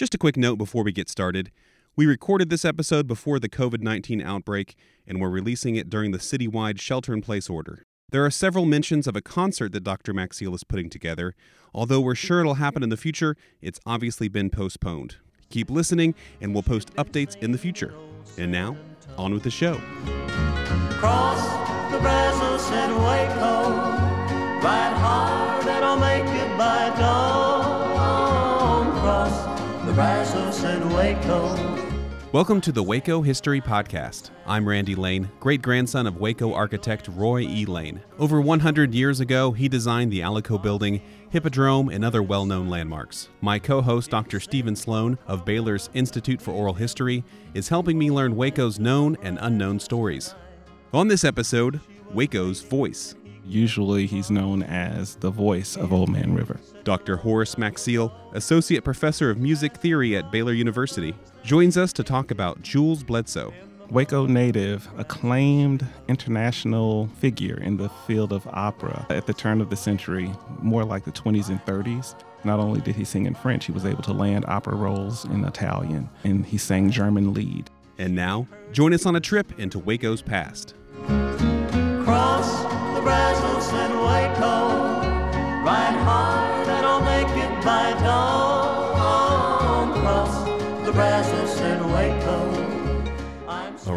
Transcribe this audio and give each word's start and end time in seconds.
Just 0.00 0.14
a 0.14 0.18
quick 0.18 0.38
note 0.38 0.56
before 0.56 0.82
we 0.82 0.92
get 0.92 1.10
started. 1.10 1.50
We 1.94 2.06
recorded 2.06 2.48
this 2.48 2.64
episode 2.64 3.06
before 3.06 3.38
the 3.38 3.50
COVID 3.50 3.82
19 3.82 4.22
outbreak, 4.22 4.74
and 5.06 5.20
we're 5.20 5.28
releasing 5.28 5.76
it 5.76 5.90
during 5.90 6.10
the 6.10 6.16
citywide 6.16 6.80
shelter 6.80 7.12
in 7.12 7.20
place 7.20 7.50
order. 7.50 7.82
There 8.08 8.24
are 8.24 8.30
several 8.30 8.64
mentions 8.64 9.06
of 9.06 9.14
a 9.14 9.20
concert 9.20 9.72
that 9.72 9.84
Dr. 9.84 10.14
Maxile 10.14 10.54
is 10.54 10.64
putting 10.64 10.88
together. 10.88 11.34
Although 11.74 12.00
we're 12.00 12.14
sure 12.14 12.40
it'll 12.40 12.54
happen 12.54 12.82
in 12.82 12.88
the 12.88 12.96
future, 12.96 13.36
it's 13.60 13.78
obviously 13.84 14.28
been 14.28 14.48
postponed. 14.48 15.16
Keep 15.50 15.70
listening, 15.70 16.14
and 16.40 16.54
we'll 16.54 16.62
post 16.62 16.94
updates 16.94 17.36
in 17.42 17.52
the 17.52 17.58
future. 17.58 17.92
And 18.38 18.50
now, 18.50 18.78
on 19.18 19.34
with 19.34 19.42
the 19.42 19.50
show. 19.50 19.78
Cross 20.92 21.92
the 21.92 21.98
Brazos 21.98 22.70
and 22.70 22.96
Waco, 22.96 23.70
ride 24.64 24.96
hard 24.96 25.66
and 25.66 25.84
I'll 25.84 25.98
make 25.98 26.24
it 26.24 26.56
by 26.56 26.88
dawn. 26.98 27.49
Brazos 30.00 30.64
and 30.64 30.94
Waco. 30.94 31.54
Welcome 32.32 32.62
to 32.62 32.72
the 32.72 32.82
Waco 32.82 33.20
History 33.20 33.60
Podcast. 33.60 34.30
I'm 34.46 34.66
Randy 34.66 34.94
Lane, 34.94 35.30
great 35.40 35.60
grandson 35.60 36.06
of 36.06 36.16
Waco 36.16 36.54
architect 36.54 37.06
Roy 37.08 37.42
E. 37.42 37.66
Lane. 37.66 38.00
Over 38.18 38.40
100 38.40 38.94
years 38.94 39.20
ago, 39.20 39.52
he 39.52 39.68
designed 39.68 40.10
the 40.10 40.20
Alico 40.20 40.56
Building, 40.56 41.02
Hippodrome, 41.28 41.90
and 41.90 42.02
other 42.02 42.22
well 42.22 42.46
known 42.46 42.70
landmarks. 42.70 43.28
My 43.42 43.58
co 43.58 43.82
host, 43.82 44.08
Dr. 44.08 44.40
Stephen 44.40 44.74
Sloan 44.74 45.18
of 45.26 45.44
Baylor's 45.44 45.90
Institute 45.92 46.40
for 46.40 46.52
Oral 46.52 46.72
History, 46.72 47.22
is 47.52 47.68
helping 47.68 47.98
me 47.98 48.10
learn 48.10 48.36
Waco's 48.36 48.78
known 48.78 49.18
and 49.20 49.36
unknown 49.42 49.78
stories. 49.78 50.34
On 50.94 51.08
this 51.08 51.24
episode, 51.24 51.78
Waco's 52.14 52.62
voice. 52.62 53.16
Usually 53.46 54.06
he's 54.06 54.30
known 54.30 54.62
as 54.62 55.16
the 55.16 55.30
voice 55.30 55.76
of 55.76 55.92
Old 55.92 56.08
Man 56.08 56.34
River. 56.34 56.60
Dr. 56.84 57.16
Horace 57.16 57.58
Maxile, 57.58 58.12
Associate 58.32 58.82
Professor 58.82 59.30
of 59.30 59.38
Music 59.38 59.76
Theory 59.76 60.16
at 60.16 60.30
Baylor 60.30 60.52
University, 60.52 61.14
joins 61.42 61.76
us 61.76 61.92
to 61.94 62.04
talk 62.04 62.30
about 62.30 62.62
Jules 62.62 63.02
Bledsoe. 63.02 63.52
Waco 63.90 64.24
native, 64.26 64.88
acclaimed 64.98 65.84
international 66.06 67.08
figure 67.18 67.60
in 67.60 67.76
the 67.76 67.88
field 68.06 68.32
of 68.32 68.46
opera 68.52 69.04
at 69.10 69.26
the 69.26 69.34
turn 69.34 69.60
of 69.60 69.68
the 69.68 69.76
century, 69.76 70.32
more 70.60 70.84
like 70.84 71.04
the 71.04 71.10
20s 71.10 71.48
and 71.48 71.60
30s. 71.64 72.14
Not 72.44 72.60
only 72.60 72.80
did 72.80 72.94
he 72.94 73.04
sing 73.04 73.26
in 73.26 73.34
French, 73.34 73.66
he 73.66 73.72
was 73.72 73.84
able 73.84 74.02
to 74.04 74.12
land 74.12 74.44
opera 74.46 74.76
roles 74.76 75.24
in 75.24 75.44
Italian, 75.44 76.08
and 76.22 76.46
he 76.46 76.56
sang 76.56 76.90
German 76.90 77.34
Lied. 77.34 77.68
And 77.98 78.14
now, 78.14 78.46
join 78.72 78.94
us 78.94 79.06
on 79.06 79.16
a 79.16 79.20
trip 79.20 79.58
into 79.58 79.78
Waco's 79.78 80.22
past. 80.22 80.74
Cross 82.04 82.64
Brazos 83.02 83.72
and 83.72 83.94
Waco, 83.94 84.68
ride 85.64 85.98
hard 86.04 86.68
I'll 86.68 87.00
make 87.00 87.28
it 87.36 87.64
by 87.64 87.99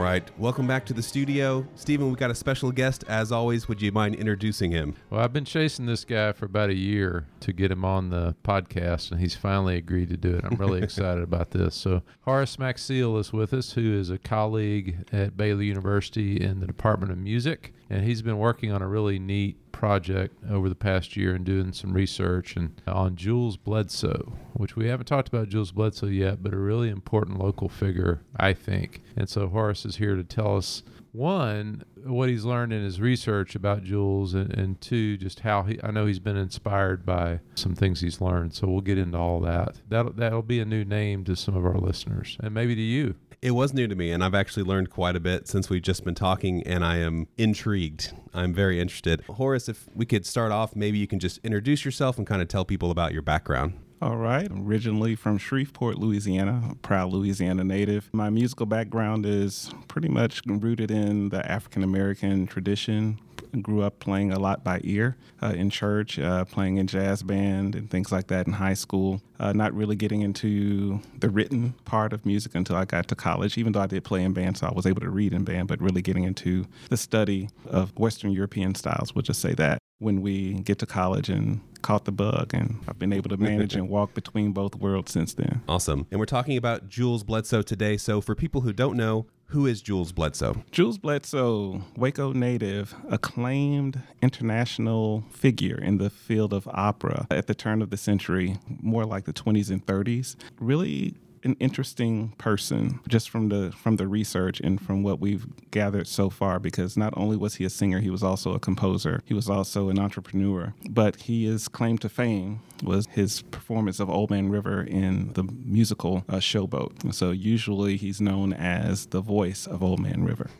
right, 0.03 0.29
welcome 0.37 0.67
back 0.67 0.85
to 0.85 0.93
the 0.93 1.01
studio. 1.01 1.65
Stephen, 1.75 2.07
we've 2.07 2.17
got 2.17 2.29
a 2.29 2.35
special 2.35 2.71
guest. 2.71 3.05
As 3.07 3.31
always, 3.31 3.69
would 3.69 3.81
you 3.81 3.91
mind 3.93 4.15
introducing 4.15 4.69
him? 4.71 4.95
Well, 5.09 5.21
I've 5.21 5.31
been 5.31 5.45
chasing 5.45 5.85
this 5.85 6.03
guy 6.03 6.33
for 6.33 6.45
about 6.45 6.69
a 6.69 6.75
year 6.75 7.25
to 7.39 7.53
get 7.53 7.71
him 7.71 7.85
on 7.85 8.09
the 8.09 8.35
podcast, 8.43 9.11
and 9.11 9.21
he's 9.21 9.35
finally 9.35 9.77
agreed 9.77 10.09
to 10.09 10.17
do 10.17 10.35
it. 10.35 10.43
I'm 10.43 10.57
really 10.57 10.81
excited 10.83 11.23
about 11.23 11.51
this. 11.51 11.73
So, 11.75 12.01
Horace 12.21 12.59
Maxile 12.59 13.17
is 13.17 13.31
with 13.31 13.53
us, 13.53 13.71
who 13.71 13.97
is 13.97 14.09
a 14.09 14.17
colleague 14.17 15.05
at 15.13 15.37
Baylor 15.37 15.63
University 15.63 16.35
in 16.35 16.59
the 16.59 16.67
Department 16.67 17.13
of 17.13 17.17
Music, 17.17 17.73
and 17.89 18.03
he's 18.03 18.21
been 18.21 18.37
working 18.37 18.73
on 18.73 18.81
a 18.81 18.87
really 18.87 19.19
neat 19.19 19.57
project 19.83 20.33
over 20.49 20.69
the 20.69 20.75
past 20.75 21.17
year 21.17 21.35
and 21.35 21.43
doing 21.43 21.73
some 21.73 21.91
research 21.91 22.55
and 22.55 22.81
uh, 22.87 22.93
on 22.93 23.17
Jules 23.17 23.57
Bledsoe, 23.57 24.31
which 24.53 24.77
we 24.77 24.87
haven't 24.87 25.07
talked 25.07 25.27
about 25.27 25.49
Jules 25.49 25.73
Bledsoe 25.73 26.07
yet, 26.07 26.41
but 26.41 26.53
a 26.53 26.57
really 26.57 26.87
important 26.87 27.37
local 27.37 27.67
figure, 27.67 28.21
I 28.37 28.53
think. 28.53 29.01
And 29.17 29.27
so 29.27 29.49
Horace 29.49 29.83
is 29.83 29.97
here 29.97 30.15
to 30.15 30.23
tell 30.23 30.55
us 30.55 30.83
one 31.11 31.83
what 32.05 32.29
he's 32.29 32.45
learned 32.45 32.71
in 32.71 32.81
his 32.81 33.01
research 33.01 33.55
about 33.55 33.83
Jules 33.83 34.33
and, 34.33 34.53
and 34.53 34.79
two 34.79 35.17
just 35.17 35.41
how 35.41 35.63
he 35.63 35.77
I 35.83 35.91
know 35.91 36.05
he's 36.05 36.17
been 36.17 36.37
inspired 36.37 37.05
by 37.05 37.41
some 37.55 37.75
things 37.75 37.99
he's 37.99 38.21
learned 38.21 38.53
so 38.53 38.67
we'll 38.67 38.79
get 38.79 38.97
into 38.97 39.17
all 39.17 39.41
that. 39.41 39.81
That'll, 39.89 40.13
that'll 40.13 40.43
be 40.43 40.61
a 40.61 40.65
new 40.65 40.85
name 40.85 41.25
to 41.25 41.35
some 41.35 41.57
of 41.57 41.65
our 41.65 41.77
listeners. 41.77 42.37
And 42.39 42.53
maybe 42.53 42.73
to 42.73 42.81
you 42.81 43.15
It 43.43 43.51
was 43.51 43.73
new 43.73 43.89
to 43.89 43.95
me, 43.95 44.11
and 44.11 44.23
I've 44.23 44.35
actually 44.35 44.63
learned 44.63 44.89
quite 44.89 45.17
a 45.17 45.19
bit 45.19 45.49
since 45.49 45.69
we've 45.69 45.81
just 45.81 46.05
been 46.05 46.15
talking, 46.15 46.63
and 46.65 46.81
I 46.85 46.99
am 46.99 47.27
intrigued. 47.37 48.13
I'm 48.33 48.53
very 48.53 48.79
interested. 48.79 49.19
Horace, 49.25 49.67
if 49.67 49.89
we 49.93 50.05
could 50.05 50.25
start 50.25 50.53
off, 50.53 50.77
maybe 50.77 50.97
you 50.97 51.07
can 51.07 51.19
just 51.19 51.39
introduce 51.43 51.83
yourself 51.83 52.17
and 52.17 52.25
kind 52.25 52.41
of 52.41 52.47
tell 52.47 52.63
people 52.63 52.89
about 52.89 53.11
your 53.11 53.21
background. 53.21 53.82
All 54.03 54.17
right. 54.17 54.51
Originally 54.51 55.15
from 55.15 55.37
Shreveport, 55.37 55.97
Louisiana, 55.97 56.71
a 56.71 56.75
proud 56.75 57.13
Louisiana 57.13 57.63
native. 57.63 58.09
My 58.11 58.29
musical 58.29 58.65
background 58.65 59.25
is 59.25 59.71
pretty 59.87 60.09
much 60.09 60.41
rooted 60.45 60.91
in 60.91 61.29
the 61.29 61.49
African 61.49 61.85
American 61.85 62.45
tradition. 62.45 63.17
Grew 63.61 63.81
up 63.81 63.99
playing 63.99 64.33
a 64.33 64.39
lot 64.39 64.61
by 64.61 64.81
ear 64.83 65.15
uh, 65.41 65.53
in 65.55 65.69
church, 65.69 66.19
uh, 66.19 66.43
playing 66.43 66.75
in 66.77 66.87
jazz 66.87 67.23
band 67.23 67.75
and 67.75 67.89
things 67.89 68.11
like 68.11 68.27
that 68.27 68.45
in 68.45 68.51
high 68.51 68.73
school. 68.73 69.21
Uh, 69.39 69.53
not 69.53 69.73
really 69.73 69.95
getting 69.95 70.21
into 70.21 70.99
the 71.19 71.29
written 71.29 71.73
part 71.85 72.11
of 72.11 72.25
music 72.25 72.55
until 72.55 72.75
I 72.75 72.83
got 72.83 73.07
to 73.07 73.15
college, 73.15 73.57
even 73.57 73.71
though 73.71 73.79
I 73.79 73.87
did 73.87 74.03
play 74.03 74.21
in 74.21 74.33
band, 74.33 74.57
so 74.57 74.67
I 74.67 74.73
was 74.73 74.85
able 74.85 74.99
to 74.99 75.09
read 75.09 75.31
in 75.31 75.45
band, 75.45 75.69
but 75.69 75.79
really 75.79 76.01
getting 76.01 76.25
into 76.25 76.65
the 76.89 76.97
study 76.97 77.47
of 77.67 77.97
Western 77.97 78.31
European 78.31 78.75
styles, 78.75 79.15
we'll 79.15 79.21
just 79.21 79.39
say 79.39 79.53
that 79.53 79.82
when 80.03 80.21
we 80.21 80.53
get 80.53 80.79
to 80.79 80.85
college 80.85 81.29
and 81.29 81.61
caught 81.81 82.05
the 82.05 82.11
bug 82.11 82.53
and 82.53 82.79
I've 82.87 82.97
been 82.97 83.13
able 83.13 83.29
to 83.29 83.37
manage 83.51 83.75
and 83.75 83.89
walk 83.89 84.13
between 84.13 84.51
both 84.51 84.75
worlds 84.75 85.11
since 85.11 85.33
then. 85.33 85.61
Awesome. 85.67 86.07
And 86.11 86.19
we're 86.19 86.25
talking 86.25 86.57
about 86.57 86.89
Jules 86.89 87.23
Bledsoe 87.23 87.61
today. 87.61 87.97
So, 87.97 88.21
for 88.21 88.35
people 88.35 88.61
who 88.61 88.73
don't 88.73 88.97
know, 88.97 89.27
who 89.47 89.67
is 89.67 89.83
Jules 89.83 90.11
Bledsoe? 90.11 90.63
Jules 90.71 90.97
Bledsoe, 90.97 91.83
Waco 91.95 92.33
native, 92.33 92.95
acclaimed 93.07 94.01
international 94.19 95.25
figure 95.29 95.77
in 95.77 95.99
the 95.99 96.09
field 96.09 96.53
of 96.53 96.67
opera 96.69 97.27
at 97.29 97.45
the 97.45 97.53
turn 97.53 97.83
of 97.83 97.91
the 97.91 97.97
century, 97.97 98.57
more 98.81 99.05
like 99.05 99.25
the 99.25 99.33
20s 99.33 99.69
and 99.69 99.85
30s. 99.85 100.35
Really 100.59 101.15
an 101.43 101.55
interesting 101.59 102.33
person 102.37 102.99
just 103.07 103.29
from 103.29 103.49
the 103.49 103.71
from 103.71 103.97
the 103.97 104.07
research 104.07 104.59
and 104.59 104.81
from 104.81 105.03
what 105.03 105.19
we've 105.19 105.45
gathered 105.71 106.07
so 106.07 106.29
far 106.29 106.59
because 106.59 106.95
not 106.97 107.13
only 107.17 107.35
was 107.37 107.55
he 107.55 107.65
a 107.65 107.69
singer 107.69 107.99
he 107.99 108.09
was 108.09 108.23
also 108.23 108.53
a 108.53 108.59
composer. 108.59 109.21
He 109.25 109.33
was 109.33 109.49
also 109.49 109.89
an 109.89 109.99
entrepreneur. 109.99 110.73
But 110.89 111.15
he 111.17 111.45
is 111.45 111.67
claimed 111.67 112.01
to 112.01 112.09
fame 112.09 112.61
was 112.83 113.07
his 113.11 113.41
performance 113.43 113.99
of 113.99 114.09
Old 114.09 114.29
Man 114.29 114.49
River 114.49 114.81
in 114.81 115.31
the 115.33 115.43
musical 115.43 116.25
uh, 116.27 116.37
Showboat. 116.37 117.13
So 117.13 117.31
usually 117.31 117.95
he's 117.95 118.19
known 118.19 118.51
as 118.51 119.05
the 119.07 119.21
voice 119.21 119.65
of 119.67 119.81
Old 119.81 119.99
Man 119.99 120.23
River. 120.23 120.49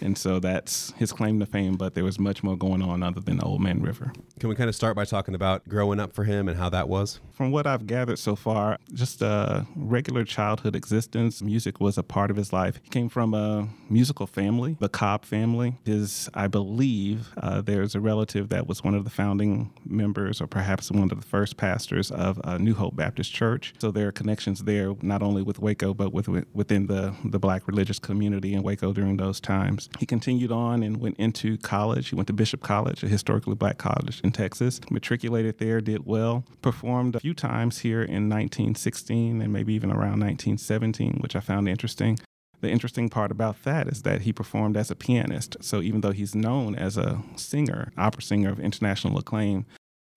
And 0.00 0.18
so 0.18 0.40
that's 0.40 0.92
his 0.96 1.12
claim 1.12 1.38
to 1.38 1.46
fame 1.46 1.76
but 1.76 1.94
there 1.94 2.02
was 2.02 2.18
much 2.18 2.42
more 2.42 2.56
going 2.56 2.82
on 2.82 3.04
other 3.04 3.20
than 3.20 3.40
Old 3.40 3.60
Man 3.60 3.80
River. 3.82 4.12
Can 4.40 4.48
we 4.48 4.56
kind 4.56 4.68
of 4.68 4.74
start 4.74 4.96
by 4.96 5.04
talking 5.04 5.34
about 5.34 5.68
growing 5.68 6.00
up 6.00 6.12
for 6.12 6.24
him 6.24 6.48
and 6.48 6.58
how 6.58 6.68
that 6.70 6.88
was? 6.88 7.20
from 7.42 7.50
what 7.50 7.66
I've 7.66 7.88
gathered 7.88 8.20
so 8.20 8.36
far, 8.36 8.78
just 8.94 9.20
a 9.20 9.66
regular 9.74 10.01
childhood 10.26 10.76
existence. 10.76 11.42
Music 11.42 11.80
was 11.80 11.98
a 11.98 12.02
part 12.02 12.30
of 12.30 12.36
his 12.36 12.52
life. 12.52 12.80
He 12.82 12.88
came 12.90 13.08
from 13.08 13.34
a 13.34 13.68
musical 13.88 14.26
family, 14.26 14.76
the 14.80 14.88
Cobb 14.88 15.24
family. 15.24 15.76
His, 15.84 16.28
I 16.34 16.46
believe, 16.46 17.32
uh, 17.36 17.60
there's 17.60 17.94
a 17.94 18.00
relative 18.00 18.48
that 18.50 18.66
was 18.66 18.82
one 18.82 18.94
of 18.94 19.04
the 19.04 19.10
founding 19.10 19.72
members, 19.84 20.40
or 20.40 20.46
perhaps 20.46 20.90
one 20.90 21.10
of 21.10 21.20
the 21.20 21.26
first 21.26 21.56
pastors 21.56 22.10
of 22.10 22.40
uh, 22.44 22.58
New 22.58 22.74
Hope 22.74 22.96
Baptist 22.96 23.32
Church. 23.32 23.74
So 23.78 23.90
there 23.90 24.08
are 24.08 24.12
connections 24.12 24.64
there, 24.64 24.94
not 25.02 25.22
only 25.22 25.42
with 25.42 25.58
Waco, 25.58 25.94
but 25.94 26.12
with 26.12 26.28
within 26.52 26.86
the 26.86 27.14
the 27.24 27.38
Black 27.38 27.66
religious 27.66 27.98
community 27.98 28.54
in 28.54 28.62
Waco 28.62 28.92
during 28.92 29.16
those 29.16 29.40
times. 29.40 29.88
He 29.98 30.06
continued 30.06 30.52
on 30.52 30.82
and 30.82 30.98
went 30.98 31.16
into 31.18 31.58
college. 31.58 32.08
He 32.08 32.14
went 32.14 32.26
to 32.28 32.32
Bishop 32.32 32.62
College, 32.62 33.02
a 33.02 33.08
historically 33.08 33.54
black 33.54 33.78
college 33.78 34.20
in 34.22 34.32
Texas. 34.32 34.80
Matriculated 34.90 35.58
there, 35.58 35.80
did 35.80 36.06
well, 36.06 36.44
performed 36.62 37.16
a 37.16 37.20
few 37.20 37.34
times 37.34 37.78
here 37.78 38.02
in 38.02 38.28
1916 38.28 39.40
and 39.40 39.52
maybe 39.52 39.74
even 39.74 39.90
around 39.92 40.20
1917, 40.20 41.18
which 41.20 41.36
I 41.36 41.40
found 41.40 41.68
interesting. 41.68 42.18
The 42.60 42.70
interesting 42.70 43.08
part 43.08 43.30
about 43.30 43.62
that 43.64 43.88
is 43.88 44.02
that 44.02 44.22
he 44.22 44.32
performed 44.32 44.76
as 44.76 44.90
a 44.90 44.96
pianist. 44.96 45.56
So 45.60 45.80
even 45.80 46.00
though 46.00 46.12
he's 46.12 46.34
known 46.34 46.76
as 46.76 46.96
a 46.96 47.22
singer, 47.36 47.92
opera 47.98 48.22
singer 48.22 48.50
of 48.50 48.60
international 48.60 49.18
acclaim, 49.18 49.66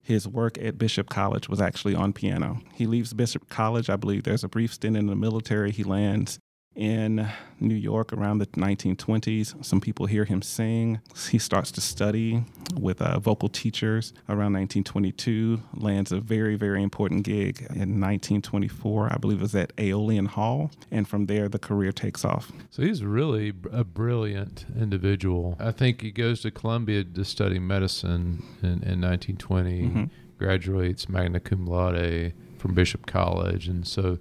his 0.02 0.28
work 0.28 0.56
at 0.58 0.78
Bishop 0.78 1.08
College 1.08 1.48
was 1.48 1.60
actually 1.60 1.96
on 1.96 2.12
piano. 2.12 2.60
He 2.72 2.86
leaves 2.86 3.12
Bishop 3.12 3.48
College, 3.48 3.90
I 3.90 3.96
believe 3.96 4.22
there's 4.22 4.44
a 4.44 4.48
brief 4.48 4.72
stint 4.72 4.96
in 4.96 5.08
the 5.08 5.16
military. 5.16 5.72
He 5.72 5.82
lands 5.82 6.38
in 6.76 7.28
New 7.58 7.74
York 7.74 8.12
around 8.12 8.38
the 8.38 8.46
1920s. 8.48 9.64
Some 9.64 9.80
people 9.80 10.06
hear 10.06 10.24
him 10.24 10.42
sing. 10.42 11.00
He 11.30 11.38
starts 11.38 11.70
to 11.72 11.80
study 11.80 12.44
with 12.78 13.00
uh, 13.00 13.18
vocal 13.18 13.48
teachers 13.48 14.12
around 14.28 14.52
1922, 14.52 15.60
lands 15.74 16.12
a 16.12 16.20
very, 16.20 16.56
very 16.56 16.82
important 16.82 17.24
gig 17.24 17.60
in 17.70 18.00
1924. 18.00 19.12
I 19.12 19.16
believe 19.16 19.38
it 19.38 19.42
was 19.42 19.54
at 19.54 19.72
Aeolian 19.78 20.26
Hall. 20.26 20.70
And 20.90 21.08
from 21.08 21.26
there, 21.26 21.48
the 21.48 21.58
career 21.58 21.92
takes 21.92 22.24
off. 22.24 22.52
So 22.70 22.82
he's 22.82 23.02
really 23.02 23.52
a 23.72 23.84
brilliant 23.84 24.66
individual. 24.78 25.56
I 25.58 25.72
think 25.72 26.02
he 26.02 26.10
goes 26.10 26.42
to 26.42 26.50
Columbia 26.50 27.04
to 27.04 27.24
study 27.24 27.58
medicine 27.58 28.44
in, 28.62 28.82
in 28.82 29.00
1920, 29.00 29.82
mm-hmm. 29.82 30.04
graduates 30.38 31.08
magna 31.08 31.40
cum 31.40 31.66
laude 31.66 32.34
from 32.58 32.74
Bishop 32.74 33.06
College. 33.06 33.68
And 33.68 33.86
so 33.86 34.18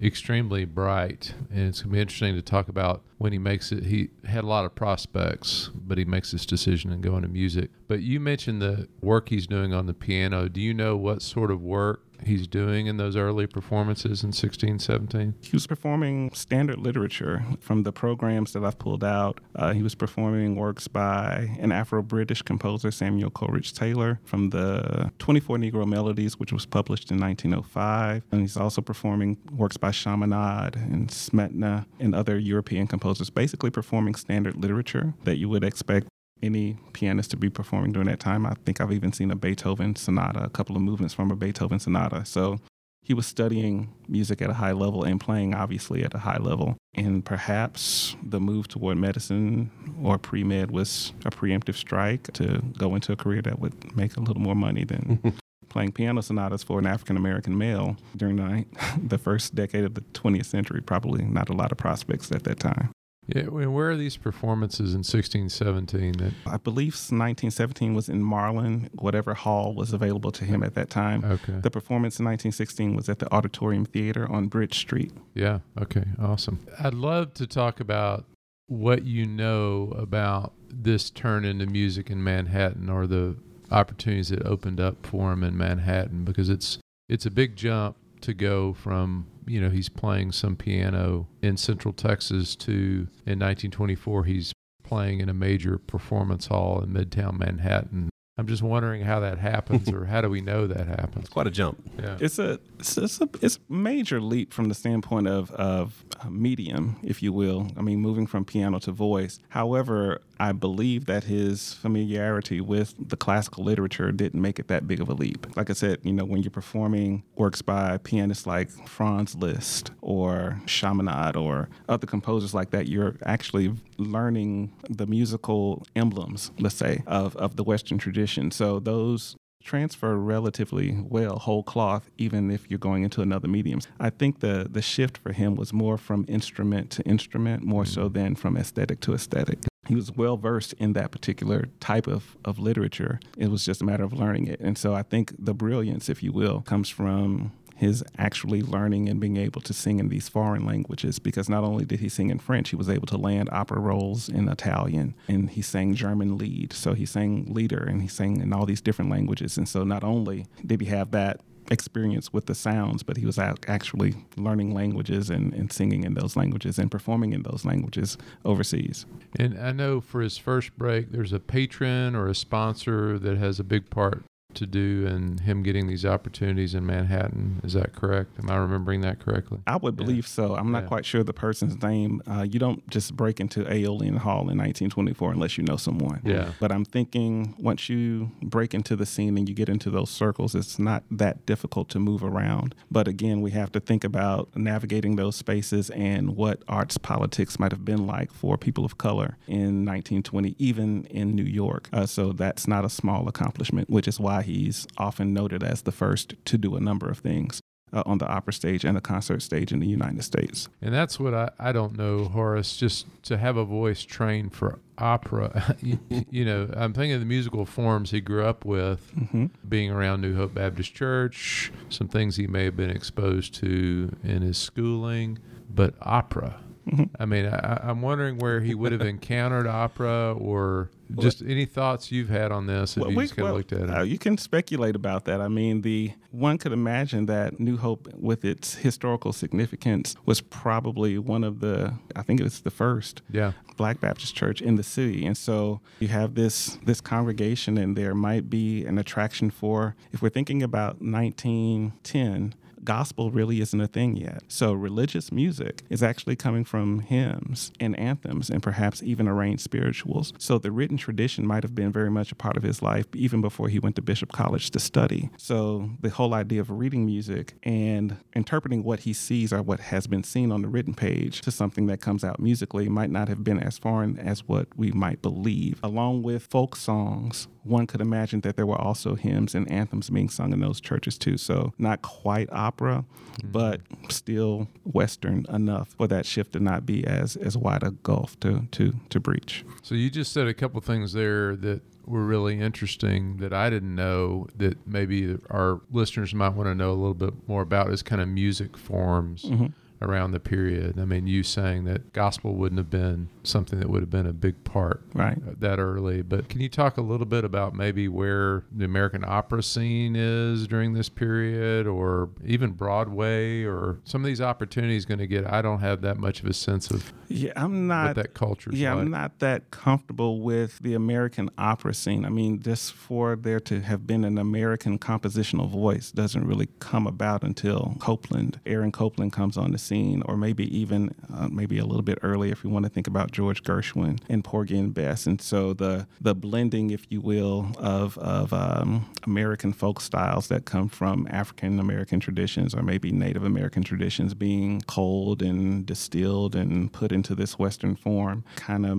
extremely 0.00 0.64
bright 0.64 1.34
and 1.50 1.68
it's 1.68 1.82
going 1.82 1.90
to 1.90 1.94
be 1.94 2.00
interesting 2.00 2.34
to 2.34 2.42
talk 2.42 2.68
about 2.68 3.02
when 3.18 3.32
he 3.32 3.38
makes 3.38 3.72
it. 3.72 3.84
He 3.84 4.10
had 4.24 4.44
a 4.44 4.46
lot 4.46 4.64
of 4.64 4.74
prospects 4.74 5.70
but 5.74 5.98
he 5.98 6.04
makes 6.04 6.30
this 6.30 6.46
decision 6.46 6.92
and 6.92 7.02
go 7.02 7.16
into 7.16 7.28
music. 7.28 7.70
But 7.88 8.02
you 8.02 8.20
mentioned 8.20 8.62
the 8.62 8.88
work 9.00 9.28
he's 9.28 9.46
doing 9.46 9.74
on 9.74 9.86
the 9.86 9.94
piano. 9.94 10.48
Do 10.48 10.60
you 10.60 10.72
know 10.72 10.96
what 10.96 11.20
sort 11.22 11.50
of 11.50 11.60
work 11.60 12.04
he's 12.24 12.46
doing 12.46 12.86
in 12.86 12.96
those 12.96 13.16
early 13.16 13.46
performances 13.46 14.22
in 14.22 14.32
16, 14.32 14.78
17? 14.78 15.34
He 15.40 15.50
was 15.52 15.66
performing 15.66 16.32
standard 16.32 16.78
literature 16.78 17.44
from 17.60 17.82
the 17.82 17.92
programs 17.92 18.52
that 18.52 18.64
I've 18.64 18.78
pulled 18.78 19.04
out. 19.04 19.40
Uh, 19.54 19.72
he 19.72 19.82
was 19.82 19.94
performing 19.94 20.56
works 20.56 20.88
by 20.88 21.56
an 21.58 21.72
Afro 21.72 22.02
British 22.02 22.42
composer, 22.42 22.90
Samuel 22.90 23.30
Coleridge 23.30 23.72
Taylor, 23.72 24.20
from 24.24 24.50
the 24.50 25.12
24 25.18 25.58
Negro 25.58 25.86
Melodies, 25.86 26.38
which 26.38 26.52
was 26.52 26.66
published 26.66 27.10
in 27.10 27.18
1905. 27.20 28.22
And 28.32 28.40
he's 28.40 28.56
also 28.56 28.80
performing 28.80 29.38
works 29.52 29.76
by 29.76 29.90
Chaminade 29.90 30.76
and 30.76 31.08
Smetana 31.08 31.86
and 31.98 32.14
other 32.14 32.38
European 32.38 32.86
composers, 32.86 33.30
basically 33.30 33.70
performing 33.70 34.14
standard 34.14 34.56
literature 34.56 35.14
that 35.24 35.36
you 35.36 35.48
would 35.48 35.64
expect 35.64 36.08
any 36.42 36.76
pianist 36.92 37.30
to 37.32 37.36
be 37.36 37.50
performing 37.50 37.92
during 37.92 38.08
that 38.08 38.20
time. 38.20 38.46
I 38.46 38.54
think 38.64 38.80
I've 38.80 38.92
even 38.92 39.12
seen 39.12 39.30
a 39.30 39.36
Beethoven 39.36 39.96
sonata, 39.96 40.44
a 40.44 40.50
couple 40.50 40.76
of 40.76 40.82
movements 40.82 41.14
from 41.14 41.30
a 41.30 41.36
Beethoven 41.36 41.78
sonata. 41.78 42.24
So 42.24 42.58
he 43.02 43.14
was 43.14 43.26
studying 43.26 43.88
music 44.06 44.42
at 44.42 44.50
a 44.50 44.54
high 44.54 44.72
level 44.72 45.02
and 45.02 45.18
playing 45.18 45.54
obviously 45.54 46.04
at 46.04 46.14
a 46.14 46.18
high 46.18 46.36
level. 46.36 46.76
And 46.94 47.24
perhaps 47.24 48.16
the 48.22 48.40
move 48.40 48.68
toward 48.68 48.98
medicine 48.98 49.70
or 50.02 50.18
pre 50.18 50.44
med 50.44 50.70
was 50.70 51.12
a 51.24 51.30
preemptive 51.30 51.74
strike 51.74 52.24
to 52.34 52.62
go 52.76 52.94
into 52.94 53.12
a 53.12 53.16
career 53.16 53.40
that 53.42 53.58
would 53.58 53.96
make 53.96 54.16
a 54.16 54.20
little 54.20 54.42
more 54.42 54.54
money 54.54 54.84
than 54.84 55.38
playing 55.68 55.92
piano 55.92 56.20
sonatas 56.20 56.62
for 56.62 56.78
an 56.78 56.86
African 56.86 57.16
American 57.16 57.56
male 57.56 57.96
during 58.16 58.36
the, 58.36 58.64
the 59.02 59.18
first 59.18 59.54
decade 59.54 59.84
of 59.84 59.94
the 59.94 60.02
20th 60.02 60.46
century. 60.46 60.80
Probably 60.82 61.24
not 61.24 61.48
a 61.48 61.54
lot 61.54 61.72
of 61.72 61.78
prospects 61.78 62.30
at 62.32 62.44
that 62.44 62.60
time. 62.60 62.90
Yeah, 63.28 63.42
and 63.42 63.74
where 63.74 63.90
are 63.90 63.96
these 63.96 64.16
performances 64.16 64.94
in 64.94 65.00
1617? 65.00 66.12
That 66.12 66.32
I 66.46 66.56
believe 66.56 66.94
1917 66.94 67.94
was 67.94 68.08
in 68.08 68.22
Marlin, 68.22 68.88
whatever 68.94 69.34
hall 69.34 69.74
was 69.74 69.92
available 69.92 70.32
to 70.32 70.44
him 70.44 70.62
at 70.62 70.74
that 70.74 70.88
time. 70.88 71.24
Okay. 71.24 71.60
The 71.60 71.70
performance 71.70 72.18
in 72.18 72.24
1916 72.24 72.96
was 72.96 73.08
at 73.10 73.18
the 73.18 73.32
Auditorium 73.32 73.84
Theater 73.84 74.30
on 74.30 74.48
Bridge 74.48 74.78
Street. 74.78 75.12
Yeah. 75.34 75.58
Okay. 75.78 76.04
Awesome. 76.18 76.66
I'd 76.80 76.94
love 76.94 77.34
to 77.34 77.46
talk 77.46 77.80
about 77.80 78.24
what 78.66 79.04
you 79.04 79.26
know 79.26 79.92
about 79.96 80.54
this 80.70 81.10
turn 81.10 81.44
into 81.44 81.66
music 81.66 82.10
in 82.10 82.24
Manhattan 82.24 82.88
or 82.88 83.06
the 83.06 83.36
opportunities 83.70 84.30
that 84.30 84.44
opened 84.46 84.80
up 84.80 85.06
for 85.06 85.32
him 85.32 85.42
in 85.42 85.56
Manhattan 85.56 86.24
because 86.24 86.48
it's 86.48 86.78
it's 87.08 87.26
a 87.26 87.30
big 87.30 87.56
jump 87.56 87.96
to 88.28 88.34
go 88.34 88.74
from 88.74 89.26
you 89.46 89.58
know 89.58 89.70
he's 89.70 89.88
playing 89.88 90.32
some 90.32 90.54
piano 90.54 91.26
in 91.42 91.56
Central 91.56 91.94
Texas 91.94 92.54
to 92.54 93.08
in 93.24 93.38
1924 93.38 94.24
he's 94.24 94.52
playing 94.84 95.20
in 95.20 95.28
a 95.28 95.34
major 95.34 95.78
performance 95.78 96.46
hall 96.46 96.82
in 96.82 96.90
Midtown 96.90 97.38
Manhattan. 97.38 98.10
I'm 98.36 98.46
just 98.46 98.62
wondering 98.62 99.02
how 99.02 99.18
that 99.20 99.38
happens, 99.38 99.88
or 99.92 100.04
how 100.04 100.20
do 100.20 100.28
we 100.28 100.40
know 100.40 100.66
that 100.66 100.86
happens? 100.86 101.24
It's 101.24 101.28
quite 101.28 101.46
a 101.46 101.50
jump. 101.50 101.78
Yeah, 101.98 102.18
it's 102.20 102.38
a 102.38 102.60
it's, 102.78 102.96
it's 102.96 103.20
a 103.20 103.28
it's 103.42 103.56
a 103.56 103.72
major 103.72 104.20
leap 104.20 104.52
from 104.52 104.68
the 104.68 104.74
standpoint 104.74 105.26
of 105.26 105.50
of 105.52 106.04
uh, 106.20 106.28
medium, 106.30 106.96
if 107.02 107.22
you 107.22 107.32
will. 107.32 107.70
I 107.76 107.82
mean, 107.82 108.00
moving 108.00 108.26
from 108.26 108.44
piano 108.44 108.78
to 108.80 108.92
voice. 108.92 109.38
However, 109.48 110.20
I 110.40 110.52
believe 110.52 111.06
that 111.06 111.24
his 111.24 111.74
familiarity 111.74 112.60
with 112.60 112.94
the 112.98 113.16
classical 113.16 113.64
literature 113.64 114.12
didn't 114.12 114.40
make 114.40 114.58
it 114.58 114.68
that 114.68 114.86
big 114.86 115.00
of 115.00 115.08
a 115.08 115.14
leap. 115.14 115.46
Like 115.56 115.70
I 115.70 115.72
said, 115.72 115.98
you 116.02 116.12
know, 116.12 116.24
when 116.24 116.42
you're 116.42 116.50
performing 116.50 117.22
works 117.36 117.62
by 117.62 117.98
pianists 117.98 118.46
like 118.46 118.70
Franz 118.86 119.34
Liszt 119.34 119.90
or 120.00 120.60
Chaminade 120.66 121.36
or 121.36 121.68
other 121.88 122.06
composers 122.06 122.54
like 122.54 122.70
that, 122.70 122.88
you're 122.88 123.16
actually 123.24 123.74
learning 123.96 124.72
the 124.88 125.06
musical 125.06 125.86
emblems, 125.96 126.50
let's 126.58 126.76
say, 126.76 127.02
of, 127.06 127.34
of 127.36 127.56
the 127.56 127.64
Western 127.64 127.98
tradition. 127.98 128.50
So 128.50 128.78
those 128.78 129.36
transfer 129.68 130.16
relatively 130.16 130.96
well 131.16 131.38
whole 131.40 131.62
cloth 131.62 132.08
even 132.16 132.50
if 132.50 132.70
you're 132.70 132.78
going 132.78 133.02
into 133.02 133.20
another 133.20 133.48
medium 133.48 133.80
i 134.00 134.08
think 134.08 134.40
the 134.40 134.66
the 134.70 134.80
shift 134.80 135.18
for 135.18 135.32
him 135.32 135.54
was 135.56 135.74
more 135.74 135.98
from 135.98 136.24
instrument 136.26 136.90
to 136.90 137.02
instrument 137.02 137.62
more 137.62 137.84
so 137.84 138.04
mm-hmm. 138.04 138.18
than 138.18 138.34
from 138.34 138.56
aesthetic 138.56 138.98
to 139.00 139.12
aesthetic 139.12 139.58
he 139.88 139.94
was 139.94 140.14
well 140.14 140.36
versed 140.36 140.74
in 140.74 140.92
that 140.92 141.10
particular 141.10 141.64
type 141.80 142.06
of, 142.06 142.36
of 142.44 142.58
literature. 142.58 143.20
It 143.38 143.50
was 143.50 143.64
just 143.64 143.80
a 143.80 143.86
matter 143.86 144.04
of 144.04 144.12
learning 144.12 144.46
it. 144.46 144.60
And 144.60 144.76
so 144.76 144.92
I 144.94 145.02
think 145.02 145.32
the 145.38 145.54
brilliance, 145.54 146.10
if 146.10 146.22
you 146.22 146.30
will, 146.30 146.60
comes 146.60 146.90
from 146.90 147.52
his 147.78 148.02
actually 148.18 148.60
learning 148.60 149.08
and 149.08 149.20
being 149.20 149.36
able 149.36 149.60
to 149.60 149.72
sing 149.72 150.00
in 150.00 150.08
these 150.08 150.28
foreign 150.28 150.66
languages 150.66 151.20
because 151.20 151.48
not 151.48 151.62
only 151.62 151.84
did 151.84 152.00
he 152.00 152.08
sing 152.08 152.28
in 152.28 152.40
French, 152.40 152.70
he 152.70 152.76
was 152.76 152.88
able 152.88 153.06
to 153.06 153.16
land 153.16 153.48
opera 153.52 153.78
roles 153.78 154.28
in 154.28 154.48
Italian 154.48 155.14
and 155.28 155.50
he 155.50 155.62
sang 155.62 155.94
German 155.94 156.36
Lied. 156.36 156.72
So 156.72 156.94
he 156.94 157.06
sang 157.06 157.46
Lieder 157.48 157.84
and 157.84 158.02
he 158.02 158.08
sang 158.08 158.40
in 158.40 158.52
all 158.52 158.66
these 158.66 158.80
different 158.80 159.12
languages. 159.12 159.56
And 159.56 159.68
so 159.68 159.84
not 159.84 160.02
only 160.02 160.46
did 160.66 160.80
he 160.80 160.88
have 160.88 161.12
that 161.12 161.40
experience 161.70 162.32
with 162.32 162.46
the 162.46 162.54
sounds, 162.54 163.04
but 163.04 163.16
he 163.16 163.26
was 163.26 163.38
actually 163.38 164.14
learning 164.36 164.74
languages 164.74 165.30
and, 165.30 165.54
and 165.54 165.72
singing 165.72 166.02
in 166.02 166.14
those 166.14 166.34
languages 166.34 166.80
and 166.80 166.90
performing 166.90 167.32
in 167.32 167.44
those 167.44 167.64
languages 167.64 168.18
overseas. 168.44 169.06
And 169.38 169.56
I 169.56 169.70
know 169.70 170.00
for 170.00 170.20
his 170.20 170.36
first 170.36 170.76
break, 170.76 171.12
there's 171.12 171.32
a 171.32 171.38
patron 171.38 172.16
or 172.16 172.26
a 172.26 172.34
sponsor 172.34 173.20
that 173.20 173.38
has 173.38 173.60
a 173.60 173.64
big 173.64 173.88
part 173.88 174.24
to 174.58 174.66
do 174.66 175.06
and 175.06 175.40
him 175.40 175.62
getting 175.62 175.86
these 175.86 176.04
opportunities 176.04 176.74
in 176.74 176.84
Manhattan. 176.84 177.60
Is 177.64 177.72
that 177.72 177.94
correct? 177.94 178.38
Am 178.38 178.50
I 178.50 178.56
remembering 178.56 179.00
that 179.02 179.20
correctly? 179.20 179.60
I 179.66 179.76
would 179.76 179.96
believe 179.96 180.24
yeah. 180.24 180.28
so. 180.28 180.56
I'm 180.56 180.70
not 180.72 180.84
yeah. 180.84 180.88
quite 180.88 181.06
sure 181.06 181.22
the 181.22 181.32
person's 181.32 181.80
name. 181.82 182.22
Uh, 182.26 182.42
you 182.42 182.58
don't 182.58 182.88
just 182.90 183.16
break 183.16 183.40
into 183.40 183.70
Aeolian 183.72 184.16
Hall 184.16 184.50
in 184.50 184.58
1924 184.58 185.32
unless 185.32 185.56
you 185.56 185.64
know 185.64 185.76
someone. 185.76 186.20
Yeah. 186.24 186.52
But 186.60 186.72
I'm 186.72 186.84
thinking 186.84 187.54
once 187.58 187.88
you 187.88 188.32
break 188.42 188.74
into 188.74 188.96
the 188.96 189.06
scene 189.06 189.38
and 189.38 189.48
you 189.48 189.54
get 189.54 189.68
into 189.68 189.90
those 189.90 190.10
circles, 190.10 190.54
it's 190.54 190.78
not 190.78 191.04
that 191.10 191.46
difficult 191.46 191.88
to 191.90 191.98
move 191.98 192.22
around. 192.24 192.74
But 192.90 193.08
again, 193.08 193.40
we 193.40 193.52
have 193.52 193.72
to 193.72 193.80
think 193.80 194.04
about 194.04 194.54
navigating 194.56 195.16
those 195.16 195.36
spaces 195.36 195.90
and 195.90 196.36
what 196.36 196.62
arts 196.68 196.98
politics 196.98 197.58
might 197.58 197.72
have 197.72 197.84
been 197.84 198.06
like 198.06 198.32
for 198.32 198.58
people 198.58 198.84
of 198.84 198.98
color 198.98 199.36
in 199.46 199.84
1920, 199.84 200.56
even 200.58 201.04
in 201.04 201.34
New 201.34 201.44
York. 201.44 201.88
Uh, 201.92 202.06
so 202.06 202.32
that's 202.32 202.66
not 202.66 202.84
a 202.84 202.90
small 202.90 203.28
accomplishment, 203.28 203.88
which 203.88 204.08
is 204.08 204.18
why 204.18 204.42
he's 204.48 204.86
often 204.96 205.32
noted 205.32 205.62
as 205.62 205.82
the 205.82 205.92
first 205.92 206.34
to 206.46 206.58
do 206.58 206.74
a 206.74 206.80
number 206.80 207.08
of 207.08 207.18
things. 207.18 207.60
Uh, 207.90 208.02
on 208.04 208.18
the 208.18 208.28
opera 208.28 208.52
stage 208.52 208.84
and 208.84 208.98
the 208.98 209.00
concert 209.00 209.40
stage 209.40 209.72
in 209.72 209.80
the 209.80 209.86
United 209.86 210.22
States. 210.22 210.68
And 210.82 210.92
that's 210.92 211.18
what 211.18 211.32
I, 211.32 211.48
I 211.58 211.72
don't 211.72 211.96
know, 211.96 212.26
Horace, 212.26 212.76
just 212.76 213.06
to 213.22 213.38
have 213.38 213.56
a 213.56 213.64
voice 213.64 214.02
trained 214.02 214.52
for 214.52 214.78
opera. 214.98 215.74
you, 215.82 215.98
you, 216.10 216.44
know, 216.44 216.68
I'm 216.76 216.92
thinking 216.92 217.12
of 217.12 217.20
the 217.20 217.26
musical 217.26 217.64
forms 217.64 218.10
he 218.10 218.20
grew 218.20 218.44
up 218.44 218.66
with, 218.66 219.10
mm-hmm. 219.16 219.46
being 219.66 219.90
around 219.90 220.20
New 220.20 220.36
Hope 220.36 220.52
Baptist 220.52 220.92
Church, 220.92 221.72
some 221.88 222.08
things 222.08 222.36
he 222.36 222.46
may 222.46 222.64
have 222.64 222.76
been 222.76 222.90
exposed 222.90 223.54
to 223.54 224.14
in 224.22 224.42
his 224.42 224.58
schooling, 224.58 225.38
but 225.70 225.94
opera. 226.02 226.60
Mm-hmm. 226.88 227.22
I 227.22 227.26
mean, 227.26 227.46
I, 227.46 227.90
am 227.90 228.02
wondering 228.02 228.38
where 228.38 228.60
he 228.60 228.74
would 228.74 228.92
have 228.92 229.00
encountered 229.16 229.66
opera 229.66 230.32
or 230.32 230.90
just 231.18 231.42
any 231.42 231.64
thoughts 231.64 232.12
you've 232.12 232.28
had 232.28 232.52
on 232.52 232.66
this 232.66 232.96
if 232.96 233.02
well, 233.02 233.10
you 233.10 233.20
just 233.20 233.36
kind 233.36 233.48
well, 233.48 233.56
looked 233.56 233.72
at 233.72 233.80
it? 233.82 233.90
Uh, 233.90 234.02
you 234.02 234.18
can 234.18 234.36
speculate 234.38 234.94
about 234.94 235.24
that. 235.24 235.40
I 235.40 235.48
mean, 235.48 235.82
the 235.82 236.12
one 236.30 236.58
could 236.58 236.72
imagine 236.72 237.26
that 237.26 237.58
New 237.58 237.76
Hope, 237.76 238.08
with 238.14 238.44
its 238.44 238.74
historical 238.76 239.32
significance, 239.32 240.16
was 240.26 240.40
probably 240.40 241.18
one 241.18 241.44
of 241.44 241.60
the 241.60 241.94
I 242.14 242.22
think 242.22 242.40
it 242.40 242.44
was 242.44 242.60
the 242.60 242.70
first 242.70 243.22
yeah. 243.30 243.52
Black 243.76 244.00
Baptist 244.00 244.34
church 244.34 244.60
in 244.60 244.76
the 244.76 244.82
city, 244.82 245.24
and 245.26 245.36
so 245.36 245.80
you 246.00 246.08
have 246.08 246.34
this 246.34 246.78
this 246.84 247.00
congregation, 247.00 247.78
and 247.78 247.96
there 247.96 248.14
might 248.14 248.50
be 248.50 248.84
an 248.84 248.98
attraction 248.98 249.50
for 249.50 249.94
if 250.12 250.22
we're 250.22 250.28
thinking 250.28 250.62
about 250.62 251.00
1910 251.00 252.54
gospel 252.88 253.30
really 253.30 253.60
isn't 253.60 253.82
a 253.82 253.86
thing 253.86 254.16
yet. 254.16 254.42
So 254.48 254.72
religious 254.72 255.30
music 255.30 255.82
is 255.90 256.02
actually 256.02 256.36
coming 256.36 256.64
from 256.64 257.00
hymns 257.00 257.70
and 257.78 257.94
anthems 257.98 258.48
and 258.48 258.62
perhaps 258.62 259.02
even 259.02 259.28
arranged 259.28 259.62
spirituals. 259.62 260.32
So 260.38 260.56
the 260.56 260.72
written 260.72 260.96
tradition 260.96 261.46
might 261.46 261.64
have 261.64 261.74
been 261.74 261.92
very 261.92 262.10
much 262.10 262.32
a 262.32 262.34
part 262.34 262.56
of 262.56 262.62
his 262.62 262.80
life 262.80 263.04
even 263.14 263.42
before 263.42 263.68
he 263.68 263.78
went 263.78 263.94
to 263.96 264.02
Bishop 264.02 264.32
College 264.32 264.70
to 264.70 264.80
study. 264.80 265.28
So 265.36 265.90
the 266.00 266.08
whole 266.08 266.32
idea 266.32 266.62
of 266.62 266.70
reading 266.70 267.04
music 267.04 267.56
and 267.62 268.16
interpreting 268.34 268.82
what 268.82 269.00
he 269.00 269.12
sees 269.12 269.52
or 269.52 269.60
what 269.60 269.80
has 269.80 270.06
been 270.06 270.24
seen 270.24 270.50
on 270.50 270.62
the 270.62 270.68
written 270.68 270.94
page 270.94 271.42
to 271.42 271.50
something 271.50 271.88
that 271.88 272.00
comes 272.00 272.24
out 272.24 272.40
musically 272.40 272.88
might 272.88 273.10
not 273.10 273.28
have 273.28 273.44
been 273.44 273.62
as 273.62 273.76
foreign 273.76 274.18
as 274.18 274.48
what 274.48 274.66
we 274.78 274.92
might 274.92 275.20
believe. 275.20 275.78
Along 275.82 276.22
with 276.22 276.46
folk 276.46 276.74
songs, 276.74 277.48
one 277.68 277.86
could 277.86 278.00
imagine 278.00 278.40
that 278.40 278.56
there 278.56 278.66
were 278.66 278.80
also 278.80 279.14
hymns 279.14 279.54
and 279.54 279.70
anthems 279.70 280.10
being 280.10 280.28
sung 280.28 280.52
in 280.52 280.60
those 280.60 280.80
churches 280.80 281.18
too. 281.18 281.36
So 281.36 281.72
not 281.78 282.02
quite 282.02 282.48
opera, 282.52 283.04
mm-hmm. 283.34 283.50
but 283.50 283.80
still 284.08 284.68
Western 284.84 285.46
enough 285.52 285.94
for 285.96 286.06
that 286.08 286.26
shift 286.26 286.52
to 286.52 286.60
not 286.60 286.86
be 286.86 287.06
as 287.06 287.36
as 287.36 287.56
wide 287.56 287.82
a 287.82 287.90
gulf 287.90 288.38
to 288.40 288.66
to 288.72 288.94
to 289.10 289.20
breach. 289.20 289.64
So 289.82 289.94
you 289.94 290.10
just 290.10 290.32
said 290.32 290.46
a 290.46 290.54
couple 290.54 290.80
things 290.80 291.12
there 291.12 291.56
that 291.56 291.82
were 292.06 292.24
really 292.24 292.58
interesting 292.58 293.36
that 293.36 293.52
I 293.52 293.68
didn't 293.68 293.94
know 293.94 294.48
that 294.56 294.86
maybe 294.86 295.36
our 295.50 295.80
listeners 295.90 296.34
might 296.34 296.54
want 296.54 296.68
to 296.68 296.74
know 296.74 296.90
a 296.90 296.94
little 296.94 297.12
bit 297.14 297.34
more 297.46 297.60
about 297.60 297.90
is 297.92 298.02
kind 298.02 298.22
of 298.22 298.28
music 298.28 298.76
forms. 298.76 299.42
Mm-hmm 299.42 299.66
around 300.00 300.32
the 300.32 300.40
period. 300.40 300.98
I 300.98 301.04
mean, 301.04 301.26
you 301.26 301.42
saying 301.42 301.84
that 301.84 302.12
gospel 302.12 302.54
wouldn't 302.54 302.78
have 302.78 302.90
been 302.90 303.28
something 303.42 303.78
that 303.80 303.88
would 303.88 304.02
have 304.02 304.10
been 304.10 304.26
a 304.26 304.32
big 304.32 304.62
part 304.64 305.02
uh, 305.14 305.18
right 305.18 305.60
that 305.60 305.78
early. 305.78 306.22
But 306.22 306.48
can 306.48 306.60
you 306.60 306.68
talk 306.68 306.96
a 306.96 307.00
little 307.00 307.26
bit 307.26 307.44
about 307.44 307.74
maybe 307.74 308.08
where 308.08 308.64
the 308.70 308.84
American 308.84 309.24
opera 309.26 309.62
scene 309.62 310.14
is 310.16 310.66
during 310.66 310.92
this 310.92 311.08
period, 311.08 311.86
or 311.86 312.30
even 312.44 312.72
Broadway, 312.72 313.64
or 313.64 314.00
some 314.04 314.22
of 314.22 314.26
these 314.26 314.40
opportunities 314.40 315.04
going 315.04 315.18
to 315.18 315.26
get? 315.26 315.50
I 315.50 315.62
don't 315.62 315.80
have 315.80 316.02
that 316.02 316.18
much 316.18 316.40
of 316.40 316.46
a 316.46 316.54
sense 316.54 316.90
of 316.90 317.12
yeah, 317.28 317.52
I'm 317.56 317.86
not 317.86 318.14
that 318.16 318.34
culture. 318.34 318.70
Yeah, 318.72 318.94
like. 318.94 319.02
I'm 319.02 319.10
not 319.10 319.38
that 319.40 319.70
comfortable 319.70 320.40
with 320.40 320.78
the 320.78 320.94
American 320.94 321.50
opera 321.58 321.94
scene. 321.94 322.24
I 322.24 322.30
mean, 322.30 322.60
just 322.60 322.92
for 322.92 323.36
there 323.36 323.60
to 323.60 323.80
have 323.80 324.06
been 324.06 324.24
an 324.24 324.38
American 324.38 324.98
compositional 324.98 325.68
voice 325.68 326.10
doesn't 326.10 326.46
really 326.46 326.68
come 326.78 327.06
about 327.06 327.42
until 327.42 327.96
Copland. 327.98 328.60
Aaron 328.66 328.92
Copland 328.92 329.32
comes 329.32 329.56
on 329.56 329.72
the 329.72 329.78
scene, 329.88 330.22
or 330.26 330.36
maybe 330.36 330.64
even 330.76 331.14
uh, 331.34 331.48
maybe 331.48 331.78
a 331.78 331.84
little 331.84 332.02
bit 332.02 332.18
earlier 332.22 332.52
if 332.52 332.62
you 332.64 332.70
want 332.70 332.84
to 332.84 332.90
think 332.90 333.06
about 333.06 333.32
George 333.32 333.62
Gershwin 333.62 334.20
and 334.28 334.44
Porgy 334.44 334.78
and 334.78 334.92
Bess. 334.92 335.26
And 335.26 335.40
so 335.40 335.72
the 335.72 336.06
the 336.20 336.34
blending, 336.34 336.90
if 336.90 337.06
you 337.10 337.20
will, 337.20 337.72
of 337.78 338.18
of 338.18 338.52
um, 338.52 339.06
American 339.24 339.72
folk 339.72 340.00
styles 340.00 340.48
that 340.48 340.64
come 340.64 340.88
from 340.88 341.26
African 341.30 341.80
American 341.80 342.20
traditions 342.20 342.74
or 342.74 342.82
maybe 342.82 343.10
Native 343.10 343.44
American 343.44 343.82
traditions 343.82 344.34
being 344.34 344.82
cold 344.86 345.42
and 345.42 345.86
distilled 345.86 346.54
and 346.54 346.92
put 346.92 347.12
into 347.12 347.34
this 347.34 347.58
Western 347.58 347.96
form 347.96 348.44
kind 348.56 348.84
of 348.86 348.92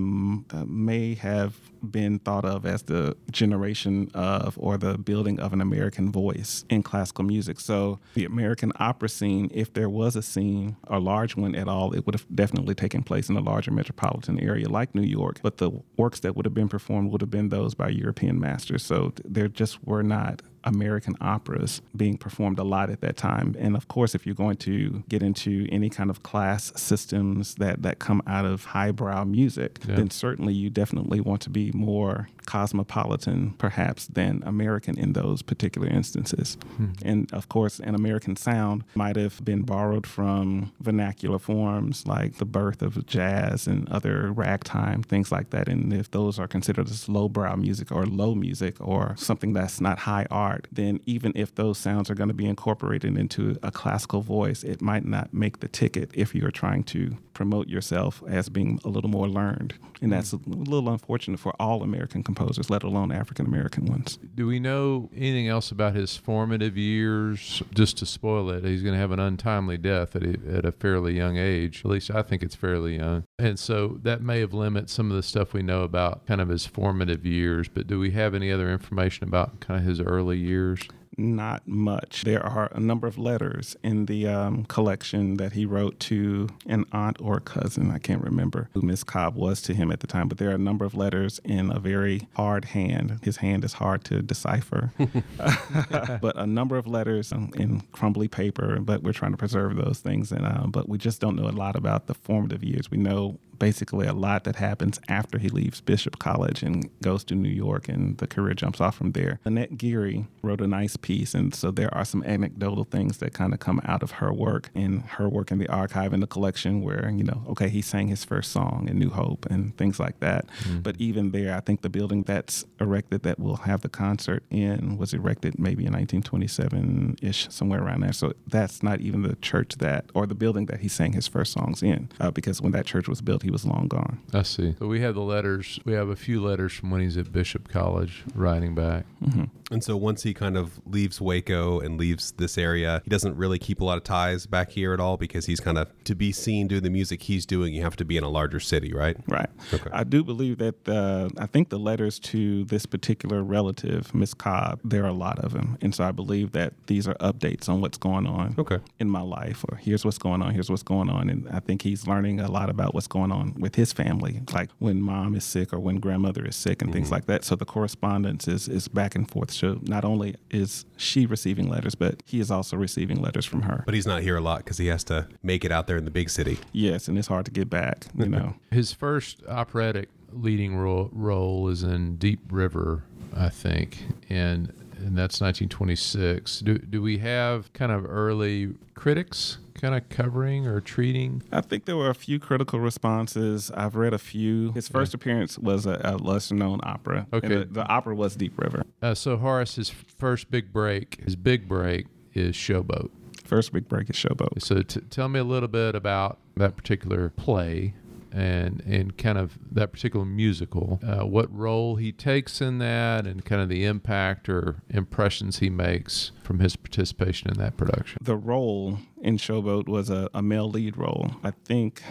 uh, 0.55 0.65
may 0.65 1.13
have 1.15 1.53
been 1.81 2.19
thought 2.19 2.45
of 2.45 2.65
as 2.65 2.83
the 2.83 3.15
generation 3.31 4.09
of 4.13 4.57
or 4.59 4.77
the 4.77 4.97
building 4.97 5.39
of 5.39 5.53
an 5.53 5.61
American 5.61 6.11
voice 6.11 6.65
in 6.69 6.83
classical 6.83 7.23
music. 7.23 7.59
So 7.59 7.99
the 8.13 8.25
American 8.25 8.71
opera 8.79 9.09
scene, 9.09 9.49
if 9.53 9.73
there 9.73 9.89
was 9.89 10.15
a 10.15 10.21
scene, 10.21 10.75
a 10.87 10.99
large 10.99 11.35
one 11.35 11.55
at 11.55 11.67
all, 11.67 11.93
it 11.93 12.05
would 12.05 12.15
have 12.15 12.25
definitely 12.33 12.75
taken 12.75 13.03
place 13.03 13.29
in 13.29 13.37
a 13.37 13.41
larger 13.41 13.71
metropolitan 13.71 14.39
area 14.39 14.69
like 14.69 14.95
New 14.95 15.01
York. 15.01 15.39
But 15.41 15.57
the 15.57 15.71
works 15.97 16.19
that 16.21 16.35
would 16.35 16.45
have 16.45 16.53
been 16.53 16.69
performed 16.69 17.11
would 17.11 17.21
have 17.21 17.29
been 17.29 17.49
those 17.49 17.75
by 17.75 17.89
European 17.89 18.39
masters. 18.39 18.83
So 18.83 19.13
there 19.23 19.47
just 19.47 19.83
were 19.83 20.03
not 20.03 20.41
American 20.63 21.15
operas 21.21 21.81
being 21.95 22.17
performed 22.17 22.59
a 22.59 22.63
lot 22.63 22.89
at 22.89 23.01
that 23.01 23.17
time. 23.17 23.55
And 23.59 23.75
of 23.75 23.87
course, 23.87 24.15
if 24.15 24.25
you're 24.25 24.35
going 24.35 24.57
to 24.57 25.03
get 25.09 25.23
into 25.23 25.67
any 25.71 25.89
kind 25.89 26.09
of 26.09 26.23
class 26.23 26.71
systems 26.75 27.55
that, 27.55 27.81
that 27.83 27.99
come 27.99 28.21
out 28.27 28.45
of 28.45 28.65
highbrow 28.65 29.25
music, 29.25 29.79
yeah. 29.87 29.95
then 29.95 30.09
certainly 30.09 30.53
you 30.53 30.69
definitely 30.69 31.21
want 31.21 31.41
to 31.41 31.49
be 31.49 31.71
more 31.73 32.27
cosmopolitan, 32.49 33.51
perhaps, 33.59 34.07
than 34.07 34.41
American 34.43 34.97
in 34.97 35.13
those 35.13 35.43
particular 35.43 35.87
instances. 35.87 36.57
Hmm. 36.77 36.87
And 37.05 37.31
of 37.31 37.47
course, 37.47 37.79
an 37.79 37.93
American 37.93 38.35
sound 38.35 38.83
might 38.95 39.17
have 39.17 39.45
been 39.45 39.61
borrowed 39.61 40.07
from 40.07 40.71
vernacular 40.79 41.37
forms 41.37 42.07
like 42.07 42.37
the 42.37 42.45
birth 42.45 42.81
of 42.81 43.05
jazz 43.05 43.67
and 43.67 43.87
other 43.89 44.31
ragtime, 44.31 45.03
things 45.03 45.31
like 45.31 45.51
that. 45.51 45.67
And 45.67 45.93
if 45.93 46.09
those 46.09 46.39
are 46.39 46.47
considered 46.47 46.89
as 46.89 47.07
lowbrow 47.07 47.55
music 47.55 47.91
or 47.91 48.07
low 48.07 48.33
music 48.33 48.75
or 48.79 49.13
something 49.17 49.53
that's 49.53 49.79
not 49.79 49.99
high 49.99 50.25
art, 50.31 50.48
then 50.71 50.99
even 51.05 51.31
if 51.35 51.55
those 51.55 51.77
sounds 51.77 52.09
are 52.09 52.15
going 52.15 52.29
to 52.29 52.33
be 52.33 52.45
incorporated 52.45 53.17
into 53.17 53.57
a 53.63 53.71
classical 53.71 54.21
voice, 54.21 54.63
it 54.63 54.81
might 54.81 55.05
not 55.05 55.33
make 55.33 55.59
the 55.59 55.67
ticket 55.67 56.11
if 56.13 56.35
you're 56.35 56.51
trying 56.51 56.83
to 56.85 57.17
promote 57.33 57.69
yourself 57.69 58.21
as 58.27 58.49
being 58.49 58.79
a 58.83 58.89
little 58.89 59.09
more 59.09 59.27
learned. 59.27 59.73
And 60.01 60.11
that's 60.11 60.33
mm. 60.33 60.45
a 60.45 60.69
little 60.69 60.89
unfortunate 60.89 61.39
for 61.39 61.53
all 61.59 61.83
American 61.83 62.23
composers, 62.23 62.69
let 62.69 62.83
alone 62.83 63.11
African 63.11 63.45
American 63.45 63.85
ones. 63.85 64.19
Do 64.35 64.45
we 64.47 64.59
know 64.59 65.09
anything 65.15 65.47
else 65.47 65.71
about 65.71 65.95
his 65.95 66.17
formative 66.17 66.77
years? 66.77 67.63
Just 67.73 67.97
to 67.99 68.05
spoil 68.05 68.49
it, 68.49 68.63
he's 68.63 68.81
going 68.81 68.93
to 68.93 68.99
have 68.99 69.11
an 69.11 69.19
untimely 69.19 69.77
death 69.77 70.15
at 70.15 70.23
a, 70.23 70.37
at 70.53 70.65
a 70.65 70.71
fairly 70.71 71.15
young 71.15 71.37
age. 71.37 71.81
At 71.85 71.91
least 71.91 72.11
I 72.11 72.21
think 72.21 72.43
it's 72.43 72.55
fairly 72.55 72.97
young. 72.97 73.23
And 73.37 73.57
so 73.59 73.99
that 74.03 74.21
may 74.21 74.39
have 74.39 74.53
limited 74.53 74.89
some 74.89 75.09
of 75.09 75.15
the 75.15 75.23
stuff 75.23 75.53
we 75.53 75.61
know 75.61 75.83
about 75.83 76.25
kind 76.25 76.41
of 76.41 76.49
his 76.49 76.65
formative 76.65 77.25
years. 77.25 77.67
But 77.67 77.87
do 77.87 77.99
we 77.99 78.11
have 78.11 78.33
any 78.33 78.51
other 78.51 78.71
information 78.71 79.27
about 79.27 79.59
kind 79.59 79.79
of 79.79 79.85
his 79.85 80.01
early 80.01 80.37
years? 80.39 80.87
not 81.19 81.67
much. 81.67 82.23
There 82.23 82.43
are 82.43 82.69
a 82.71 82.79
number 82.79 83.05
of 83.05 83.17
letters 83.17 83.75
in 83.83 84.05
the 84.05 84.27
um, 84.27 84.63
collection 84.65 85.35
that 85.37 85.51
he 85.51 85.65
wrote 85.65 85.99
to 86.01 86.47
an 86.65 86.85
aunt 86.91 87.17
or 87.21 87.39
cousin. 87.39 87.91
I 87.91 87.99
can't 87.99 88.23
remember 88.23 88.69
who 88.73 88.81
Miss 88.81 89.03
Cobb 89.03 89.35
was 89.35 89.61
to 89.63 89.73
him 89.73 89.91
at 89.91 89.99
the 89.99 90.07
time, 90.07 90.27
but 90.29 90.37
there 90.37 90.49
are 90.49 90.55
a 90.55 90.57
number 90.57 90.85
of 90.85 90.95
letters 90.95 91.39
in 91.43 91.71
a 91.71 91.79
very 91.79 92.27
hard 92.35 92.65
hand. 92.65 93.19
His 93.21 93.37
hand 93.37 93.63
is 93.65 93.73
hard 93.73 94.03
to 94.05 94.21
decipher, 94.21 94.93
but 96.21 96.37
a 96.37 96.47
number 96.47 96.77
of 96.77 96.87
letters 96.87 97.31
in 97.31 97.81
crumbly 97.91 98.27
paper. 98.27 98.79
But 98.79 99.03
we're 99.03 99.13
trying 99.13 99.31
to 99.31 99.37
preserve 99.37 99.75
those 99.75 99.99
things, 99.99 100.31
and 100.31 100.45
uh, 100.45 100.67
but 100.67 100.87
we 100.87 100.97
just 100.97 101.19
don't 101.19 101.35
know 101.35 101.49
a 101.49 101.51
lot 101.51 101.75
about 101.75 102.07
the 102.07 102.13
formative 102.13 102.63
years. 102.63 102.89
We 102.89 102.97
know 102.97 103.39
basically 103.59 104.07
a 104.07 104.13
lot 104.13 104.45
that 104.45 104.55
happens 104.55 104.99
after 105.07 105.37
he 105.37 105.49
leaves 105.49 105.81
Bishop 105.81 106.19
College 106.19 106.63
and 106.63 106.89
goes 107.01 107.23
to 107.25 107.35
New 107.35 107.49
York, 107.49 107.87
and 107.87 108.17
the 108.17 108.27
career 108.27 108.53
jumps 108.53 108.81
off 108.81 108.95
from 108.95 109.11
there. 109.11 109.39
Annette 109.45 109.77
Geary 109.77 110.25
wrote 110.41 110.61
a 110.61 110.67
nice 110.67 110.97
piece, 110.97 111.33
and 111.33 111.53
so 111.53 111.71
there 111.71 111.93
are 111.93 112.05
some 112.05 112.23
anecdotal 112.23 112.85
things 112.85 113.17
that 113.17 113.33
kind 113.33 113.53
of 113.53 113.59
come 113.59 113.81
out 113.85 114.01
of 114.01 114.11
her 114.11 114.33
work 114.33 114.69
and 114.73 115.01
her 115.03 115.29
work 115.29 115.51
in 115.51 115.57
the 115.57 115.67
archive 115.67 116.13
and 116.13 116.23
the 116.23 116.27
collection, 116.27 116.81
where 116.81 117.09
you 117.09 117.23
know, 117.23 117.43
okay, 117.49 117.69
he 117.69 117.81
sang 117.81 118.07
his 118.07 118.23
first 118.23 118.51
song 118.51 118.87
in 118.89 118.97
New 118.97 119.09
Hope 119.09 119.45
and 119.47 119.75
things 119.77 119.99
like 119.99 120.19
that. 120.19 120.47
Mm-hmm. 120.63 120.79
But 120.79 120.95
even 120.99 121.31
there, 121.31 121.55
I 121.55 121.59
think 121.59 121.81
the 121.81 121.89
building 121.89 122.23
that's 122.23 122.65
erected 122.79 123.23
that 123.23 123.39
we'll 123.39 123.57
have 123.57 123.81
the 123.81 123.89
concert 123.89 124.43
in 124.49 124.97
was 124.97 125.13
erected 125.13 125.59
maybe 125.59 125.85
in 125.85 125.93
1927 125.93 127.17
ish, 127.21 127.47
somewhere 127.49 127.83
around 127.83 128.01
there. 128.01 128.13
So 128.13 128.33
that's 128.47 128.81
not 128.81 129.01
even 129.01 129.23
the 129.23 129.35
church 129.37 129.75
that 129.79 130.05
or 130.13 130.25
the 130.25 130.35
building 130.35 130.67
that 130.67 130.79
he 130.79 130.87
sang 130.87 131.13
his 131.13 131.27
first 131.27 131.51
songs 131.51 131.83
in, 131.83 132.09
uh, 132.19 132.31
because 132.31 132.61
when 132.61 132.71
that 132.71 132.85
church 132.85 133.07
was 133.07 133.21
built, 133.21 133.43
he 133.43 133.48
was 133.49 133.65
long 133.65 133.87
gone. 133.87 134.19
I 134.33 134.43
see. 134.43 134.75
So 134.79 134.87
we 134.87 135.01
have 135.01 135.15
the 135.15 135.21
letters. 135.21 135.79
We 135.85 135.93
have 135.93 136.09
a 136.09 136.15
few 136.15 136.41
letters 136.43 136.73
from 136.73 136.91
when 136.91 137.01
he's 137.01 137.17
at 137.17 137.31
Bishop 137.31 137.69
College 137.69 138.23
writing 138.35 138.75
back. 138.75 139.05
Mm-hmm. 139.23 139.45
And 139.71 139.83
so 139.83 139.97
once 139.97 140.23
he 140.23 140.33
kind 140.33 140.55
of 140.55 140.79
leaves 140.85 141.19
Waco 141.19 141.79
and 141.79 141.97
leaves 141.97 142.31
this 142.33 142.57
area, 142.57 143.01
he 143.03 143.09
doesn't 143.09 143.35
really 143.35 143.59
keep 143.59 143.81
a 143.81 143.83
lot 143.83 143.97
of 143.97 144.03
ties 144.03 144.45
back 144.45 144.71
here 144.71 144.93
at 144.93 144.99
all 144.99 145.17
because 145.17 145.45
he's 145.47 145.59
kind 145.59 145.77
of 145.77 145.91
to 146.03 146.15
be 146.15 146.31
seen 146.31 146.67
doing 146.67 146.83
the 146.83 146.89
music 146.89 147.23
he's 147.23 147.45
doing. 147.45 147.73
You 147.73 147.81
have 147.81 147.95
to 147.97 148.05
be 148.05 148.17
in 148.17 148.23
a 148.23 148.29
larger 148.29 148.59
city, 148.59 148.93
right? 148.93 149.17
Right. 149.27 149.49
Okay. 149.73 149.89
I 149.91 150.03
do 150.03 150.23
believe 150.23 150.59
that. 150.59 150.87
Uh, 150.87 151.29
I 151.37 151.45
think 151.45 151.69
the 151.69 151.79
letters 151.79 152.19
to 152.19 152.65
this 152.65 152.85
particular 152.85 153.43
relative, 153.43 154.13
Miss 154.13 154.33
Cobb, 154.33 154.79
there 154.83 155.03
are 155.03 155.09
a 155.09 155.13
lot 155.13 155.39
of 155.39 155.53
them, 155.53 155.77
and 155.81 155.93
so 155.93 156.03
I 156.03 156.11
believe 156.11 156.51
that 156.51 156.73
these 156.87 157.07
are 157.07 157.15
updates 157.15 157.69
on 157.69 157.81
what's 157.81 157.97
going 157.97 158.27
on. 158.27 158.55
Okay. 158.57 158.79
In 158.99 159.09
my 159.09 159.21
life, 159.21 159.65
or 159.69 159.77
here's 159.77 160.05
what's 160.05 160.17
going 160.17 160.41
on. 160.41 160.53
Here's 160.53 160.69
what's 160.69 160.83
going 160.83 161.09
on, 161.09 161.29
and 161.29 161.47
I 161.49 161.59
think 161.59 161.81
he's 161.81 162.07
learning 162.07 162.39
a 162.39 162.49
lot 162.49 162.69
about 162.69 162.93
what's 162.93 163.07
going 163.07 163.31
on 163.31 163.39
on 163.39 163.55
with 163.59 163.75
his 163.75 163.93
family, 163.93 164.41
like 164.53 164.69
when 164.79 165.01
mom 165.01 165.35
is 165.35 165.43
sick 165.43 165.73
or 165.73 165.79
when 165.79 165.99
grandmother 165.99 166.45
is 166.45 166.55
sick 166.55 166.81
and 166.81 166.89
mm-hmm. 166.89 166.97
things 166.97 167.11
like 167.11 167.25
that. 167.25 167.43
So 167.43 167.55
the 167.55 167.65
correspondence 167.65 168.47
is, 168.47 168.67
is 168.67 168.87
back 168.87 169.15
and 169.15 169.29
forth. 169.29 169.51
So 169.59 169.77
not 169.83 170.05
only 170.05 170.35
is 170.49 170.85
she 170.95 171.25
receiving 171.25 171.67
letters, 171.67 171.93
but 171.93 172.23
he 172.25 172.39
is 172.39 172.49
also 172.49 172.77
receiving 172.77 173.21
letters 173.21 173.45
from 173.45 173.63
her. 173.63 173.83
But 173.85 173.93
he's 173.93 174.07
not 174.07 174.21
here 174.21 174.37
a 174.37 174.41
lot 174.41 174.59
because 174.59 174.77
he 174.77 174.87
has 174.87 175.03
to 175.05 175.27
make 175.43 175.65
it 175.65 175.71
out 175.71 175.85
there 175.85 175.97
in 175.97 176.05
the 176.05 176.11
big 176.11 176.29
city. 176.29 176.59
Yes, 176.71 177.09
and 177.09 177.17
it's 177.17 177.27
hard 177.27 177.43
to 177.43 177.51
get 177.51 177.69
back, 177.69 178.05
you 178.17 178.25
know. 178.29 178.55
his 178.71 178.93
first 178.93 179.45
operatic 179.47 180.07
leading 180.31 180.77
role, 180.77 181.09
role 181.11 181.67
is 181.67 181.83
in 181.83 182.15
Deep 182.15 182.39
River, 182.49 183.03
I 183.35 183.49
think. 183.49 184.05
And 184.29 184.71
and 184.97 185.17
that's 185.17 185.41
1926. 185.41 186.59
Do, 186.59 186.77
do 186.77 187.01
we 187.01 187.17
have 187.19 187.71
kind 187.73 187.91
of 187.91 188.05
early 188.05 188.73
critics 188.95 189.57
kind 189.79 189.95
of 189.95 190.09
covering 190.09 190.67
or 190.67 190.81
treating? 190.81 191.43
I 191.51 191.61
think 191.61 191.85
there 191.85 191.97
were 191.97 192.09
a 192.09 192.15
few 192.15 192.39
critical 192.39 192.79
responses. 192.79 193.71
I've 193.71 193.95
read 193.95 194.13
a 194.13 194.17
few. 194.17 194.71
His 194.73 194.87
first 194.87 195.13
appearance 195.13 195.57
was 195.57 195.85
a, 195.85 195.99
a 196.03 196.17
lesser 196.17 196.55
known 196.55 196.79
opera. 196.83 197.27
Okay. 197.33 197.47
The, 197.47 197.65
the, 197.65 197.87
opera 197.87 198.15
was 198.15 198.35
Deep 198.35 198.57
River. 198.59 198.83
Uh, 199.01 199.15
so 199.15 199.37
Horace, 199.37 199.75
his 199.75 199.89
first 199.89 200.51
big 200.51 200.71
break, 200.71 201.21
his 201.23 201.35
big 201.35 201.67
break 201.67 202.07
is 202.33 202.55
Showboat 202.55 203.09
First 203.49 203.73
big 203.73 203.87
break 203.87 204.11
is 204.11 204.15
Showboat. 204.15 204.61
So 204.61 204.83
t- 204.83 205.01
tell 205.09 205.27
me 205.27 205.39
a 205.39 205.43
little 205.43 205.67
bit 205.67 205.95
about 205.95 206.37
that 206.57 206.77
particular 206.77 207.29
play 207.31 207.95
and 208.31 208.81
and 208.85 209.17
kind 209.17 209.37
of 209.37 209.57
that 209.71 209.91
particular 209.91 210.25
musical, 210.25 210.99
uh, 211.03 211.25
what 211.25 211.53
role 211.55 211.95
he 211.95 212.11
takes 212.11 212.61
in 212.61 212.77
that, 212.79 213.25
and 213.25 213.45
kind 213.45 213.61
of 213.61 213.69
the 213.69 213.85
impact 213.85 214.49
or 214.49 214.77
impressions 214.89 215.59
he 215.59 215.69
makes 215.69 216.31
from 216.43 216.59
his 216.59 216.75
participation 216.75 217.49
in 217.49 217.57
that 217.57 217.77
production. 217.77 218.19
The 218.21 218.35
role 218.35 218.99
in 219.21 219.37
Showboat 219.37 219.87
was 219.87 220.09
a, 220.09 220.29
a 220.33 220.41
male 220.41 220.69
lead 220.69 220.97
role. 220.97 221.31
I 221.43 221.51
think 221.51 222.01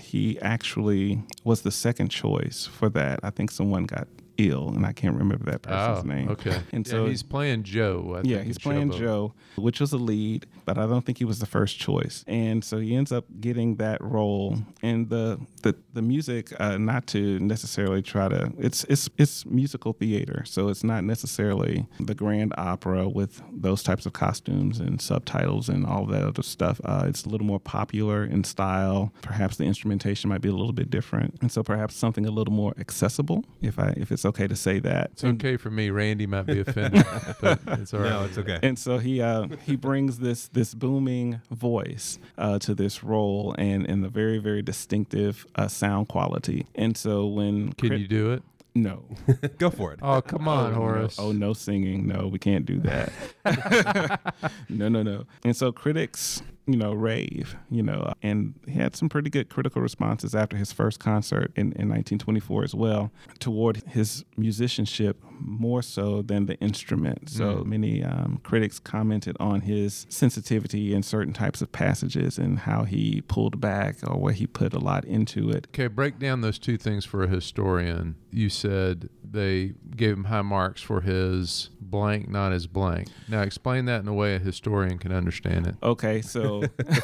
he 0.00 0.38
actually 0.40 1.22
was 1.44 1.62
the 1.62 1.70
second 1.70 2.08
choice 2.08 2.66
for 2.66 2.88
that. 2.90 3.20
I 3.22 3.30
think 3.30 3.50
someone 3.50 3.84
got 3.84 4.08
ill, 4.38 4.68
and 4.68 4.86
I 4.86 4.92
can't 4.92 5.16
remember 5.16 5.50
that 5.50 5.62
person's 5.62 6.04
oh, 6.04 6.14
name. 6.14 6.28
Okay. 6.30 6.60
And 6.72 6.86
Yeah, 6.86 6.92
so 6.92 7.06
he's 7.06 7.22
playing 7.22 7.64
Joe. 7.64 8.14
I 8.16 8.20
yeah, 8.24 8.36
think, 8.36 8.46
he's 8.46 8.58
playing 8.58 8.90
Showboat. 8.90 8.98
Joe, 8.98 9.34
which 9.56 9.80
was 9.80 9.92
a 9.92 9.96
lead, 9.96 10.46
but 10.64 10.78
I 10.78 10.86
don't 10.86 11.04
think 11.04 11.18
he 11.18 11.24
was 11.24 11.38
the 11.40 11.46
first 11.46 11.78
choice. 11.78 12.24
And 12.26 12.62
so 12.64 12.78
he 12.78 12.94
ends 12.94 13.10
up 13.10 13.24
getting 13.40 13.76
that 13.76 14.00
role. 14.02 14.58
And 14.82 15.08
the 15.08 15.40
the 15.62 15.76
the 15.92 16.02
music, 16.02 16.52
uh, 16.60 16.78
not 16.78 17.06
to 17.08 17.38
necessarily 17.40 18.02
try 18.02 18.28
to, 18.28 18.52
it's 18.58 18.84
it's 18.84 19.08
it's 19.18 19.44
musical 19.46 19.92
theater, 19.92 20.44
so 20.46 20.68
it's 20.68 20.84
not 20.84 21.04
necessarily 21.04 21.86
the 21.98 22.14
grand 22.14 22.54
opera 22.56 23.08
with 23.08 23.42
those 23.52 23.82
types 23.82 24.06
of 24.06 24.12
costumes 24.12 24.78
and 24.78 25.00
subtitles 25.00 25.68
and 25.68 25.84
all 25.84 26.06
that 26.06 26.22
other 26.22 26.42
stuff. 26.42 26.80
Uh, 26.84 27.04
it's 27.06 27.24
a 27.24 27.28
little 27.28 27.46
more 27.46 27.60
popular 27.60 28.24
in 28.24 28.44
style. 28.44 29.12
Perhaps 29.22 29.56
the 29.56 29.64
instrumentation 29.64 30.28
might 30.30 30.42
be 30.42 30.48
a 30.48 30.54
little 30.54 30.72
bit 30.72 30.90
different, 30.90 31.38
and 31.40 31.50
so 31.50 31.62
perhaps 31.62 31.96
something 31.96 32.26
a 32.26 32.30
little 32.30 32.54
more 32.54 32.74
accessible, 32.78 33.44
if 33.60 33.78
I 33.78 33.94
if 33.96 34.12
it's 34.12 34.24
okay 34.28 34.46
to 34.46 34.56
say 34.56 34.78
that. 34.80 35.10
It's 35.12 35.24
okay 35.24 35.56
for 35.56 35.70
me. 35.70 35.90
Randy 35.90 36.26
might 36.26 36.46
be 36.46 36.60
offended, 36.60 37.04
but 37.40 37.60
it's 37.66 37.92
all 37.92 38.00
right. 38.00 38.10
No, 38.10 38.24
it's 38.24 38.38
okay. 38.38 38.58
and 38.62 38.78
so 38.78 38.98
he 38.98 39.20
uh, 39.20 39.46
he 39.66 39.76
brings 39.76 40.18
this 40.18 40.48
this 40.48 40.74
booming 40.74 41.40
voice 41.50 42.18
uh, 42.38 42.58
to 42.60 42.74
this 42.74 43.02
role 43.04 43.54
and 43.58 43.86
and 43.88 44.02
the 44.04 44.08
very 44.08 44.38
very 44.38 44.62
distinctive 44.62 45.46
uh, 45.56 45.68
sound 45.68 46.08
quality. 46.08 46.66
And 46.74 46.96
so 46.96 47.26
when 47.26 47.72
Can 47.72 47.88
crit- 47.90 48.00
you 48.00 48.08
do 48.08 48.32
it? 48.32 48.42
no 48.74 49.02
Go 49.58 49.70
for 49.70 49.92
it. 49.92 49.98
Oh, 50.02 50.20
come 50.20 50.46
on, 50.46 50.72
Oh, 50.72 50.76
Horace. 50.76 51.18
No. 51.18 51.24
Oh 51.24 51.32
no 51.32 51.52
singing. 51.52 52.06
No, 52.06 52.28
we 52.28 52.38
can't 52.38 52.64
do 52.64 52.78
that. 52.80 53.12
no, 54.68 54.88
no, 54.88 55.02
no. 55.02 55.24
And 55.44 55.56
so 55.56 55.72
critics, 55.72 56.42
you 56.68 56.76
know, 56.76 56.92
rave, 56.92 57.56
you 57.70 57.82
know, 57.82 58.12
and 58.22 58.54
he 58.66 58.74
had 58.74 58.94
some 58.94 59.08
pretty 59.08 59.30
good 59.30 59.48
critical 59.48 59.80
responses 59.80 60.34
after 60.34 60.54
his 60.54 60.70
first 60.70 61.00
concert 61.00 61.50
in, 61.56 61.72
in 61.72 61.88
1924 61.88 62.62
as 62.62 62.74
well 62.74 63.10
toward 63.38 63.78
his 63.88 64.24
musicianship 64.36 65.16
more 65.40 65.82
so 65.82 66.20
than 66.20 66.44
the 66.44 66.58
instrument. 66.60 67.30
So 67.30 67.64
many 67.64 68.04
um, 68.04 68.40
critics 68.42 68.78
commented 68.78 69.36
on 69.40 69.62
his 69.62 70.06
sensitivity 70.10 70.92
in 70.92 71.02
certain 71.02 71.32
types 71.32 71.62
of 71.62 71.72
passages 71.72 72.36
and 72.36 72.58
how 72.58 72.84
he 72.84 73.22
pulled 73.22 73.60
back 73.60 73.96
or 74.06 74.18
where 74.18 74.34
he 74.34 74.46
put 74.46 74.74
a 74.74 74.78
lot 74.78 75.06
into 75.06 75.50
it. 75.50 75.68
Okay, 75.70 75.86
break 75.86 76.18
down 76.18 76.42
those 76.42 76.58
two 76.58 76.76
things 76.76 77.06
for 77.06 77.24
a 77.24 77.28
historian. 77.28 78.16
You 78.30 78.50
said 78.50 79.08
they 79.24 79.74
gave 79.96 80.16
him 80.16 80.24
high 80.24 80.42
marks 80.42 80.82
for 80.82 81.00
his 81.00 81.70
blank, 81.80 82.28
not 82.28 82.52
his 82.52 82.66
blank. 82.66 83.08
Now, 83.28 83.42
explain 83.42 83.86
that 83.86 84.00
in 84.00 84.08
a 84.08 84.14
way 84.14 84.34
a 84.34 84.38
historian 84.38 84.98
can 84.98 85.12
understand 85.12 85.66
it. 85.66 85.76
Okay, 85.82 86.22
so 86.22 86.57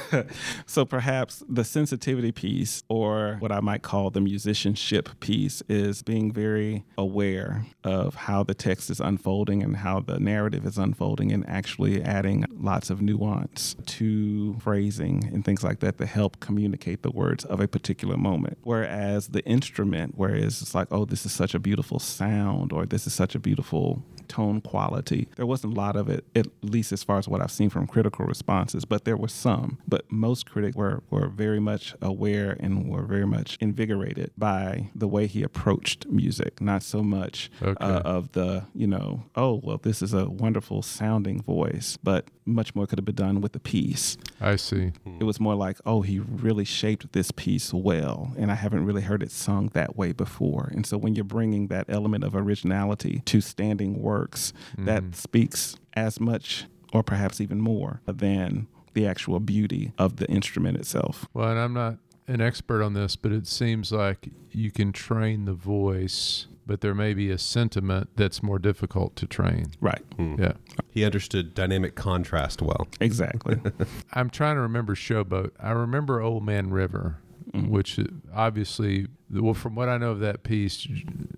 so 0.67 0.85
perhaps 0.85 1.43
the 1.49 1.65
sensitivity 1.65 2.33
piece 2.33 2.83
or 2.89 3.37
what 3.41 3.53
I 3.53 3.61
might 3.61 3.83
call 3.83 4.11
the 4.11 4.21
musicianship 4.21 5.21
piece 5.21 5.63
is 5.69 6.03
being 6.03 6.33
very 6.33 6.85
aware 6.97 7.67
of 7.83 8.15
how 8.15 8.43
the 8.43 8.55
text 8.55 8.91
is 8.91 9.01
unfolding 9.01 9.63
and 9.63 9.77
how 9.77 10.01
the 10.01 10.19
narrative 10.19 10.67
is 10.67 10.79
unfolding 10.79 11.33
and 11.33 11.49
actually 11.49 12.03
adding 12.03 12.45
lots 12.51 12.91
of 12.91 13.01
nuance 13.03 13.77
to 13.87 14.55
phrasing 14.61 15.31
and 15.33 15.45
things 15.45 15.63
like 15.63 15.81
that 15.81 15.99
to 15.99 16.07
help 16.07 16.41
communicate 16.41 17.03
the 17.03 17.11
words 17.11 17.45
of 17.45 17.61
a 17.61 17.69
particular 17.69 18.17
moment. 18.17 18.59
Whereas 18.63 19.29
the 19.29 19.45
instrument, 19.45 20.15
whereas 20.17 20.63
it's 20.63 20.75
like, 20.75 20.89
oh, 20.91 21.05
this 21.05 21.27
is 21.27 21.33
such 21.33 21.55
a 21.55 21.59
beautiful 21.59 21.99
sound 21.99 22.73
or 22.73 22.87
this 22.87 23.07
is 23.07 23.15
such 23.15 23.35
a 23.35 23.39
beautiful 23.39 24.03
tone 24.29 24.61
quality. 24.61 25.29
There 25.37 25.47
wasn't 25.47 25.75
a 25.75 25.77
lot 25.77 25.97
of 25.97 26.09
it, 26.09 26.25
at 26.35 26.47
least 26.63 26.93
as 26.93 27.03
far 27.03 27.19
as 27.19 27.29
what 27.29 27.41
I've 27.41 27.51
seen 27.51 27.71
from 27.71 27.87
critical 27.87 28.25
responses, 28.25 28.85
but 28.85 29.05
there 29.05 29.17
were 29.17 29.29
some. 29.29 29.79
But 29.87 30.11
most 30.11 30.49
critics 30.51 30.77
were, 30.77 31.03
were 31.11 31.29
very 31.29 31.61
much 31.61 31.95
aware 32.03 32.57
and 32.61 32.89
were 32.89 33.03
very 33.03 33.27
much 33.27 33.57
invigorated 33.61 34.31
by 34.37 34.91
the 34.95 35.09
way 35.09 35.27
he 35.27 35.43
approached 35.43 36.07
music, 36.09 36.61
not 36.61 36.83
so 36.83 37.03
much 37.03 37.51
Okay. 37.63 37.85
uh, 37.85 38.01
of 38.01 38.33
the, 38.33 38.65
you 38.75 38.87
know, 38.87 39.25
oh, 39.37 39.61
well, 39.63 39.79
this 39.83 40.03
is 40.03 40.13
a 40.15 40.27
wonderful 40.29 40.83
sounding 40.83 41.43
voice, 41.43 41.97
but 42.03 42.27
much 42.47 42.75
more 42.75 42.87
could 42.87 42.99
have 42.99 43.05
been 43.07 43.15
done 43.15 43.41
with 43.41 43.53
the 43.53 43.61
piece. 43.61 44.17
I 44.41 44.57
see. 44.57 44.93
It 45.19 45.25
was 45.25 45.41
more 45.41 45.55
like, 45.55 45.79
oh, 45.87 46.03
he 46.03 46.19
really 46.19 46.65
shaped 46.65 47.13
this 47.13 47.31
piece 47.31 47.73
well, 47.73 48.33
and 48.37 48.51
I 48.51 48.55
haven't 48.55 48.85
really 48.85 49.03
heard 49.03 49.23
it 49.23 49.31
sung 49.31 49.69
that 49.73 49.97
way 49.97 50.13
before. 50.13 50.71
And 50.73 50.85
so 50.87 50.99
when 50.99 51.15
you're 51.15 51.25
bringing 51.25 51.69
that 51.69 51.87
element 51.89 52.23
of 52.25 52.35
originality 52.35 53.23
to 53.27 53.41
standing 53.41 54.03
works, 54.15 54.53
that 54.79 55.03
speaks 55.15 55.77
as 55.95 56.21
much 56.21 56.67
or 56.93 57.03
perhaps 57.03 57.41
even 57.41 57.61
more 57.61 58.01
than 58.07 58.67
the 58.95 59.07
actual 59.07 59.41
beauty 59.41 59.93
of 59.99 60.17
the 60.17 60.27
instrument 60.31 60.77
itself. 60.79 61.27
Well, 61.35 61.51
and 61.51 61.59
I'm 61.59 61.75
not 61.75 61.97
an 62.29 62.41
expert 62.41 62.83
on 62.83 62.95
this, 62.95 63.17
but 63.17 63.33
it 63.33 63.47
seems 63.47 63.91
like 63.93 64.29
you 64.53 64.71
can 64.71 64.93
train 64.93 65.45
the 65.47 65.53
voice, 65.55 66.47
but 66.67 66.81
there 66.81 66.95
may 66.95 67.13
be 67.13 67.31
a 67.31 67.39
sentiment 67.39 68.11
that's 68.17 68.43
more 68.43 68.59
difficult 68.61 69.17
to 69.17 69.27
train. 69.27 69.67
Right. 69.81 70.05
Yeah. 70.19 70.53
He 70.91 71.05
understood 71.05 71.55
dynamic 71.55 71.97
contrast 71.97 72.63
well. 72.63 72.87
Exactly. 73.01 73.59
I'm 74.13 74.31
trying 74.31 74.55
to 74.55 74.61
remember 74.63 74.95
Showboat. 74.95 75.51
I 75.59 75.73
remember 75.73 76.21
Old 76.21 76.45
Man 76.45 76.71
River, 76.71 77.19
which 77.53 77.99
uh, 77.99 78.05
obviously, 78.33 79.09
well, 79.41 79.55
from 79.55 79.75
what 79.75 79.89
I 79.89 79.99
know 79.99 80.11
of 80.13 80.21
that 80.21 80.43
piece, 80.43 80.87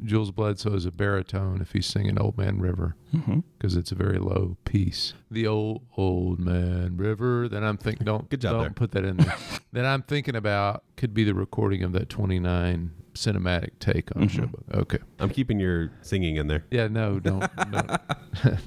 Jules 0.04 0.30
Bledsoe 0.30 0.74
is 0.74 0.84
a 0.86 0.90
baritone 0.92 1.60
if 1.60 1.72
he's 1.72 1.86
singing 1.86 2.18
Old 2.20 2.36
Man 2.38 2.60
River 2.60 2.96
because 3.58 3.76
it's 3.76 3.90
a 3.90 3.94
very 3.94 4.18
low 4.18 4.56
piece. 4.64 5.14
The 5.30 5.46
old 5.46 5.82
Old 5.96 6.38
Man 6.38 6.96
River. 6.96 7.48
Then 7.48 7.64
I'm 7.64 7.76
thinking, 7.78 8.04
don't 8.04 8.28
Good 8.28 8.42
job 8.42 8.52
don't 8.52 8.60
there. 8.62 8.70
put 8.70 8.90
that 8.92 9.04
in 9.04 9.16
there. 9.16 9.34
then 9.72 9.86
I'm 9.86 10.02
thinking 10.02 10.36
about 10.36 10.84
could 10.96 11.14
be 11.14 11.24
the 11.24 11.34
recording 11.34 11.82
of 11.82 11.92
that 11.92 12.08
29 12.10 12.90
cinematic 13.14 13.70
take 13.80 14.14
on 14.14 14.28
Mhm. 14.28 14.30
Showboat. 14.30 14.74
Okay. 14.82 14.98
I'm 15.18 15.30
keeping 15.30 15.58
your 15.58 15.90
singing 16.02 16.36
in 16.36 16.48
there. 16.48 16.66
Yeah. 16.70 16.88
No. 16.88 17.18
Don't. 17.18 17.48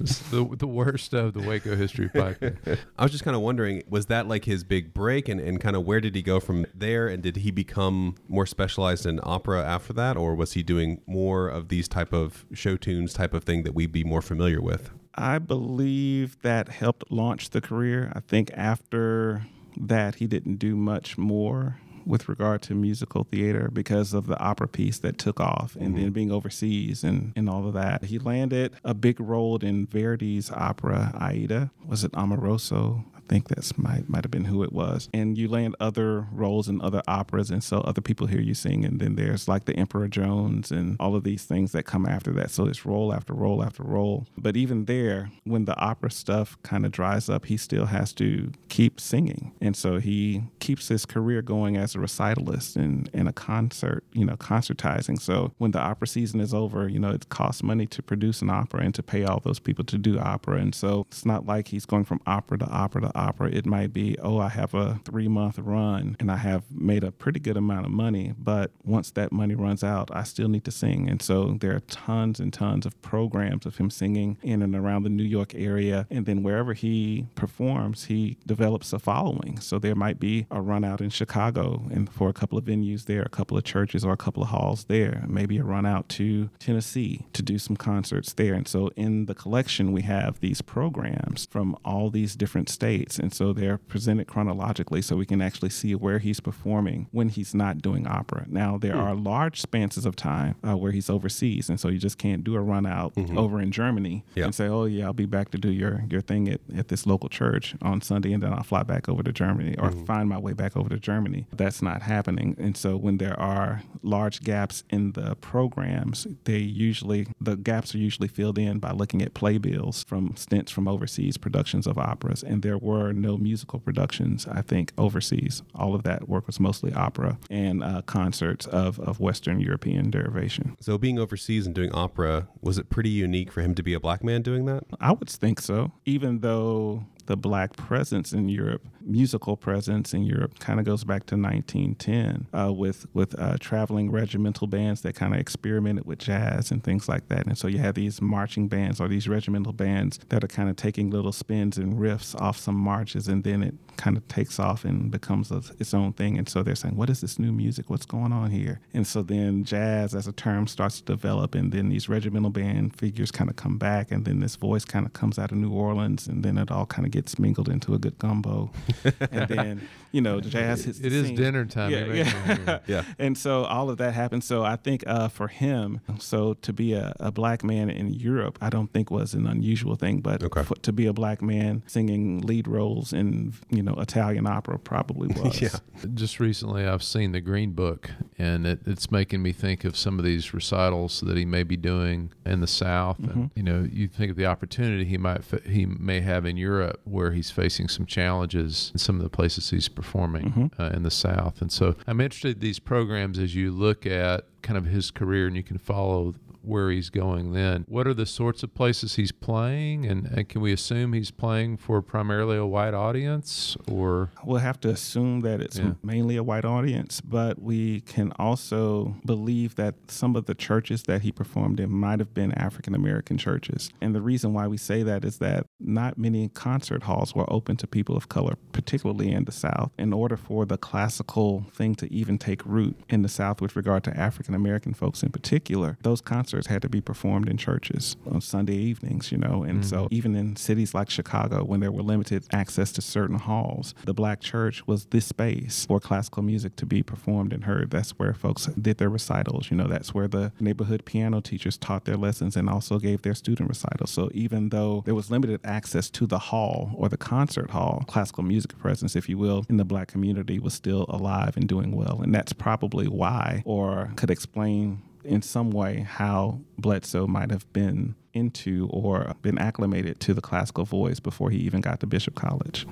It's 0.00 0.18
the 0.30 0.44
the 0.58 0.66
worst 0.66 1.14
of 1.14 1.34
the 1.34 1.40
Waco 1.40 1.76
history 1.76 2.08
podcast. 2.08 2.78
I 2.98 3.02
was 3.04 3.12
just 3.12 3.22
kind 3.22 3.36
of 3.36 3.42
wondering, 3.42 3.84
was 3.88 4.06
that 4.06 4.26
like 4.26 4.44
his 4.46 4.64
big 4.64 4.92
break, 4.92 5.28
and, 5.28 5.40
and 5.40 5.60
kind 5.60 5.76
of 5.76 5.84
where 5.84 6.00
did 6.00 6.16
he 6.16 6.22
go 6.22 6.40
from 6.40 6.66
there, 6.74 7.06
and 7.06 7.22
did 7.22 7.36
he 7.36 7.52
become 7.52 8.16
more 8.26 8.44
specialized 8.46 9.06
in 9.06 9.19
opera 9.22 9.64
after 9.64 9.92
that, 9.94 10.16
or 10.16 10.34
was 10.34 10.52
he 10.52 10.62
doing 10.62 11.00
more 11.06 11.48
of 11.48 11.68
these 11.68 11.88
type 11.88 12.12
of 12.12 12.44
show 12.52 12.76
tunes 12.76 13.12
type 13.12 13.34
of 13.34 13.44
thing 13.44 13.62
that 13.62 13.74
we'd 13.74 13.92
be 13.92 14.04
more 14.04 14.22
familiar 14.22 14.60
with? 14.60 14.90
I 15.14 15.38
believe 15.38 16.40
that 16.42 16.68
helped 16.68 17.10
launch 17.10 17.50
the 17.50 17.60
career. 17.60 18.12
I 18.14 18.20
think 18.20 18.50
after 18.54 19.46
that, 19.76 20.16
he 20.16 20.26
didn't 20.26 20.56
do 20.56 20.76
much 20.76 21.18
more 21.18 21.78
with 22.06 22.28
regard 22.28 22.62
to 22.62 22.74
musical 22.74 23.24
theater 23.24 23.70
because 23.72 24.14
of 24.14 24.26
the 24.26 24.38
opera 24.40 24.68
piece 24.68 24.98
that 24.98 25.18
took 25.18 25.38
off 25.38 25.76
and 25.76 25.94
then 25.94 26.04
mm-hmm. 26.04 26.12
being 26.12 26.32
overseas 26.32 27.04
and, 27.04 27.32
and 27.36 27.48
all 27.48 27.66
of 27.66 27.74
that. 27.74 28.04
He 28.04 28.18
landed 28.18 28.74
a 28.84 28.94
big 28.94 29.20
role 29.20 29.58
in 29.58 29.86
Verdi's 29.86 30.50
opera 30.50 31.12
Aida. 31.18 31.70
Was 31.86 32.04
it 32.04 32.12
Amoroso? 32.12 33.04
I 33.14 33.19
think 33.30 33.46
that's 33.48 33.78
might 33.78 34.08
might 34.08 34.24
have 34.24 34.30
been 34.30 34.46
who 34.46 34.64
it 34.64 34.72
was. 34.72 35.08
And 35.14 35.38
you 35.38 35.48
land 35.48 35.76
other 35.78 36.26
roles 36.32 36.68
in 36.68 36.80
other 36.80 37.00
operas, 37.06 37.50
and 37.50 37.62
so 37.62 37.78
other 37.82 38.00
people 38.00 38.26
hear 38.26 38.40
you 38.40 38.54
sing. 38.54 38.84
And 38.84 39.00
then 39.00 39.14
there's 39.14 39.46
like 39.46 39.66
the 39.66 39.76
Emperor 39.76 40.08
Jones 40.08 40.72
and 40.72 40.96
all 40.98 41.14
of 41.14 41.22
these 41.22 41.44
things 41.44 41.70
that 41.72 41.84
come 41.84 42.06
after 42.06 42.32
that. 42.32 42.50
So 42.50 42.66
it's 42.66 42.84
role 42.84 43.14
after 43.14 43.32
role 43.32 43.62
after 43.62 43.84
role. 43.84 44.26
But 44.36 44.56
even 44.56 44.86
there, 44.86 45.30
when 45.44 45.64
the 45.64 45.78
opera 45.78 46.10
stuff 46.10 46.58
kind 46.64 46.84
of 46.84 46.90
dries 46.90 47.28
up, 47.30 47.46
he 47.46 47.56
still 47.56 47.86
has 47.86 48.12
to 48.14 48.50
keep 48.80 48.98
singing, 48.98 49.52
and 49.60 49.76
so 49.76 49.98
he 49.98 50.42
keeps 50.58 50.88
his 50.88 51.04
career 51.04 51.42
going 51.42 51.76
as 51.76 51.94
a 51.94 51.98
recitalist 51.98 52.76
and 52.76 53.10
in 53.12 53.26
a 53.26 53.32
concert, 53.32 54.02
you 54.12 54.24
know, 54.24 54.36
concertizing. 54.36 55.20
So 55.20 55.52
when 55.58 55.72
the 55.72 55.78
opera 55.78 56.06
season 56.06 56.40
is 56.40 56.54
over, 56.54 56.88
you 56.88 56.98
know, 56.98 57.10
it 57.10 57.28
costs 57.28 57.62
money 57.62 57.86
to 57.86 58.02
produce 58.02 58.40
an 58.40 58.48
opera 58.48 58.80
and 58.82 58.94
to 58.94 59.02
pay 59.02 59.24
all 59.24 59.40
those 59.40 59.58
people 59.58 59.84
to 59.84 59.98
do 59.98 60.18
opera. 60.18 60.58
And 60.58 60.74
so 60.74 61.06
it's 61.10 61.26
not 61.26 61.44
like 61.44 61.68
he's 61.68 61.84
going 61.84 62.04
from 62.04 62.20
opera 62.26 62.56
to 62.58 62.66
opera 62.68 63.02
to 63.02 63.12
opera. 63.14 63.50
It 63.50 63.66
might 63.66 63.92
be, 63.92 64.16
oh, 64.22 64.38
I 64.38 64.48
have 64.48 64.72
a 64.72 64.98
three 65.04 65.28
month 65.28 65.58
run 65.58 66.16
and 66.18 66.32
I 66.32 66.36
have 66.36 66.64
made 66.70 67.04
a 67.04 67.12
pretty 67.12 67.40
good 67.40 67.58
amount 67.58 67.84
of 67.84 67.92
money. 67.92 68.32
But 68.38 68.70
once 68.82 69.10
that 69.10 69.30
money 69.30 69.54
runs 69.54 69.84
out, 69.84 70.08
I 70.10 70.22
still 70.22 70.48
need 70.48 70.64
to 70.64 70.70
sing. 70.70 71.10
And 71.10 71.20
so 71.20 71.58
there 71.60 71.74
are 71.74 71.80
tons 71.80 72.40
and 72.40 72.50
tons 72.50 72.86
of 72.86 73.00
programs 73.02 73.66
of 73.66 73.76
him 73.76 73.90
singing 73.90 74.38
in 74.42 74.62
and 74.62 74.74
around 74.74 75.02
the 75.02 75.10
New 75.10 75.24
York 75.24 75.54
area. 75.54 76.06
And 76.10 76.24
then 76.24 76.42
wherever 76.42 76.72
he 76.72 77.26
performs, 77.34 78.04
he 78.04 78.38
develops 78.46 78.69
a 78.74 78.98
following. 78.98 79.58
So 79.60 79.78
there 79.78 79.94
might 79.94 80.18
be 80.18 80.46
a 80.50 80.60
run 80.60 80.84
out 80.84 81.00
in 81.00 81.10
Chicago 81.10 81.82
and 81.90 82.10
for 82.12 82.28
a 82.28 82.32
couple 82.32 82.58
of 82.58 82.64
venues 82.64 83.04
there, 83.04 83.22
a 83.22 83.28
couple 83.28 83.56
of 83.56 83.64
churches 83.64 84.04
or 84.04 84.12
a 84.12 84.16
couple 84.16 84.42
of 84.42 84.50
halls 84.50 84.84
there, 84.84 85.24
maybe 85.28 85.58
a 85.58 85.64
run 85.64 85.86
out 85.86 86.08
to 86.10 86.50
Tennessee 86.58 87.26
to 87.32 87.42
do 87.42 87.58
some 87.58 87.76
concerts 87.76 88.32
there. 88.32 88.54
And 88.54 88.66
so 88.66 88.88
in 88.96 89.26
the 89.26 89.34
collection, 89.34 89.92
we 89.92 90.02
have 90.02 90.40
these 90.40 90.62
programs 90.62 91.46
from 91.50 91.76
all 91.84 92.10
these 92.10 92.34
different 92.36 92.68
states. 92.68 93.18
And 93.18 93.32
so 93.32 93.52
they're 93.52 93.78
presented 93.78 94.26
chronologically 94.26 95.02
so 95.02 95.16
we 95.16 95.26
can 95.26 95.40
actually 95.42 95.70
see 95.70 95.94
where 95.94 96.18
he's 96.18 96.40
performing 96.40 97.08
when 97.12 97.28
he's 97.28 97.54
not 97.54 97.78
doing 97.82 98.06
opera. 98.06 98.46
Now, 98.48 98.78
there 98.78 98.96
are 98.96 99.14
large 99.14 99.60
spanses 99.60 100.06
of 100.06 100.16
time 100.16 100.56
uh, 100.66 100.76
where 100.76 100.92
he's 100.92 101.10
overseas. 101.10 101.68
And 101.68 101.78
so 101.78 101.88
you 101.88 101.98
just 101.98 102.18
can't 102.18 102.44
do 102.44 102.54
a 102.54 102.60
run 102.60 102.86
out 102.86 103.12
over 103.38 103.60
in 103.60 103.70
Germany 103.72 104.24
and 104.46 104.54
say, 104.54 104.66
oh, 104.68 104.84
yeah, 104.84 105.04
I'll 105.06 105.12
be 105.12 105.26
back 105.26 105.50
to 105.50 105.58
do 105.58 105.70
your, 105.70 106.04
your 106.10 106.20
thing 106.20 106.48
at, 106.48 106.60
at 106.76 106.88
this 106.88 107.06
local 107.06 107.28
church 107.28 107.74
on 107.82 108.00
Sunday 108.00 108.32
and 108.32 108.42
then 108.42 108.49
I'll 108.52 108.62
fly 108.62 108.82
back 108.82 109.08
over 109.08 109.22
to 109.22 109.32
Germany 109.32 109.76
or 109.78 109.90
find 109.90 110.28
my 110.28 110.38
way 110.38 110.52
back 110.52 110.76
over 110.76 110.88
to 110.88 110.98
Germany. 110.98 111.46
That's 111.52 111.82
not 111.82 112.02
happening. 112.02 112.56
And 112.58 112.76
so 112.76 112.96
when 112.96 113.18
there 113.18 113.38
are 113.38 113.82
large 114.02 114.42
gaps 114.42 114.84
in 114.90 115.12
the 115.12 115.36
programs, 115.36 116.26
they 116.44 116.58
usually, 116.58 117.26
the 117.40 117.56
gaps 117.56 117.94
are 117.94 117.98
usually 117.98 118.28
filled 118.28 118.58
in 118.58 118.78
by 118.78 118.92
looking 118.92 119.22
at 119.22 119.34
playbills 119.34 120.04
from 120.04 120.36
stints 120.36 120.72
from 120.72 120.88
overseas 120.88 121.36
productions 121.36 121.86
of 121.86 121.98
operas. 121.98 122.42
And 122.42 122.62
there 122.62 122.78
were 122.78 123.12
no 123.12 123.36
musical 123.36 123.78
productions, 123.78 124.46
I 124.46 124.62
think, 124.62 124.92
overseas. 124.98 125.62
All 125.74 125.94
of 125.94 126.02
that 126.04 126.28
work 126.28 126.46
was 126.46 126.60
mostly 126.60 126.92
opera 126.92 127.38
and 127.50 127.82
uh, 127.82 128.02
concerts 128.02 128.66
of, 128.66 128.98
of 129.00 129.20
Western 129.20 129.60
European 129.60 130.10
derivation. 130.10 130.76
So 130.80 130.98
being 130.98 131.18
overseas 131.18 131.66
and 131.66 131.74
doing 131.74 131.92
opera, 131.92 132.48
was 132.60 132.78
it 132.78 132.90
pretty 132.90 133.10
unique 133.10 133.50
for 133.52 133.60
him 133.60 133.74
to 133.74 133.82
be 133.82 133.94
a 133.94 134.00
black 134.00 134.24
man 134.24 134.42
doing 134.42 134.66
that? 134.66 134.84
I 135.00 135.12
would 135.12 135.28
think 135.28 135.60
so, 135.60 135.92
even 136.04 136.40
though 136.40 137.04
the 137.30 137.36
black 137.36 137.76
presence 137.76 138.32
in 138.32 138.48
Europe, 138.48 138.84
musical 139.02 139.56
presence 139.56 140.12
in 140.12 140.24
Europe, 140.24 140.58
kind 140.58 140.80
of 140.80 140.84
goes 140.84 141.04
back 141.04 141.26
to 141.26 141.36
1910 141.36 142.48
uh, 142.52 142.72
with 142.72 143.06
with 143.14 143.38
uh, 143.38 143.56
traveling 143.60 144.10
regimental 144.10 144.66
bands 144.66 145.02
that 145.02 145.14
kind 145.14 145.32
of 145.32 145.38
experimented 145.38 146.04
with 146.04 146.18
jazz 146.18 146.72
and 146.72 146.82
things 146.82 147.08
like 147.08 147.28
that. 147.28 147.46
And 147.46 147.56
so 147.56 147.68
you 147.68 147.78
have 147.78 147.94
these 147.94 148.20
marching 148.20 148.66
bands 148.66 149.00
or 149.00 149.06
these 149.06 149.28
regimental 149.28 149.72
bands 149.72 150.18
that 150.30 150.42
are 150.42 150.48
kind 150.48 150.68
of 150.68 150.74
taking 150.74 151.08
little 151.08 151.30
spins 151.30 151.78
and 151.78 151.94
riffs 151.94 152.34
off 152.40 152.58
some 152.58 152.74
marches, 152.74 153.28
and 153.28 153.44
then 153.44 153.62
it 153.62 153.74
kind 153.96 154.16
of 154.16 154.26
takes 154.26 154.58
off 154.58 154.84
and 154.84 155.12
becomes 155.12 155.52
a, 155.52 155.62
its 155.78 155.94
own 155.94 156.12
thing. 156.12 156.36
And 156.36 156.48
so 156.48 156.64
they're 156.64 156.74
saying, 156.74 156.96
"What 156.96 157.10
is 157.10 157.20
this 157.20 157.38
new 157.38 157.52
music? 157.52 157.90
What's 157.90 158.06
going 158.06 158.32
on 158.32 158.50
here?" 158.50 158.80
And 158.92 159.06
so 159.06 159.22
then 159.22 159.62
jazz 159.62 160.16
as 160.16 160.26
a 160.26 160.32
term 160.32 160.66
starts 160.66 160.98
to 160.98 161.04
develop, 161.04 161.54
and 161.54 161.70
then 161.70 161.90
these 161.90 162.08
regimental 162.08 162.50
band 162.50 162.96
figures 162.96 163.30
kind 163.30 163.48
of 163.48 163.54
come 163.54 163.78
back, 163.78 164.10
and 164.10 164.24
then 164.24 164.40
this 164.40 164.56
voice 164.56 164.84
kind 164.84 165.06
of 165.06 165.12
comes 165.12 165.38
out 165.38 165.52
of 165.52 165.58
New 165.58 165.72
Orleans, 165.72 166.26
and 166.26 166.42
then 166.42 166.58
it 166.58 166.72
all 166.72 166.86
kind 166.86 167.06
of 167.06 167.12
gets 167.12 167.19
mingled 167.38 167.68
into 167.68 167.94
a 167.94 167.98
good 167.98 168.18
gumbo. 168.18 168.70
and 169.30 169.48
then 169.48 169.88
you 170.12 170.20
know, 170.20 170.40
jazz 170.40 170.84
hits. 170.84 170.98
It 170.98 171.10
the 171.10 171.16
is 171.16 171.26
scene. 171.28 171.36
dinner 171.36 171.64
time. 171.66 171.90
Yeah, 171.92 171.98
You're 172.00 172.08
making 172.08 172.24
me 172.24 172.30
hungry. 172.40 172.78
Yeah. 172.86 173.04
and 173.18 173.38
so 173.38 173.64
all 173.64 173.90
of 173.90 173.98
that 173.98 174.12
happened. 174.14 174.42
So 174.42 174.64
I 174.64 174.74
think 174.76 175.04
uh, 175.06 175.28
for 175.28 175.46
him, 175.48 176.00
so 176.18 176.54
to 176.54 176.72
be 176.72 176.94
a, 176.94 177.14
a 177.20 177.30
black 177.30 177.62
man 177.62 177.88
in 177.90 178.08
Europe, 178.12 178.58
I 178.60 178.70
don't 178.70 178.92
think 178.92 179.10
was 179.10 179.34
an 179.34 179.46
unusual 179.46 179.94
thing. 179.96 180.20
But 180.20 180.42
Okay. 180.42 180.62
for, 180.64 180.74
to 180.76 180.92
be 180.92 181.06
a 181.06 181.12
black 181.12 181.42
man 181.42 181.82
singing 181.86 182.40
lead 182.40 182.66
roles 182.66 183.12
in 183.12 183.52
you 183.70 183.82
know 183.82 183.94
Italian 183.98 184.46
opera 184.46 184.78
probably 184.78 185.28
was. 185.42 185.60
Yeah. 185.60 185.68
Just 186.14 186.40
recently, 186.40 186.84
I've 186.86 187.02
seen 187.04 187.30
the 187.32 187.40
Green 187.40 187.72
Book, 187.72 188.10
and 188.38 188.66
it, 188.66 188.80
it's 188.86 189.10
making 189.12 189.42
me 189.42 189.52
think 189.52 189.84
of 189.84 189.96
some 189.96 190.18
of 190.18 190.24
these 190.24 190.52
recitals 190.52 191.20
that 191.20 191.36
he 191.36 191.44
may 191.44 191.62
be 191.62 191.76
doing 191.76 192.32
in 192.44 192.60
the 192.60 192.66
South. 192.66 193.18
And 193.20 193.50
you 193.54 193.62
know, 193.62 193.86
you 193.88 194.08
think 194.08 194.30
of 194.32 194.36
the 194.36 194.46
opportunity 194.46 195.04
he 195.04 195.18
might 195.18 195.42
he 195.66 195.86
may 195.86 196.20
have 196.20 196.44
in 196.46 196.56
Europe, 196.56 197.00
where 197.10 197.32
he's 197.32 197.50
facing 197.50 197.88
some 197.88 198.06
challenges 198.06 198.90
in 198.94 198.98
some 198.98 199.16
of 199.16 199.22
the 199.22 199.30
places 199.30 199.70
he's 199.70 199.88
performing 199.88 200.70
uh, 200.78 200.90
in 200.94 201.02
the 201.02 201.10
South. 201.10 201.60
And 201.60 201.70
so, 201.70 201.96
I'm 202.06 202.20
interested 202.20 202.56
in 202.56 202.60
these 202.60 202.78
programs 202.78 203.38
as 203.38 203.54
you 203.54 203.70
look 203.70 204.06
at 204.06 204.44
kind 204.62 204.76
of 204.76 204.86
his 204.86 205.10
career, 205.10 205.46
and 205.46 205.56
you 205.56 205.62
can 205.62 205.78
follow 205.78 206.34
where 206.62 206.90
he's 206.90 207.10
going 207.10 207.52
then. 207.52 207.84
What 207.88 208.06
are 208.06 208.14
the 208.14 208.26
sorts 208.26 208.62
of 208.62 208.74
places 208.74 209.14
he's 209.16 209.32
playing, 209.32 210.06
and, 210.06 210.26
and 210.26 210.48
can 210.48 210.60
we 210.60 210.72
assume 210.72 211.12
he's 211.12 211.30
playing 211.30 211.78
for 211.78 212.02
primarily 212.02 212.56
a 212.56 212.66
white 212.66 212.94
audience, 212.94 213.76
or 213.90 214.30
We'll 214.44 214.58
have 214.58 214.80
to 214.80 214.88
assume 214.88 215.40
that 215.40 215.60
it's 215.60 215.78
Yeah. 215.78 215.92
mainly 216.02 216.36
a 216.36 216.42
white 216.42 216.64
audience, 216.64 217.20
but 217.20 217.60
we 217.60 218.00
can 218.02 218.32
also 218.38 219.16
believe 219.24 219.74
that 219.76 219.94
some 220.08 220.36
of 220.36 220.46
the 220.46 220.54
churches 220.54 221.04
that 221.04 221.22
he 221.22 221.32
performed 221.32 221.80
in 221.80 221.90
might 221.90 222.18
have 222.18 222.34
been 222.34 222.52
African 222.52 222.94
American 222.94 223.38
churches. 223.38 223.90
And 224.00 224.14
the 224.14 224.20
reason 224.22 224.52
why 224.52 224.66
we 224.66 224.76
say 224.76 225.02
that 225.02 225.24
is 225.24 225.38
that 225.38 225.66
not 225.78 226.18
many 226.18 226.48
concert 226.48 227.04
halls 227.04 227.34
were 227.34 227.50
open 227.52 227.76
to 227.76 227.86
people 227.86 228.16
of 228.16 228.28
color, 228.28 228.56
particularly 228.72 229.30
in 229.32 229.44
the 229.44 229.52
South. 229.52 229.90
In 229.98 230.12
order 230.12 230.36
for 230.36 230.64
the 230.66 230.78
classical 230.78 231.66
thing 231.72 231.94
to 231.96 232.12
even 232.12 232.38
take 232.38 232.64
root 232.66 232.96
in 233.08 233.22
the 233.22 233.28
South 233.28 233.60
with 233.60 233.76
regard 233.76 234.04
to 234.04 234.16
African 234.18 234.54
American 234.54 234.92
folks 234.94 235.22
in 235.22 235.30
particular, 235.30 235.96
those 236.02 236.20
concerts 236.50 236.66
had 236.66 236.82
to 236.82 236.88
be 236.88 237.00
performed 237.00 237.48
in 237.48 237.56
churches 237.56 238.16
on 238.28 238.40
Sunday 238.40 238.74
evenings, 238.74 239.30
you 239.30 239.38
know. 239.38 239.62
And 239.62 239.86
so 239.86 240.04
mm-hmm. 240.04 240.14
even 240.14 240.34
in 240.34 240.56
cities 240.56 240.94
like 240.94 241.08
Chicago, 241.08 241.62
when 241.62 241.78
there 241.78 241.92
were 241.92 242.02
limited 242.02 242.44
access 242.52 242.90
to 242.92 243.02
certain 243.02 243.38
halls, 243.38 243.94
the 244.04 244.14
black 244.14 244.40
church 244.40 244.84
was 244.84 245.06
this 245.06 245.26
space 245.26 245.86
for 245.86 246.00
classical 246.00 246.42
music 246.42 246.74
to 246.76 246.86
be 246.86 247.04
performed 247.04 247.52
and 247.52 247.64
heard. 247.64 247.92
That's 247.92 248.10
where 248.18 248.34
folks 248.34 248.66
did 248.66 248.98
their 248.98 249.08
recitals. 249.08 249.70
You 249.70 249.76
know, 249.76 249.86
that's 249.86 250.12
where 250.12 250.26
the 250.26 250.50
neighborhood 250.58 251.04
piano 251.04 251.40
teachers 251.40 251.78
taught 251.78 252.04
their 252.04 252.16
lessons 252.16 252.56
and 252.56 252.68
also 252.68 252.98
gave 252.98 253.22
their 253.22 253.34
student 253.36 253.68
recitals. 253.68 254.10
So 254.10 254.28
even 254.34 254.70
though 254.70 255.04
there 255.06 255.14
was 255.14 255.30
limited 255.30 255.60
access 255.62 256.10
to 256.10 256.26
the 256.26 256.38
hall 256.50 256.90
or 256.96 257.08
the 257.08 257.16
concert 257.16 257.70
hall, 257.70 258.02
classical 258.08 258.42
music 258.42 258.76
presence, 258.76 259.14
if 259.14 259.28
you 259.28 259.38
will, 259.38 259.64
in 259.68 259.76
the 259.76 259.84
black 259.84 260.08
community 260.08 260.58
was 260.58 260.74
still 260.74 261.06
alive 261.08 261.56
and 261.56 261.68
doing 261.68 261.94
well. 261.94 262.20
And 262.22 262.34
that's 262.34 262.52
probably 262.52 263.06
why, 263.06 263.62
or 263.64 264.12
could 264.16 264.30
explain 264.30 265.02
in 265.24 265.42
some 265.42 265.70
way 265.70 266.00
how 266.00 266.60
Bledsoe 266.78 267.26
might 267.26 267.50
have 267.50 267.70
been 267.72 268.14
into 268.32 268.88
or 268.90 269.34
been 269.42 269.58
acclimated 269.58 270.20
to 270.20 270.34
the 270.34 270.40
classical 270.40 270.84
voice 270.84 271.20
before 271.20 271.50
he 271.50 271.58
even 271.58 271.80
got 271.80 272.00
to 272.00 272.06
Bishop 272.06 272.34
College. 272.34 272.86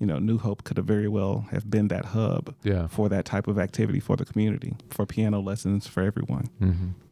You 0.00 0.06
know, 0.06 0.18
New 0.18 0.38
Hope 0.38 0.64
could 0.64 0.76
have 0.76 0.86
very 0.86 1.08
well 1.08 1.46
have 1.52 1.70
been 1.70 1.88
that 1.88 2.06
hub 2.06 2.54
Yeah. 2.64 2.88
for 2.88 3.08
that 3.08 3.24
type 3.24 3.46
of 3.46 3.58
activity 3.58 4.00
for 4.00 4.16
the 4.16 4.24
community, 4.24 4.74
for 4.90 5.06
piano 5.06 5.40
lessons 5.40 5.86
for 5.86 6.02
everyone. 6.02 6.48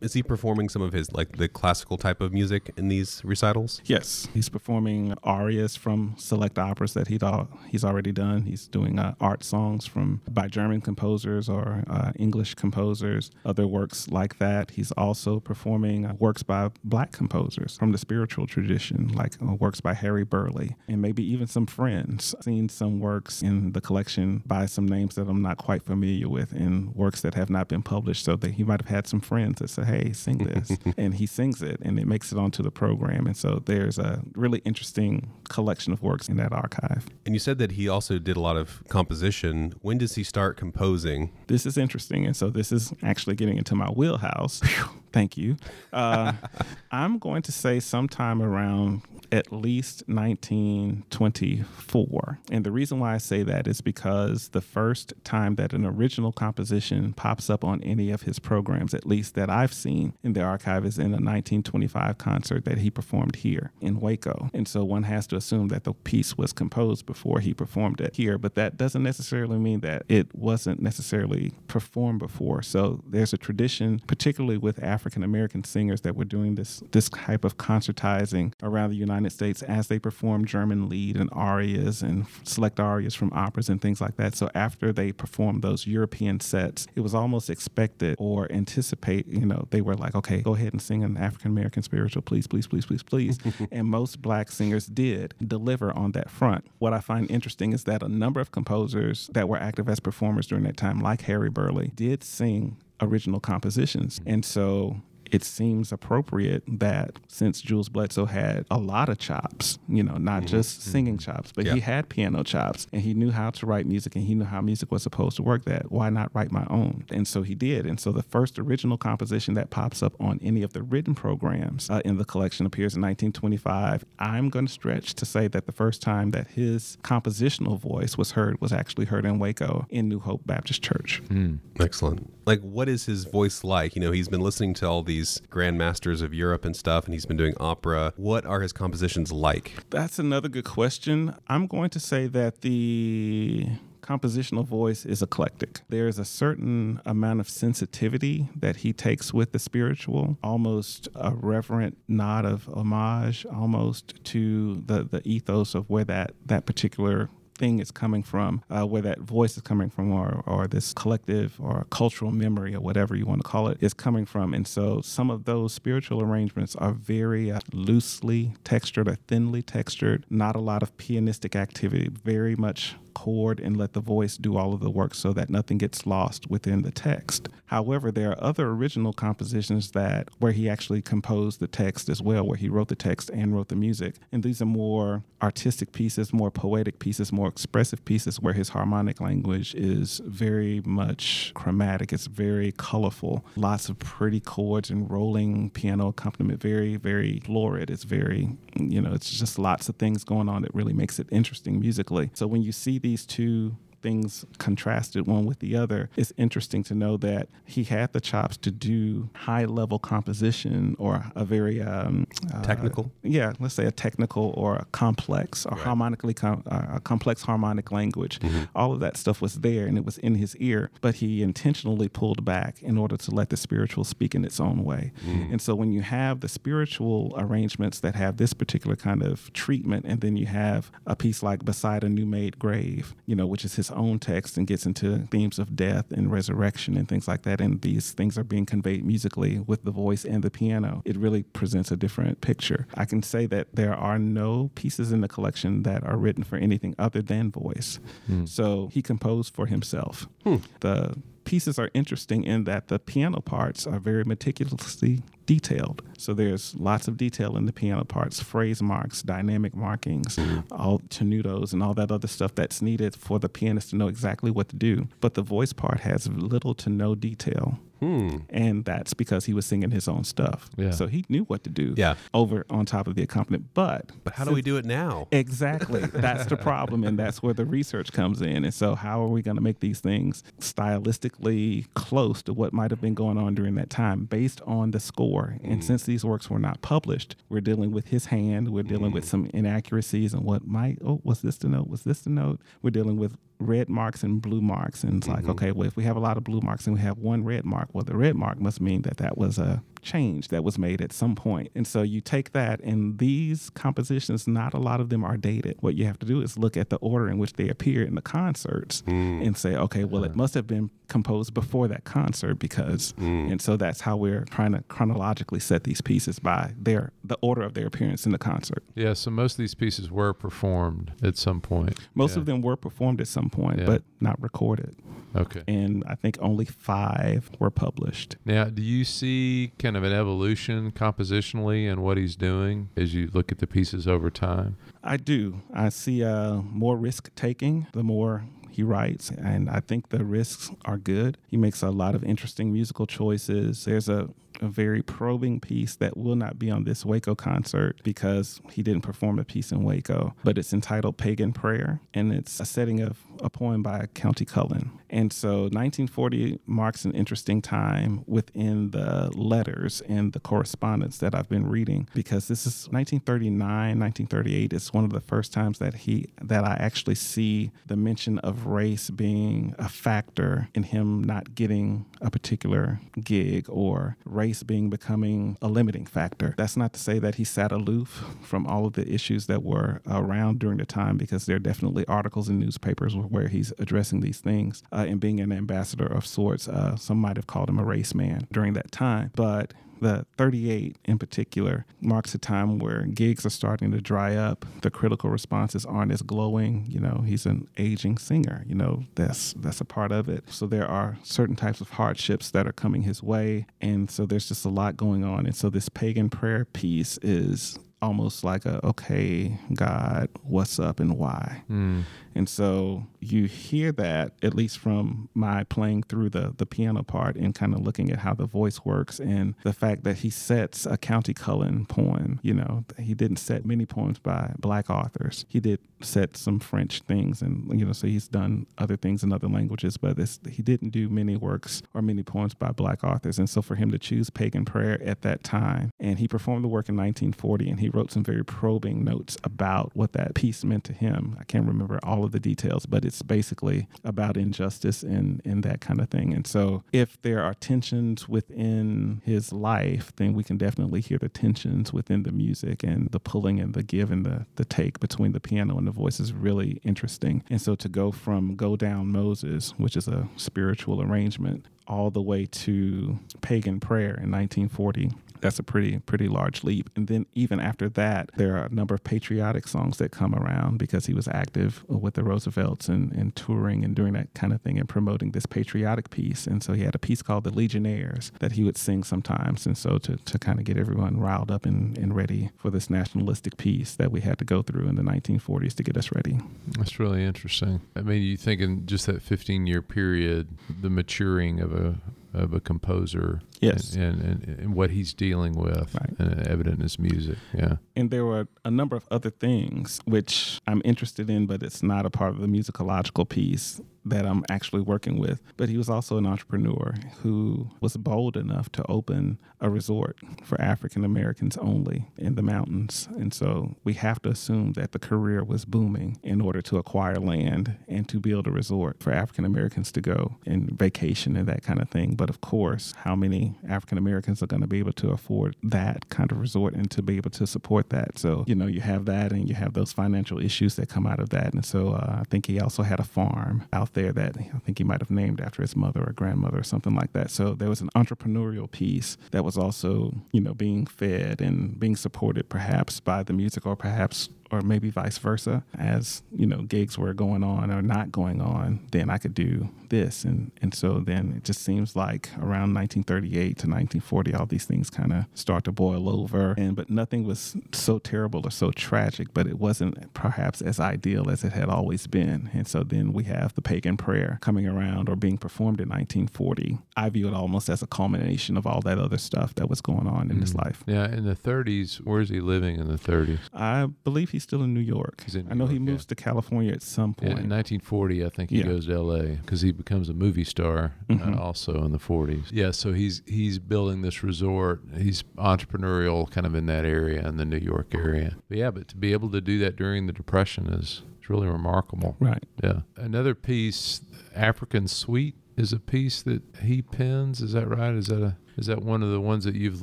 Is 0.01 0.15
he 0.15 0.23
performing 0.23 0.69
some 0.69 0.81
of 0.83 0.93
his 0.93 1.13
like 1.13 1.37
the 1.37 1.47
classical 1.49 1.97
type 1.99 2.21
of 2.21 2.33
music 2.33 2.71
in 2.77 2.89
these 2.89 3.21
recitals? 3.25 3.81
Yes, 3.85 4.29
he's 4.33 4.49
performing 4.49 5.15
arias 5.23 5.77
from 5.77 6.15
select 6.17 6.59
operas 6.59 6.95
that 6.95 7.09
he'd 7.09 7.23
al- 7.23 7.49
he's 7.69 7.85
already 7.85 8.11
done. 8.11 8.43
He's 8.43 8.67
doing 8.67 8.99
uh, 8.99 9.15
art 9.21 9.45
songs 9.45 9.87
from 9.87 10.23
by 10.31 10.49
German 10.49 10.81
composers 10.81 11.49
or 11.49 11.85
uh, 11.89 12.13
English 12.17 12.55
composers, 12.55 13.31
other 13.45 13.67
works 13.67 14.09
like 14.09 14.39
that. 14.39 14.71
He's 14.73 14.91
also 14.93 15.39
performing 15.39 16.07
uh, 16.07 16.15
works 16.19 16.43
by 16.43 16.71
black 16.83 17.13
composers 17.13 17.60
from 17.69 17.93
the 17.93 17.99
spiritual 17.99 18.47
tradition, 18.47 19.09
like 19.09 19.35
uh, 19.43 19.55
works 19.55 19.81
by 19.81 19.95
Harry 19.95 20.25
Burleigh 20.25 20.71
and 20.89 21.01
maybe 21.01 21.25
even 21.25 21.47
some 21.47 21.67
friends. 21.67 22.35
I've 22.39 22.45
Seen 22.45 22.69
some 22.69 23.01
works 23.01 23.43
in 23.43 23.73
the 23.73 23.81
collection 23.81 24.43
by 24.47 24.67
some 24.67 24.87
names 24.87 25.15
that 25.15 25.29
I'm 25.29 25.43
not 25.43 25.59
quite 25.59 25.83
familiar 25.83 26.29
with, 26.29 26.53
and 26.53 26.95
works 26.95 27.21
that 27.21 27.35
have 27.35 27.51
not 27.51 27.69
been 27.69 27.83
published. 27.83 28.25
So 28.25 28.37
that 28.37 28.53
he 28.53 28.65
might 28.65 28.81
have 28.81 28.89
had 28.89 29.07
some 29.07 29.21
friends 29.21 29.61
that 29.61 29.69
said, 29.69 29.85
"Hey, 29.87 30.13
sing 30.13 30.39
this," 30.39 30.77
and 30.97 31.15
he 31.15 31.27
sings 31.27 31.63
it, 31.63 31.79
and 31.83 31.99
it 31.99 32.07
makes 32.07 32.33
it 32.33 32.39
onto 32.39 32.63
the 32.63 32.71
program. 32.71 33.27
And 33.27 33.37
so 33.37 33.63
there's 33.65 33.99
a 33.99 34.23
really 34.35 34.61
interesting 34.65 35.31
collection 35.49 35.93
of 35.93 36.03
works 36.03 36.29
in 36.29 36.37
that 36.37 36.53
archive. 36.53 37.07
And 37.25 37.35
you 37.35 37.39
said 37.39 37.59
that 37.59 37.73
he 37.73 37.89
also 37.89 38.19
did 38.19 38.37
a 38.37 38.41
lot 38.41 38.57
of 38.57 38.83
composition. 38.89 39.75
When 39.81 39.99
does 39.99 40.15
he 40.15 40.25
start 40.25 40.57
composing? 40.57 41.33
This 41.47 41.67
is 41.67 41.77
interesting, 41.77 42.27
and 42.27 42.37
so 42.37 42.51
this 42.51 42.73
is 42.73 42.93
actually 43.03 43.37
getting 43.37 43.57
into 43.57 43.75
my 43.75 43.89
wheelhouse. 43.89 44.61
Thank 45.13 45.37
you. 45.37 45.57
Uh, 45.93 46.33
I'm 46.93 47.19
going 47.19 47.43
to 47.43 47.53
say 47.53 47.81
sometime 47.81 48.43
around 48.43 49.03
at 49.33 49.53
least 49.53 50.05
1924. 50.07 52.39
And 52.51 52.65
the 52.65 52.73
reason 52.73 52.99
why 52.99 53.15
I 53.15 53.19
say 53.19 53.43
that 53.43 53.67
is 53.67 53.81
because 53.81 54.49
the 54.49 54.61
first 54.61 55.13
time 55.25 55.55
that 55.57 55.73
an 55.73 55.87
original 55.87 56.33
composition 56.33 57.13
pops 57.13 57.51
up 57.51 57.65
on 57.65 57.83
any 57.83 58.11
of 58.11 58.23
his 58.23 58.39
programs, 58.39 58.95
at 58.95 59.07
least 59.07 59.35
that 59.35 59.51
I've 59.51 59.73
seen 59.73 60.15
in 60.23 60.33
the 60.33 60.43
archive, 60.43 60.85
is 60.85 60.99
in 60.99 61.07
a 61.07 61.21
1925 61.21 62.19
concert 62.19 62.65
that 62.65 62.79
he 62.79 62.91
performed 62.91 63.37
here 63.37 63.73
in 63.81 64.01
Waco. 64.01 64.51
And 64.53 64.67
so 64.67 64.85
one 64.85 65.05
has 65.05 65.27
to 65.29 65.37
assume 65.37 65.69
that 65.69 65.85
the 65.85 65.93
piece 65.93 66.37
was 66.37 66.53
composed 66.53 67.07
before 67.07 67.41
he 67.41 67.55
performed 67.55 68.01
it 68.01 68.17
here, 68.17 68.39
but 68.39 68.55
that 68.55 68.77
doesn't 68.77 69.03
necessarily 69.03 69.59
mean 69.59 69.81
that 69.81 70.05
it 70.09 70.35
wasn't 70.35 70.81
necessarily 70.81 71.53
performed 71.69 72.19
before. 72.19 72.63
So 72.63 73.03
there's 73.07 73.33
a 73.33 73.39
tradition, 73.39 74.01
particularly 74.07 74.59
with 74.59 74.83
African 74.83 75.23
American 75.23 75.65
singers, 75.65 76.01
that 76.03 76.17
were 76.17 76.25
doing 76.25 76.55
this 76.55 76.83
this 76.93 77.09
type 77.09 77.45
of 77.45 77.57
concertizing 77.57 78.53
around 78.63 78.91
the 78.91 78.97
United 78.97 79.20
States 79.29 79.63
as 79.63 79.89
they 79.89 79.99
perform 79.99 80.47
German 80.47 80.89
lead 80.89 81.17
and 81.17 81.29
arias 81.33 82.01
and 82.01 82.27
select 82.45 82.81
arias 82.81 83.15
from 83.15 83.33
operas 83.35 83.69
and 83.69 83.83
things 83.83 84.01
like 84.01 84.17
that. 84.17 84.35
So 84.35 84.49
after 84.55 84.93
they 84.93 85.13
performed 85.13 85.63
those 85.63 85.87
European 85.87 86.41
sets, 86.41 86.87
it 86.95 87.01
was 87.01 87.15
almost 87.15 87.51
expected 87.51 88.17
or 88.19 88.51
anticipate, 88.51 89.27
you 89.27 89.45
know, 89.45 89.67
they 89.71 89.81
were 89.81 89.95
like, 89.95 90.15
okay, 90.15 90.41
go 90.41 90.55
ahead 90.55 90.73
and 90.73 90.81
sing 90.81 91.05
an 91.05 91.17
African 91.17 91.51
American 91.51 91.83
spiritual, 91.83 92.23
please, 92.23 92.47
please, 92.47 92.67
please, 92.67 92.87
please, 92.87 93.03
please. 93.03 93.39
and 93.71 93.87
most 93.87 94.23
black 94.23 94.51
singers 94.51 94.87
did 94.87 95.35
deliver 95.47 95.93
on 95.97 96.13
that 96.13 96.31
front. 96.31 96.65
What 96.79 96.93
I 96.93 97.01
find 97.01 97.31
interesting 97.31 97.73
is 97.73 97.85
that 97.85 98.03
a 98.03 98.09
number 98.09 98.41
of 98.41 98.53
composers 98.53 99.29
that 99.33 99.49
were 99.49 99.59
active 99.59 99.89
as 99.89 100.01
performers 100.01 100.47
during 100.47 100.65
that 100.65 100.77
time, 100.77 101.01
like 101.01 101.23
Harry 101.23 101.51
Burleigh, 101.51 101.91
did 101.95 102.23
sing 102.23 102.77
original 103.01 103.41
compositions. 103.41 104.21
And 104.27 104.45
so 104.45 105.01
it 105.31 105.45
seems 105.45 105.93
appropriate 105.93 106.63
that 106.67 107.19
since 107.29 107.61
Jules 107.61 107.89
Bledsoe 107.89 108.27
had 108.27 108.67
a 108.71 108.79
lot 108.79 109.09
of 109.09 109.19
chops, 109.19 109.79
you 109.89 110.03
know, 110.03 110.17
not 110.17 110.43
mm-hmm. 110.43 110.47
just 110.47 110.81
mm-hmm. 110.81 110.91
singing 110.91 111.19
chops, 111.19 111.53
but 111.53 111.67
Yeah. 111.67 111.75
he 111.75 111.81
had 111.81 112.09
piano 112.09 112.43
chops 112.43 112.87
and 112.93 113.03
he 113.03 113.15
knew 113.15 113.31
how 113.31 113.51
to 113.51 113.67
write 113.67 113.87
music 113.87 114.17
and 114.17 114.25
he 114.25 114.35
knew 114.35 114.45
how 114.45 114.61
music 114.61 114.91
was 114.91 115.03
supposed 115.03 115.37
to 115.37 115.43
work 115.43 115.65
that 115.65 115.91
why 115.91 116.11
not 116.11 116.31
write 116.35 116.53
my 116.53 116.67
own? 116.69 117.05
And 117.11 117.27
so 117.27 117.43
he 117.43 117.55
did. 117.55 117.87
And 117.87 118.01
so 118.01 118.13
the 118.13 118.23
first 118.23 118.59
original 118.59 118.97
composition 118.97 119.55
that 119.55 119.71
pops 119.71 120.03
up 120.03 120.15
on 120.21 120.39
any 120.43 120.63
of 120.63 120.73
the 120.73 120.83
written 120.83 121.15
programs 121.15 121.89
uh, 121.91 122.01
in 122.05 122.17
the 122.17 122.25
collection 122.25 122.67
appears 122.67 122.95
in 122.95 123.03
1925 123.03 124.05
i'm 124.19 124.49
going 124.49 124.67
to 124.67 124.73
stretch 124.73 125.15
to 125.15 125.25
say 125.25 125.49
that 125.49 125.67
the 125.67 125.73
first 125.73 126.03
time 126.03 126.31
that 126.31 126.49
his 126.49 126.99
compositional 127.03 127.79
voice 127.79 128.17
was 128.17 128.33
heard 128.33 128.61
was 128.61 128.73
actually 128.73 129.07
heard 129.07 129.25
in 129.25 129.39
waco 129.39 129.87
in 129.91 130.09
new 130.09 130.19
hope 130.19 130.47
baptist 130.47 130.83
church. 130.83 131.23
Hmm. 131.29 131.57
Excellent. 131.79 132.31
Like, 132.47 132.61
what 132.61 132.89
is 132.89 133.07
his 133.07 133.25
voice 133.25 133.63
like? 133.63 133.95
You 133.95 134.01
know, 134.01 134.11
he's 134.11 134.29
been 134.29 134.41
listening 134.41 134.75
to 134.75 134.89
all 134.89 135.03
these 135.03 135.20
grandmasters 135.51 136.23
of 136.23 136.35
Europe 136.35 136.65
and 136.65 136.77
stuff, 136.77 137.05
and 137.05 137.15
he's 137.15 137.27
been 137.27 137.37
doing 137.37 137.55
opera. 137.59 138.13
What 138.17 138.45
are 138.47 138.61
his 138.61 138.73
compositions 138.73 139.33
like? 139.33 139.75
That's 139.91 140.19
another 140.19 140.49
good 140.49 140.65
question. 140.65 141.35
I'm 141.49 141.67
going 141.67 141.91
to 141.91 142.01
say 142.01 142.27
that 142.29 142.61
the 142.63 143.67
compositional 144.01 144.67
voice 144.67 145.05
is 145.05 145.23
eclectic. 145.23 145.81
There's 145.89 146.19
a 146.19 146.25
certain 146.25 147.01
amount 147.05 147.41
of 147.41 147.49
sensitivity 147.49 148.49
that 148.57 148.77
he 148.77 148.93
takes 148.93 149.33
with 149.33 149.53
the 149.53 149.59
spiritual, 149.59 150.37
almost 150.43 151.09
a 151.15 151.33
reverent 151.35 151.97
nod 152.09 152.45
of 152.45 152.69
homage 152.69 153.47
almost 153.47 154.23
to 154.25 154.83
the, 154.87 155.05
the 155.05 155.23
ethos 155.25 155.75
of 155.75 155.89
where 155.89 156.05
that, 156.05 156.33
that 156.47 156.67
particular 156.67 157.29
thing 157.61 157.79
is 157.79 157.91
coming 157.91 158.25
from, 158.33 158.63
uh, 158.71 158.85
where 158.93 159.03
that 159.03 159.19
voice 159.21 159.57
is 159.59 159.63
coming 159.63 159.91
from, 159.91 160.07
or, 160.21 160.43
or 160.47 160.67
this 160.67 160.93
collective 160.95 161.49
or 161.61 161.87
cultural 161.91 162.33
memory, 162.33 162.75
or 162.75 162.81
whatever 162.81 163.15
you 163.15 163.27
want 163.27 163.41
to 163.43 163.49
call 163.53 163.69
it, 163.69 163.77
is 163.81 163.95
coming 163.95 164.27
from. 164.27 164.55
And 164.55 164.67
so 164.67 165.01
some 165.03 165.29
of 165.31 165.45
those 165.45 165.73
spiritual 165.73 166.23
arrangements 166.23 166.75
are 166.77 166.93
very 166.93 167.53
uh, 167.53 167.61
loosely 167.73 168.55
textured 168.65 169.07
or 169.09 169.17
thinly 169.29 169.63
textured, 169.63 170.25
not 170.31 170.57
a 170.57 170.61
lot 170.61 170.83
of 170.83 170.97
pianistic 170.97 171.55
activity, 171.55 172.09
very 172.25 172.57
much 172.57 172.97
chord 173.15 173.61
and 173.61 173.77
let 173.77 173.93
the 173.93 174.01
voice 174.01 174.37
do 174.37 174.57
all 174.57 174.73
of 174.73 174.81
the 174.81 174.91
work 174.91 175.15
so 175.15 175.33
that 175.33 175.51
nothing 175.51 175.79
gets 175.79 176.07
lost 176.07 176.51
within 176.51 176.83
the 176.83 176.91
text. 176.91 177.49
However, 177.67 178.11
there 178.11 178.31
are 178.31 178.43
other 178.43 178.69
original 178.69 179.13
compositions 179.13 179.93
that 179.93 180.29
where 180.39 180.53
he 180.53 180.69
actually 180.69 181.03
composed 181.03 181.61
the 181.61 181.69
text 181.69 182.09
as 182.09 182.21
well, 182.21 182.47
where 182.47 182.57
he 182.57 182.69
wrote 182.69 182.89
the 182.89 182.97
text 182.97 183.31
and 183.31 183.55
wrote 183.55 183.69
the 183.69 183.77
music. 183.77 184.17
And 184.33 184.43
these 184.43 184.61
are 184.61 184.67
more 184.67 185.23
artistic 185.43 185.93
pieces, 185.93 186.33
more 186.33 186.51
poetic 186.51 186.99
pieces, 186.99 187.33
more 187.33 187.49
expressive 187.49 188.05
pieces 188.05 188.41
where 188.41 188.55
his 188.55 188.71
harmonic 188.71 189.21
language 189.21 189.75
is 189.75 190.21
very 190.25 190.83
much 190.85 191.53
chromatic. 191.55 192.13
It's 192.13 192.27
very 192.27 192.73
colorful. 192.73 193.45
Lots 193.57 193.89
of 193.89 193.99
pretty 193.99 194.41
chords 194.41 194.91
and 194.91 195.11
rolling 195.11 195.71
piano 195.71 196.09
accompaniment, 196.09 196.61
very, 196.61 196.97
very 196.97 197.41
florid. 197.41 197.91
It's 197.91 198.05
very, 198.05 198.57
you 198.75 199.01
know, 199.01 199.15
it's 199.15 199.31
just 199.31 199.59
lots 199.59 199.89
of 199.89 199.97
things 199.97 200.25
going 200.25 200.49
on 200.49 200.63
that 200.63 200.75
really 200.75 200.93
makes 200.93 201.19
it 201.19 201.29
interesting 201.31 201.81
musically. 201.81 202.31
So 202.35 202.47
when 202.47 202.63
you 202.63 202.73
see 202.73 202.99
these 203.01 203.27
two 203.27 203.77
things 204.03 204.45
contrasted 204.59 205.27
one 205.27 205.45
with 205.47 205.59
the 205.61 205.77
other, 205.77 206.11
it's 206.17 206.33
interesting 206.37 206.83
to 206.85 206.95
know 206.95 207.17
that 207.19 207.49
he 207.65 207.85
had 207.85 208.13
the 208.13 208.21
chops 208.21 208.57
to 208.59 208.71
do 208.71 209.31
high 209.35 209.65
level 209.65 209.99
composition 209.99 210.97
or 210.99 211.25
a 211.35 211.45
very 211.45 211.81
um, 211.83 212.27
uh, 212.55 212.63
Technical? 212.63 213.11
yeah, 213.23 213.53
let's 213.59 213.75
say 213.75 213.85
a 213.87 213.91
technical 213.91 214.53
or 214.57 214.77
a 214.77 214.85
complex 214.93 215.67
or 215.67 215.77
harmonically 215.77 216.35
com- 216.35 216.63
uh, 216.67 216.87
a 216.95 217.01
complex 217.01 217.43
harmonic 217.43 217.91
language. 217.93 218.39
All 218.75 218.93
of 218.93 219.01
that 219.01 219.17
stuff 219.17 219.41
was 219.41 219.57
there 219.57 219.87
and 219.87 219.97
it 219.99 220.05
was 220.05 220.19
in 220.19 220.35
his 220.37 220.57
ear, 220.57 220.91
but 221.01 221.17
he 221.17 221.43
intentionally 221.43 222.09
pulled 222.09 222.45
back 222.45 222.83
in 222.83 222.97
order 222.99 223.17
to 223.17 223.31
let 223.31 223.51
the 223.51 223.57
spiritual 223.57 224.05
speak 224.05 224.35
in 224.35 224.45
its 224.45 224.61
own 224.61 224.85
way. 224.85 225.13
And 225.51 225.61
so 225.61 225.75
when 225.75 225.93
you 225.93 226.03
have 226.03 226.41
the 226.41 226.49
spiritual 226.49 227.35
arrangements 227.37 228.01
that 228.01 228.15
have 228.15 228.37
this 228.37 228.53
particular 228.53 228.97
kind 228.97 229.23
of 229.23 229.53
treatment, 229.53 230.05
and 230.07 230.21
then 230.21 230.37
you 230.37 230.47
have 230.47 230.91
a 231.07 231.17
piece 231.17 231.43
like 231.43 231.65
Beside 231.65 232.05
a 232.05 232.09
New 232.09 232.27
Made 232.27 232.59
Grave, 232.59 233.15
you 233.27 233.35
know, 233.37 233.47
which 233.47 233.65
is 233.65 233.75
his 233.75 233.90
own 233.93 234.19
text 234.19 234.57
and 234.57 234.67
gets 234.67 234.87
into 234.87 235.19
themes 235.31 235.59
of 235.59 235.77
death 235.77 236.11
and 236.11 236.31
resurrection 236.31 236.97
and 236.97 237.09
things 237.09 237.29
like 237.29 237.43
that, 237.43 237.61
and 237.61 237.81
these 237.83 238.13
things 238.13 238.39
are 238.39 238.45
being 238.45 238.67
conveyed 238.67 239.05
musically 239.05 239.59
with 239.59 239.85
the 239.85 239.91
voice 239.91 240.25
and 240.25 240.43
the 240.43 240.51
piano, 240.51 241.03
it 241.05 241.17
really 241.17 241.43
presents 241.43 241.91
a 241.91 241.97
different 241.97 242.41
picture. 242.41 242.87
I 242.95 243.05
can 243.05 243.23
say 243.23 243.47
that 243.47 243.69
there 243.75 243.95
are 243.95 244.19
no 244.19 244.71
pieces 244.75 245.13
in 245.13 245.21
the 245.21 245.29
collection 245.29 245.83
that 245.85 246.05
are 246.05 246.17
written 246.17 246.45
for 246.45 246.57
anything 246.57 246.95
other 246.99 247.23
than 247.23 247.51
voice. 247.51 247.99
Hmm. 248.27 248.45
So 248.47 248.91
he 248.93 249.03
composed 249.03 249.55
for 249.55 249.67
himself. 249.67 250.29
Hmm. 250.45 250.57
The 250.81 251.17
pieces 251.45 251.79
are 251.79 251.91
interesting 251.95 252.45
in 252.45 252.65
that 252.65 252.89
the 252.89 252.99
piano 252.99 253.41
parts 253.41 253.87
are 253.87 253.99
very 253.99 254.25
meticulously 254.25 255.23
detailed. 255.47 256.03
So 256.17 256.33
there's 256.33 256.75
lots 256.77 257.09
of 257.09 257.17
detail 257.17 257.57
in 257.57 257.67
the 257.67 257.73
piano 257.73 258.05
parts, 258.05 258.41
phrase 258.41 258.83
marks, 258.83 259.23
dynamic 259.23 259.75
markings, 259.75 260.37
mm-hmm. 260.37 260.61
all 260.73 261.01
tenutos, 261.09 261.73
and 261.73 261.83
all 261.83 261.95
that 261.95 262.13
other 262.13 262.29
stuff 262.29 262.55
that's 262.55 262.81
needed 262.81 263.17
for 263.17 263.39
the 263.39 263.49
pianist 263.49 263.91
to 263.91 263.97
know 263.97 264.09
exactly 264.09 264.51
what 264.51 264.69
to 264.69 264.77
do. 264.77 265.09
But 265.21 265.35
the 265.35 265.43
voice 265.43 265.73
part 265.73 266.01
has 266.01 266.29
little 266.29 266.75
to 266.75 266.91
no 266.91 267.15
detail. 267.15 267.81
Hmm. 268.01 268.39
And 268.49 268.85
that's 268.85 269.15
because 269.15 269.45
he 269.45 269.53
was 269.53 269.67
singing 269.67 269.91
his 269.91 270.09
own 270.09 270.25
stuff. 270.25 270.71
Yeah. 270.77 270.91
So 270.91 271.07
he 271.07 271.25
knew 271.29 271.45
what 271.45 271.65
to 271.65 271.71
do 271.71 271.95
Yeah. 271.97 272.15
over 272.35 272.67
on 272.71 272.87
top 272.87 273.07
of 273.07 273.15
the 273.15 273.23
accompaniment. 273.23 273.69
But 273.75 274.11
But 274.25 274.35
how 274.35 274.45
do 274.45 274.53
we 274.53 274.63
do 274.63 274.77
it 274.77 274.85
now? 274.85 275.29
Exactly. 275.31 276.01
That's 276.13 276.47
the 276.47 276.57
problem. 276.57 277.05
And 277.05 277.19
that's 277.19 277.43
where 277.43 277.55
the 277.55 277.65
research 277.65 278.13
comes 278.13 278.41
in. 278.43 278.65
And 278.65 278.75
so, 278.75 278.95
how 278.95 279.23
are 279.23 279.29
we 279.29 279.43
going 279.43 279.57
to 279.57 279.63
make 279.63 279.81
these 279.81 280.01
things 280.01 280.43
stylistically 280.61 281.87
close 281.95 282.43
to 282.43 282.53
what 282.53 282.73
might 282.73 282.91
have 282.91 283.01
been 283.01 283.15
going 283.15 283.39
on 283.39 283.55
during 283.55 283.75
that 283.77 283.91
time 283.91 284.25
based 284.25 284.61
on 284.67 284.91
the 284.91 285.01
score? 285.01 285.57
And 285.63 285.77
hmm. 285.77 285.81
since 285.81 286.05
these 286.05 286.25
works 286.25 286.51
were 286.51 286.59
not 286.59 286.83
published, 286.83 287.37
we're 287.49 287.61
dealing 287.61 287.91
with 287.93 288.09
his 288.09 288.27
hand, 288.27 288.71
we're 288.71 288.83
dealing 288.83 289.13
with 289.13 289.25
hmm. 289.25 289.31
some 289.31 289.51
inaccuracies 289.53 290.35
and 290.35 290.45
what 290.45 290.67
might, 290.67 290.99
oh, 291.05 291.21
was 291.25 291.43
this 291.43 291.59
the 291.59 291.69
note? 291.69 291.89
Was 291.89 292.05
this 292.05 292.21
the 292.21 292.31
note? 292.31 292.61
We're 292.83 292.91
dealing 292.91 293.17
with 293.17 293.37
red 293.61 293.89
marks 293.89 294.23
and 294.23 294.43
blue 294.43 294.61
marks. 294.61 295.05
And 295.05 295.19
it's 295.19 295.29
like, 295.29 295.41
mm-hmm. 295.41 295.51
okay, 295.51 295.73
well, 295.73 295.87
if 295.87 295.97
we 295.97 296.05
have 296.05 296.17
a 296.17 296.21
lot 296.21 296.37
of 296.37 296.45
blue 296.45 296.61
marks 296.61 296.87
and 296.87 296.97
we 296.97 297.03
have 297.03 297.19
one 297.19 297.45
red 297.45 297.65
mark, 297.65 297.89
well, 297.93 298.05
the 298.05 298.17
red 298.17 298.35
mark 298.35 298.59
must 298.61 298.81
mean 298.81 299.03
that 299.03 299.19
that 299.19 299.39
was 299.39 299.59
a 299.59 299.83
change 300.03 300.49
that 300.49 300.65
was 300.65 300.79
made 300.79 301.01
at 301.01 301.13
some 301.13 301.35
point. 301.35 301.71
And 301.75 301.87
so 301.87 302.03
you 302.03 302.21
take 302.21 302.53
that, 302.53 302.81
and 302.81 303.19
these 303.19 303.71
compositions, 303.71 304.47
not 304.47 304.75
a 304.75 304.79
lot 304.79 305.01
of 305.01 305.09
them 305.09 305.25
are 305.25 305.37
dated. 305.37 305.77
What 305.81 305.95
you 305.95 306.07
have 306.07 306.19
to 306.21 306.27
do 306.27 306.41
is 306.41 306.59
look 306.59 306.77
at 306.77 306.91
the 306.91 306.97
order 306.97 307.29
in 307.29 307.39
which 307.39 307.55
they 307.55 307.69
appear 307.69 308.03
in 308.03 308.15
the 308.15 308.23
concerts 308.23 309.03
mm. 309.03 309.45
and 309.45 309.57
say, 309.57 309.75
okay, 309.77 310.05
well, 310.05 310.25
it 310.25 310.35
must 310.35 310.55
have 310.55 310.67
been 310.67 310.91
composed 311.09 311.53
before 311.55 311.89
that 311.89 312.05
concert 312.05 312.55
because, 312.55 313.13
mm. 313.15 313.51
and 313.51 313.61
so 313.61 313.77
that's 313.77 314.01
how 314.03 314.17
we're 314.17 314.45
trying 314.45 314.73
to 314.73 314.83
chronologically 314.85 315.61
set 315.61 315.85
these 315.85 316.01
pieces 316.01 316.39
by 316.39 316.73
their 316.79 317.13
the 317.25 317.37
order 317.43 317.63
of 317.63 317.75
their 317.75 317.87
appearance 317.87 318.27
in 318.27 318.33
the 318.33 318.39
concert. 318.39 318.83
Yeah, 318.95 319.15
so 319.15 319.31
most 319.31 319.53
of 319.53 319.59
these 319.59 319.75
pieces 319.75 320.11
were 320.11 320.33
performed 320.33 321.13
at 321.23 321.37
some 321.37 321.61
point. 321.61 321.99
Most 322.15 322.35
Yeah. 322.35 322.41
of 322.41 322.47
them 322.47 322.63
were 322.63 322.77
performed 322.77 323.21
at 323.21 323.29
some 323.29 323.51
point, 323.51 323.81
Yeah. 323.81 323.87
but 323.87 324.03
not 324.21 324.41
recorded. 324.41 324.97
Okay. 325.35 325.63
And 325.69 326.03
I 326.09 326.15
think 326.15 326.39
only 326.41 326.65
five 326.65 327.51
were 327.59 327.71
published. 327.71 328.37
Now, 328.45 328.65
do 328.65 328.83
you 328.83 329.05
see 329.05 329.73
kind 329.79 329.90
of 329.97 330.05
an 330.05 330.13
evolution 330.13 330.93
compositionally 330.93 331.91
in 331.91 332.01
what 332.01 332.17
he's 332.17 332.37
doing 332.37 332.89
as 332.97 333.15
you 333.15 333.31
look 333.33 333.53
at 333.53 333.59
the 333.59 333.67
pieces 333.67 334.07
over 334.07 334.31
time? 334.31 334.77
I 335.03 335.17
do. 335.17 335.63
I 335.73 335.89
see 335.89 336.25
uh, 336.25 336.57
more 336.63 336.97
risk 336.97 337.31
taking 337.35 337.87
the 337.93 338.03
more 338.03 338.45
he 338.71 338.83
writes, 338.83 339.31
and 339.31 339.69
I 339.69 339.81
think 339.81 340.11
the 340.11 340.25
risks 340.25 340.71
are 340.85 340.97
good. 340.97 341.37
He 341.49 341.57
makes 341.57 341.83
a 341.83 341.91
lot 341.91 342.15
of 342.15 342.23
interesting 342.23 342.73
musical 342.73 343.07
choices. 343.07 343.85
There's 343.85 344.09
a, 344.09 344.31
a 344.61 344.69
very 344.69 345.03
probing 345.03 345.61
piece 345.61 345.97
that 345.97 346.17
will 346.17 346.37
not 346.37 346.59
be 346.59 346.71
on 346.71 346.85
this 346.85 347.05
Waco 347.05 347.35
concert 347.35 348.01
because 348.03 348.61
he 348.71 348.83
didn't 348.83 349.03
perform 349.03 349.39
a 349.39 349.45
piece 349.45 349.73
in 349.73 349.83
Waco, 349.83 350.35
but 350.45 350.59
it's 350.59 350.73
entitled 350.73 351.17
Pagan 351.17 351.53
Prayer, 351.53 352.01
and 352.15 352.33
it's 352.33 352.61
a 352.61 352.65
setting 352.65 353.01
of 353.01 353.19
a 353.41 353.51
poem 353.51 353.83
by 353.83 354.07
Countee 354.15 354.47
Cullen. 354.47 354.91
And 355.11 355.33
so 355.33 355.63
1940 355.63 356.61
marks 356.67 357.05
an 357.05 357.13
interesting 357.13 357.61
time 357.61 358.23
within 358.27 358.91
the 358.91 359.31
letters 359.35 360.03
and 360.09 360.33
the 360.33 360.41
correspondence 360.41 361.19
that 361.19 361.35
I've 361.35 361.49
been 361.49 361.69
reading 361.69 362.09
because 362.15 362.49
this 362.49 362.67
is 362.67 362.89
1939, 362.91 363.59
1938 363.99 364.73
It's 364.73 364.93
one 364.93 365.05
of 365.05 365.11
the 365.11 365.21
first 365.21 365.53
times 365.53 365.79
that 365.79 365.95
he 365.95 366.31
that 366.41 366.65
I 366.65 366.77
actually 366.79 367.17
see 367.17 367.73
the 367.87 367.97
mention 367.97 368.39
of 368.41 368.67
race 368.67 369.11
being 369.11 369.75
a 369.79 369.89
factor 369.89 370.69
in 370.75 370.85
him 370.85 371.25
not 371.25 371.55
getting 371.55 372.07
a 372.21 372.31
particular 372.31 373.01
gig 373.23 373.67
or 373.69 374.17
race 374.25 374.50
being 374.67 374.91
becoming 374.91 375.57
a 375.63 375.69
limiting 375.69 376.07
factor. 376.07 376.55
That's 376.57 376.77
not 376.77 376.93
to 376.95 377.01
say 377.01 377.19
that 377.19 377.37
he 377.37 377.45
sat 377.45 377.73
aloof 377.73 378.25
from 378.43 378.67
all 378.67 378.87
of 378.87 378.95
the 378.95 379.09
issues 379.13 379.47
that 379.47 379.63
were 379.63 380.01
around 380.07 380.59
during 380.59 380.79
the 380.79 380.87
time 380.87 381.17
because 381.17 381.47
there 381.47 381.57
are 381.57 381.61
definitely 381.61 382.07
articles 382.07 382.49
in 382.49 382.59
newspapers 382.59 383.15
where 383.17 383.49
he's 383.49 383.73
addressing 383.79 384.21
these 384.21 384.41
things 384.41 384.83
uh, 384.93 385.07
and 385.09 385.21
being 385.21 385.41
an 385.41 385.53
ambassador 385.53 386.07
of 386.07 386.27
sorts. 386.27 386.69
Uh, 386.69 386.97
some 386.97 387.19
might 387.19 387.37
have 387.37 387.47
called 387.47 387.69
him 387.69 387.79
a 387.79 387.85
race 387.85 388.15
man 388.15 388.47
during 388.53 388.73
that 388.75 388.93
time, 388.93 389.31
but 389.35 389.73
the 390.01 390.27
38 390.37 390.97
in 391.05 391.19
particular 391.19 391.87
marks 392.01 392.35
a 392.35 392.39
time 392.39 392.79
where 392.79 393.03
gigs 393.03 393.45
are 393.47 393.51
starting 393.51 393.91
to 393.93 394.01
dry 394.01 394.35
up. 394.37 394.65
The 394.83 394.91
critical 394.91 395.31
responses 395.31 395.85
aren't 395.87 396.13
as 396.13 396.23
glowing. 396.23 396.87
You 396.89 397.01
know, 397.01 397.23
he's 397.27 397.47
an 397.47 397.69
aging 397.79 398.19
singer. 398.19 398.65
You 398.67 398.75
know, 398.75 399.05
that's 399.15 399.53
that's 399.55 399.81
a 399.81 399.85
part 399.85 400.13
of 400.13 400.29
it. 400.29 400.45
So 400.51 400.67
there 400.67 400.87
are 400.89 401.19
certain 401.23 401.57
types 401.57 401.81
of 401.81 401.91
hardships 401.91 402.51
that 402.51 402.67
are 402.67 402.73
coming 402.73 403.03
his 403.03 403.23
way, 403.23 403.67
and 403.81 404.11
so 404.11 404.27
there's 404.27 404.49
just 404.49 404.65
a 404.65 404.69
lot 404.71 404.97
going 404.97 405.25
on. 405.25 405.47
And 405.47 405.55
so 405.55 405.71
this 405.71 405.89
pagan 405.89 406.31
prayer 406.31 406.65
piece 406.65 407.19
is 407.23 407.79
almost 408.03 408.43
like 408.45 408.65
a 408.65 408.81
okay 408.85 409.59
god 409.75 410.27
what's 410.43 410.79
up 410.79 411.01
and 411.01 411.19
why 411.19 411.63
Mm. 411.71 412.05
And 412.35 412.49
so 412.49 413.07
you 413.21 413.45
hear 413.45 413.93
that 413.93 414.33
at 414.43 414.55
least 414.55 414.79
from 414.79 415.29
my 415.35 415.65
playing 415.65 416.05
through 416.05 416.31
the 416.31 416.55
the 416.57 416.67
piano 416.67 417.03
part 417.03 417.37
and 417.37 417.55
kind 417.55 417.75
of 417.75 417.81
looking 417.81 418.11
at 418.11 418.21
how 418.21 418.35
the 418.35 418.47
voice 418.47 418.85
works 418.85 419.21
and 419.21 419.55
the 419.63 419.73
fact 419.73 420.05
that 420.05 420.19
he 420.19 420.31
sets 420.31 420.87
a 420.87 420.97
countee 420.97 421.37
cullen 421.37 421.87
poem 421.87 422.41
you 422.43 422.55
know 422.55 422.85
he 422.99 423.15
didn't 423.15 423.37
set 423.37 423.67
many 423.67 423.85
poems 423.87 424.19
by 424.19 424.53
black 424.59 424.89
authors. 424.89 425.45
He 425.49 425.61
did 425.61 425.81
set 426.01 426.37
some 426.37 426.59
french 426.61 427.03
things 427.03 427.43
and 427.43 427.79
you 427.79 427.85
know 427.85 427.93
so 427.93 428.07
he's 428.07 428.27
done 428.29 428.67
other 428.79 428.97
things 428.97 429.23
in 429.23 429.33
other 429.33 429.49
languages 429.49 429.97
but 429.97 430.17
he 430.49 430.63
didn't 430.63 430.91
do 430.91 431.09
many 431.09 431.37
works 431.37 431.83
or 431.95 432.01
many 432.01 432.23
poems 432.23 432.55
by 432.55 432.71
black 432.71 433.05
authors. 433.05 433.39
And 433.39 433.51
so 433.51 433.61
for 433.61 433.75
him 433.75 433.91
to 433.91 433.99
choose 433.99 434.31
pagan 434.31 434.65
prayer 434.65 435.01
at 435.03 435.23
that 435.23 435.45
time 435.45 435.91
and 436.01 436.19
he 436.19 436.27
performed 436.27 436.65
the 436.65 436.69
work 436.69 436.89
in 436.89 436.97
1940 436.97 437.69
and 437.69 437.81
he 437.81 437.89
wrote 437.89 438.11
some 438.11 438.25
very 438.25 438.45
probing 438.45 439.05
notes 439.05 439.37
about 439.45 439.91
what 439.95 440.13
that 440.13 440.35
piece 440.35 440.65
meant 440.65 440.85
to 440.85 440.93
him. 440.93 441.37
I 441.39 441.45
can't 441.45 441.67
remember 441.67 441.99
all 442.03 442.20
of 442.25 442.33
the 442.33 442.41
details 442.41 442.87
but 442.87 443.05
it's 443.05 443.23
basically 443.23 443.89
about 444.05 444.37
injustice 444.37 445.03
and 445.03 445.41
and 445.45 445.63
that 445.63 445.81
kind 445.81 446.01
of 446.01 446.09
thing. 446.09 446.33
And 446.33 446.47
so 446.47 446.83
if 446.93 447.21
there 447.23 447.43
are 447.43 447.55
tensions 447.55 448.29
within 448.29 449.23
his 449.25 449.53
life 449.53 450.13
then 450.17 450.35
we 450.35 450.45
can 450.45 450.57
definitely 450.57 451.01
hear 451.01 451.19
the 451.19 451.29
tensions 451.29 451.93
within 451.93 452.23
the 452.23 452.33
music 452.33 452.83
and 452.83 453.11
the 453.11 453.21
pulling 453.21 453.61
and 453.61 453.75
the 453.75 453.83
give 453.83 454.11
and 454.11 454.25
the 454.25 454.47
the 454.57 454.65
take 454.65 455.01
between 455.01 455.33
the 455.33 455.41
piano 455.41 455.77
and 455.79 455.87
the 455.87 455.93
voice 455.93 456.21
is 456.21 456.33
really 456.33 456.81
interesting. 456.85 457.43
And 457.51 457.61
so 457.61 457.75
to 457.77 457.89
go 457.89 458.13
from 458.13 458.57
go 458.57 458.77
down 458.77 459.09
moses 459.09 459.75
which 459.77 459.97
is 459.97 460.09
a 460.09 460.29
spiritual 460.37 461.03
arrangement 461.03 461.67
all 461.87 462.11
the 462.11 462.23
way 462.23 462.47
to 462.47 463.19
pagan 463.41 463.81
prayer 463.81 464.15
in 464.15 464.31
1940 464.31 465.11
that's 465.41 465.59
a 465.59 465.63
pretty 465.63 465.99
pretty 466.01 466.29
large 466.29 466.65
leap. 466.65 466.91
And 466.97 467.07
then 467.07 467.27
even 467.35 467.61
after 467.61 467.89
that 467.91 468.31
there 468.37 468.57
are 468.57 468.65
a 468.65 468.75
number 468.75 468.95
of 468.95 469.05
patriotic 469.05 469.67
songs 469.69 469.99
that 469.99 470.11
come 470.11 470.35
around 470.35 470.79
because 470.79 471.07
he 471.07 471.15
was 471.15 471.29
active 471.29 471.85
with 471.89 472.15
the 472.15 472.25
roosevelts 472.25 472.89
and, 472.89 473.13
and 473.13 473.35
touring 473.35 473.85
and 473.85 473.95
doing 473.95 474.13
that 474.15 474.33
kind 474.35 474.53
of 474.53 474.61
thing 474.61 474.79
and 474.79 474.89
promoting 474.89 475.33
this 475.33 475.47
patriotic 475.47 476.11
piece. 476.11 476.47
And 476.47 476.63
so 476.63 476.73
he 476.73 476.83
had 476.83 476.95
a 476.95 476.99
piece 476.99 477.23
called 477.23 477.45
the 477.45 477.51
legionnaires 477.51 478.33
that 478.41 478.53
he 478.53 478.65
would 478.65 478.77
sing 478.77 479.05
sometimes. 479.05 479.67
And 479.67 479.77
so 479.77 479.99
to, 479.99 480.17
to 480.17 480.39
kind 480.39 480.59
of 480.59 480.65
get 480.65 480.77
everyone 480.77 481.19
riled 481.19 481.51
up 481.51 481.67
and, 481.67 481.97
and 481.99 482.15
ready 482.15 482.51
for 482.57 482.71
this 482.71 482.91
nationalistic 482.91 483.57
piece 483.57 483.95
that 483.97 484.11
we 484.11 484.21
had 484.21 484.39
to 484.39 484.45
go 484.45 484.63
through 484.63 484.89
in 484.89 484.97
the 484.97 485.03
1940s 485.03 485.75
to 485.75 485.83
get 485.83 485.97
us 485.97 486.13
ready. 486.13 486.39
That's 486.79 486.99
really 486.99 487.25
interesting. 487.25 487.81
I 487.97 488.03
mean, 488.03 488.23
you 488.23 488.37
think 488.37 488.61
in 488.61 488.87
just 488.87 489.07
that 489.07 489.23
15 489.23 489.67
year 489.67 489.83
period, 489.83 490.49
the 490.81 490.91
maturing 490.91 491.61
of 491.61 491.73
a 491.75 491.97
of 492.33 492.55
a 492.55 492.61
composer, 492.61 493.41
Yes. 493.61 493.95
and, 493.95 494.21
and, 494.23 494.59
and 494.59 494.75
what 494.75 494.91
he's 494.91 495.13
dealing 495.15 495.53
with, 495.53 495.95
Right. 495.95 496.15
and 496.19 496.47
evident 496.47 496.77
in 496.77 496.83
his 496.83 496.99
music. 496.99 497.37
Yeah, 497.55 497.77
And 497.95 498.11
there 498.11 498.25
were 498.25 498.49
a 498.65 498.71
number 498.71 498.97
of 498.97 499.07
other 499.11 499.31
things 499.31 500.01
which 500.05 500.59
I'm 500.67 500.81
interested 500.85 501.29
in, 501.31 501.47
but 501.47 501.63
it's 501.63 501.83
not 501.83 502.07
a 502.07 502.11
part 502.11 502.31
of 502.35 502.41
the 502.41 502.47
musicological 502.47 503.29
piece 503.29 503.81
that 504.03 504.25
I'm 504.25 504.45
actually 504.49 504.81
working 504.81 505.19
with. 505.19 505.43
But 505.59 505.69
he 505.69 505.77
was 505.77 505.91
also 505.91 506.17
an 506.17 506.25
entrepreneur 506.25 506.95
who 507.23 507.69
was 507.83 507.99
bold 507.99 508.35
enough 508.35 508.73
to 508.73 508.85
open 508.91 509.39
a 509.61 509.69
resort 509.69 510.17
for 510.43 510.59
African 510.59 511.05
Americans 511.05 511.59
only 511.59 512.09
in 512.17 512.35
the 512.35 512.43
mountains. 512.43 513.09
And 513.19 513.35
so 513.35 513.77
we 513.85 513.93
have 513.95 514.23
to 514.23 514.31
assume 514.31 514.73
that 514.73 514.93
the 514.93 514.99
career 514.99 515.45
was 515.45 515.67
booming 515.67 516.19
in 516.23 516.41
order 516.41 516.63
to 516.63 516.79
acquire 516.79 517.17
land 517.17 517.77
and 517.89 518.09
to 518.09 518.19
build 518.19 518.47
a 518.47 518.51
resort 518.51 519.03
for 519.03 519.13
African 519.13 519.45
Americans 519.45 519.93
to 519.93 520.01
go 520.01 520.39
and 520.47 520.71
vacation 520.71 521.37
and 521.37 521.47
that 521.49 521.63
kind 521.63 521.81
of 521.83 521.91
thing. 521.91 522.15
But 522.15 522.31
of 522.31 522.41
course, 522.41 522.95
how 523.05 523.15
many 523.15 523.50
African 523.69 523.99
Americans 523.99 524.43
are 524.43 524.47
going 524.47 524.63
to 524.63 524.69
be 524.69 524.79
able 524.79 524.93
to 524.95 525.11
afford 525.11 525.57
that 525.63 526.09
kind 526.09 526.31
of 526.33 526.39
resort 526.39 526.75
and 526.75 526.91
to 526.91 527.03
be 527.03 527.17
able 527.17 527.31
to 527.31 527.47
support 527.47 527.91
that? 527.91 528.19
So, 528.19 528.45
you 528.47 528.55
know, 528.55 528.67
you 528.67 528.81
have 528.81 529.05
that 529.07 529.33
and 529.33 529.49
you 529.49 529.55
have 529.55 529.75
those 529.75 529.93
financial 529.93 530.39
issues 530.41 530.77
that 530.77 530.89
come 530.89 531.07
out 531.07 531.21
of 531.21 531.31
that. 531.31 531.53
And 531.53 531.65
so 531.65 531.91
uh, 531.91 532.19
I 532.21 532.25
think 532.31 532.47
he 532.47 532.61
also 532.61 532.83
had 532.83 533.01
a 533.01 533.05
farm 533.05 533.67
out 533.73 533.95
there 533.95 534.13
that 534.13 534.37
I 534.39 534.59
think 534.59 534.79
he 534.79 534.85
might 534.85 535.01
have 535.01 535.11
named 535.11 535.41
after 535.41 535.63
his 535.63 535.77
mother 535.77 536.03
or 536.03 536.13
grandmother 536.13 536.59
or 536.59 536.63
something 536.63 536.95
like 536.95 537.13
that. 537.13 537.31
So 537.31 537.55
there 537.55 537.69
was 537.69 537.81
an 537.81 537.91
entrepreneurial 537.97 538.71
piece 538.71 539.17
that 539.31 539.45
was 539.45 539.57
also, 539.57 540.15
you 540.33 540.41
know, 540.41 540.55
being 540.55 540.87
fed 540.87 541.41
and 541.41 541.79
being 541.79 541.97
supported 541.97 542.49
perhaps 542.49 543.01
by 543.01 543.23
the 543.23 543.33
music 543.33 543.67
or 543.67 543.77
perhaps 543.77 544.29
or 544.53 544.61
maybe 544.63 544.91
vice 544.91 545.19
versa 545.19 545.63
as 545.79 546.23
you 546.35 546.47
know 546.47 546.63
gigs 546.63 546.99
were 546.99 547.13
going 547.15 547.43
on 547.45 547.71
or 547.71 547.83
not 547.83 548.11
going 548.13 548.41
on 548.41 548.81
then 548.91 549.09
i 549.11 549.17
could 549.19 549.35
do 549.35 549.69
this 549.91 550.25
and 550.25 550.51
and 550.63 550.73
so 550.75 551.01
then 551.01 551.35
it 551.37 551.45
just 551.45 551.63
seems 551.63 551.97
like 551.97 552.29
around 552.39 552.73
1938 552.75 553.33
to 553.59 553.67
1940 553.67 554.35
all 554.35 554.47
these 554.47 554.65
things 554.65 554.89
kind 554.91 555.13
of 555.13 555.25
start 555.35 555.65
to 555.65 555.73
boil 555.73 556.09
over 556.09 556.55
and 556.59 556.77
but 556.77 556.89
nothing 556.91 557.25
was 557.25 557.57
so 557.73 557.99
terrible 557.99 558.41
or 558.45 558.51
so 558.51 558.71
tragic 558.71 559.29
but 559.35 559.47
it 559.47 559.59
wasn't 559.59 560.13
perhaps 560.15 560.63
as 560.63 560.79
ideal 560.79 561.29
as 561.31 561.43
it 561.45 561.53
had 561.53 561.69
always 561.69 562.07
been 562.07 562.51
and 562.53 562.69
so 562.69 562.83
then 562.83 563.13
we 563.13 563.25
have 563.25 563.55
the 563.55 563.63
pagan 563.63 563.97
prayer 563.97 564.39
coming 564.41 564.67
around 564.67 565.09
or 565.09 565.17
being 565.17 565.39
performed 565.39 565.81
in 565.81 565.89
1940 565.89 566.79
i 566.97 567.09
view 567.09 567.27
it 567.27 567.35
almost 567.35 567.69
as 567.69 567.83
a 567.83 567.87
culmination 567.87 568.57
of 568.57 568.67
all 568.67 568.81
that 568.81 568.99
other 568.99 569.19
stuff 569.19 569.55
that 569.57 569.69
was 569.69 569.81
going 569.81 570.07
on 570.07 570.31
in 570.31 570.41
his 570.41 570.51
Mm. 570.55 570.65
life 570.65 570.83
yeah. 570.87 571.07
In 571.09 571.25
the 571.25 571.37
30s, 571.37 571.99
where's 571.99 572.29
he 572.29 572.41
living 572.41 572.77
in 572.81 572.89
the 572.89 572.97
30s? 572.99 573.39
I 573.55 573.87
believe 574.05 574.31
he's 574.41 574.45
still 574.45 574.63
in 574.63 574.73
New 574.73 574.81
York. 574.81 575.23
He's 575.27 575.35
in 575.35 575.47
I 575.49 575.51
New 575.53 575.59
know 575.61 575.67
he 575.67 575.75
York, 575.75 575.87
yeah. 575.87 575.93
moves 575.93 576.07
to 576.07 576.15
California 576.15 576.73
at 576.73 576.83
some 576.83 577.15
Yeah, 577.21 577.29
point. 577.35 577.41
in 577.41 577.49
1940, 577.51 578.25
I 578.25 578.29
think 578.31 578.49
he 578.51 578.59
Yeah. 578.61 578.65
goes 578.65 578.87
to 578.87 578.95
L.A. 578.95 579.37
because 579.37 579.61
he 579.61 579.71
becomes 579.71 580.09
a 580.09 580.15
movie 580.15 580.45
star 580.45 580.95
Mhm. 581.11 581.37
uh, 581.37 581.39
also 581.41 581.85
in 581.85 581.93
the 581.93 581.99
40s. 581.99 582.51
Yeah, 582.51 582.71
so 582.71 582.93
he's 582.95 583.23
he's 583.27 583.59
building 583.59 584.01
this 584.03 584.23
resort. 584.23 584.81
He's 584.97 585.23
entrepreneurial, 585.37 586.31
kind 586.31 586.47
of 586.47 586.55
in 586.55 586.67
that 586.67 586.85
area 586.87 587.27
in 587.29 587.37
the 587.37 587.45
New 587.45 587.59
York 587.59 587.95
area. 587.95 588.37
But 588.49 588.59
yeah, 588.59 588.71
but 588.71 588.89
to 588.89 588.97
be 588.97 589.13
able 589.13 589.29
to 589.31 589.41
do 589.43 589.59
that 589.59 589.77
during 589.77 590.07
the 590.07 590.13
Depression 590.13 590.67
is 590.69 591.03
is 591.23 591.29
really 591.29 591.47
remarkable. 591.49 592.17
right. 592.19 592.43
Yeah, 592.63 592.81
another 592.97 593.35
piece, 593.35 594.01
African 594.35 594.89
Suite, 594.89 595.35
is 595.57 595.73
a 595.73 595.79
piece 595.79 596.23
that 596.23 596.43
he 596.63 596.81
pens. 596.81 597.43
Is 597.43 597.53
that 597.53 597.69
right? 597.69 597.93
Is 597.95 598.07
that 598.07 598.23
a 598.23 598.37
is 598.57 598.67
that 598.67 598.83
one 598.83 599.03
of 599.03 599.11
the 599.11 599.21
ones 599.21 599.45
that 599.45 599.55
you've 599.55 599.83